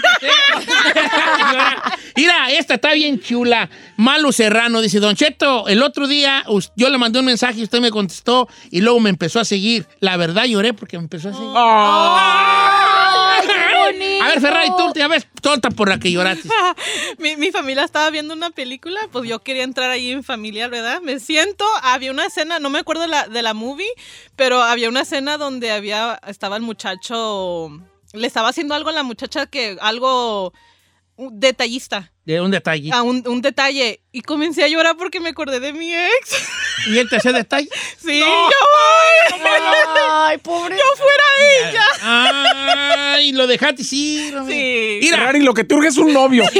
Mira, 2.15 2.51
esta 2.51 2.75
está 2.75 2.93
bien 2.93 3.19
chula. 3.19 3.69
Malo 3.97 4.31
Serrano 4.31 4.81
dice, 4.81 4.99
Don 4.99 5.15
Cheto, 5.15 5.67
el 5.67 5.83
otro 5.83 6.07
día 6.07 6.43
yo 6.75 6.89
le 6.89 6.97
mandé 6.97 7.19
un 7.19 7.25
mensaje 7.25 7.59
y 7.59 7.63
usted 7.63 7.81
me 7.81 7.91
contestó 7.91 8.47
y 8.71 8.81
luego 8.81 8.99
me 8.99 9.09
empezó 9.09 9.39
a 9.39 9.45
seguir. 9.45 9.87
La 9.99 10.17
verdad 10.17 10.45
lloré 10.45 10.73
porque 10.73 10.97
me 10.97 11.03
empezó 11.03 11.29
a 11.29 11.33
seguir. 11.33 11.53
A 14.21 14.27
ver, 14.27 14.41
Ferrari, 14.41 14.69
tú 14.77 14.93
ya 14.95 15.07
ves, 15.07 15.27
tonta 15.41 15.69
por 15.69 15.89
la 15.89 15.99
que 15.99 16.11
lloraste. 16.11 16.47
mi, 17.17 17.35
mi 17.35 17.51
familia 17.51 17.83
estaba 17.83 18.09
viendo 18.09 18.33
una 18.33 18.49
película, 18.49 18.99
pues 19.11 19.27
yo 19.27 19.39
quería 19.39 19.63
entrar 19.63 19.89
ahí 19.89 20.11
en 20.11 20.23
familiar, 20.23 20.69
¿verdad? 20.69 21.01
Me 21.01 21.19
siento, 21.19 21.65
había 21.81 22.11
una 22.11 22.25
escena, 22.25 22.59
no 22.59 22.69
me 22.69 22.79
acuerdo 22.79 23.07
la, 23.07 23.27
de 23.27 23.41
la 23.41 23.53
movie, 23.53 23.89
pero 24.35 24.61
había 24.61 24.89
una 24.89 25.01
escena 25.01 25.37
donde 25.37 25.71
había, 25.71 26.19
estaba 26.27 26.55
el 26.55 26.63
muchacho, 26.63 27.69
le 28.13 28.27
estaba 28.27 28.49
haciendo 28.49 28.75
algo 28.75 28.89
a 28.89 28.93
la 28.93 29.03
muchacha 29.03 29.45
que, 29.45 29.77
algo 29.81 30.53
un 31.15 31.39
detallista. 31.39 32.11
De 32.25 32.39
un 32.39 32.51
detalle. 32.51 32.89
A 32.93 33.01
un, 33.01 33.23
un 33.27 33.41
detalle. 33.41 34.01
Y 34.11 34.21
comencé 34.21 34.63
a 34.63 34.67
llorar 34.67 34.95
porque 34.97 35.19
me 35.19 35.29
acordé 35.29 35.59
de 35.59 35.73
mi 35.73 35.93
ex. 35.93 36.47
¿Y 36.87 36.97
él 36.97 37.09
te 37.09 37.17
hacía 37.17 37.33
detalle? 37.33 37.69
Sí, 37.97 38.19
yo. 38.19 38.25
Ay, 40.09 40.37
pobre. 40.37 40.75
Yo 40.77 40.83
fuera 40.97 41.69
ella. 41.69 43.13
Ay, 43.13 43.31
lo 43.33 43.47
dejaste, 43.47 43.83
sí. 43.83 44.29
no 44.33 44.47
Sí. 44.47 44.99
Mira, 45.01 45.17
Ferrari, 45.17 45.41
lo 45.41 45.53
que 45.53 45.63
te 45.63 45.75
urge 45.75 45.89
es 45.89 45.97
un 45.97 46.13
novio. 46.13 46.45
Sí. 46.51 46.59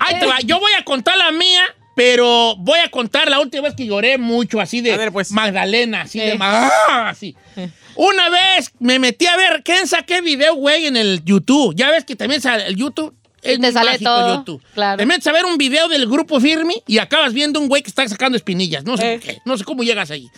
Ahí 0.00 0.18
te 0.18 0.26
va. 0.26 0.38
Yo 0.40 0.58
voy 0.58 0.72
a 0.72 0.84
contar 0.84 1.16
la 1.16 1.30
mía, 1.30 1.62
pero 1.94 2.56
voy 2.56 2.78
a 2.80 2.90
contar 2.90 3.30
la 3.30 3.40
última 3.40 3.64
vez 3.64 3.74
que 3.74 3.86
lloré 3.86 4.18
mucho, 4.18 4.60
así 4.60 4.80
de 4.80 5.10
Magdalena, 5.30 6.02
así 6.02 6.18
de 6.18 6.32
Eh. 6.32 6.38
¡Ah! 6.40 7.08
así. 7.10 7.36
Una 7.94 8.28
vez 8.28 8.72
me 8.78 8.98
metí 9.00 9.26
a 9.26 9.36
ver, 9.36 9.62
¿quién 9.64 9.88
saqué 9.88 10.20
video, 10.20 10.54
güey, 10.54 10.86
en 10.86 10.96
el 10.96 11.24
YouTube? 11.24 11.74
Ya 11.74 11.90
ves 11.90 12.04
que 12.04 12.14
también 12.14 12.40
sale 12.40 12.66
el 12.66 12.76
YouTube. 12.76 13.14
Es 13.52 13.58
te 13.58 13.66
muy 13.66 13.72
sale 13.72 13.90
mágico 13.92 14.10
todo, 14.10 14.34
YouTube. 14.36 14.62
claro. 14.74 14.96
Te 14.98 15.06
metes 15.06 15.26
a 15.26 15.32
ver 15.32 15.44
un 15.44 15.56
video 15.58 15.88
del 15.88 16.06
grupo 16.06 16.40
Firme 16.40 16.82
y 16.86 16.98
acabas 16.98 17.32
viendo 17.32 17.60
un 17.60 17.68
güey 17.68 17.82
que 17.82 17.88
está 17.88 18.06
sacando 18.08 18.36
espinillas. 18.36 18.84
No 18.84 18.96
sé 18.96 19.14
Eh. 19.14 19.20
qué, 19.20 19.38
no 19.44 19.56
sé 19.58 19.64
cómo 19.64 19.82
llegas 19.82 20.10
ahí. 20.10 20.28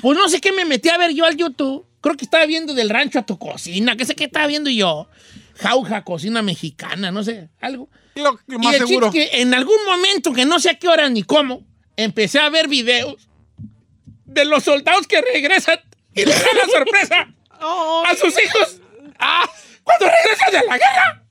Pues 0.00 0.16
no 0.18 0.28
sé 0.28 0.40
qué 0.40 0.52
me 0.52 0.64
metí 0.64 0.88
a 0.88 0.98
ver 0.98 1.12
yo 1.12 1.24
al 1.24 1.36
YouTube. 1.36 1.84
Creo 2.00 2.16
que 2.16 2.24
estaba 2.24 2.44
viendo 2.46 2.74
del 2.74 2.90
rancho 2.90 3.18
a 3.18 3.22
tu 3.26 3.38
cocina, 3.38 3.96
qué 3.96 4.04
sé 4.04 4.14
qué 4.14 4.24
estaba 4.24 4.46
viendo 4.46 4.68
yo. 4.70 5.08
Jauja, 5.56 6.02
cocina 6.04 6.42
mexicana, 6.42 7.10
no 7.10 7.22
sé, 7.22 7.48
algo. 7.60 7.88
Lo, 8.16 8.38
lo 8.46 8.58
más 8.58 8.72
y 8.72 8.76
el 8.76 8.86
seguro. 8.86 9.06
es 9.08 9.12
que 9.12 9.40
en 9.40 9.54
algún 9.54 9.76
momento, 9.86 10.32
que 10.32 10.44
no 10.44 10.58
sé 10.58 10.70
a 10.70 10.74
qué 10.78 10.88
hora 10.88 11.08
ni 11.08 11.22
cómo, 11.22 11.62
empecé 11.96 12.38
a 12.40 12.48
ver 12.50 12.66
videos 12.68 13.28
de 14.26 14.44
los 14.44 14.64
soldados 14.64 15.06
que 15.06 15.20
regresan 15.20 15.78
y 16.14 16.24
le 16.24 16.32
dan 16.32 16.42
la 16.56 16.72
sorpresa 16.72 17.34
a 18.10 18.16
sus 18.16 18.34
hijos 18.44 18.80
ah, 19.18 19.48
cuando 19.84 20.06
regresan 20.06 20.50
de 20.52 20.66
la 20.68 20.78
guerra. 20.78 21.23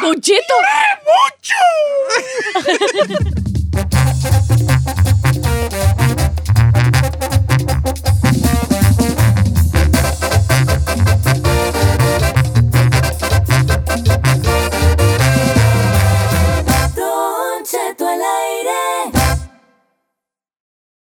¡Don 0.00 0.20
Cheto! 0.20 0.54
¡Mucho! 1.04 1.54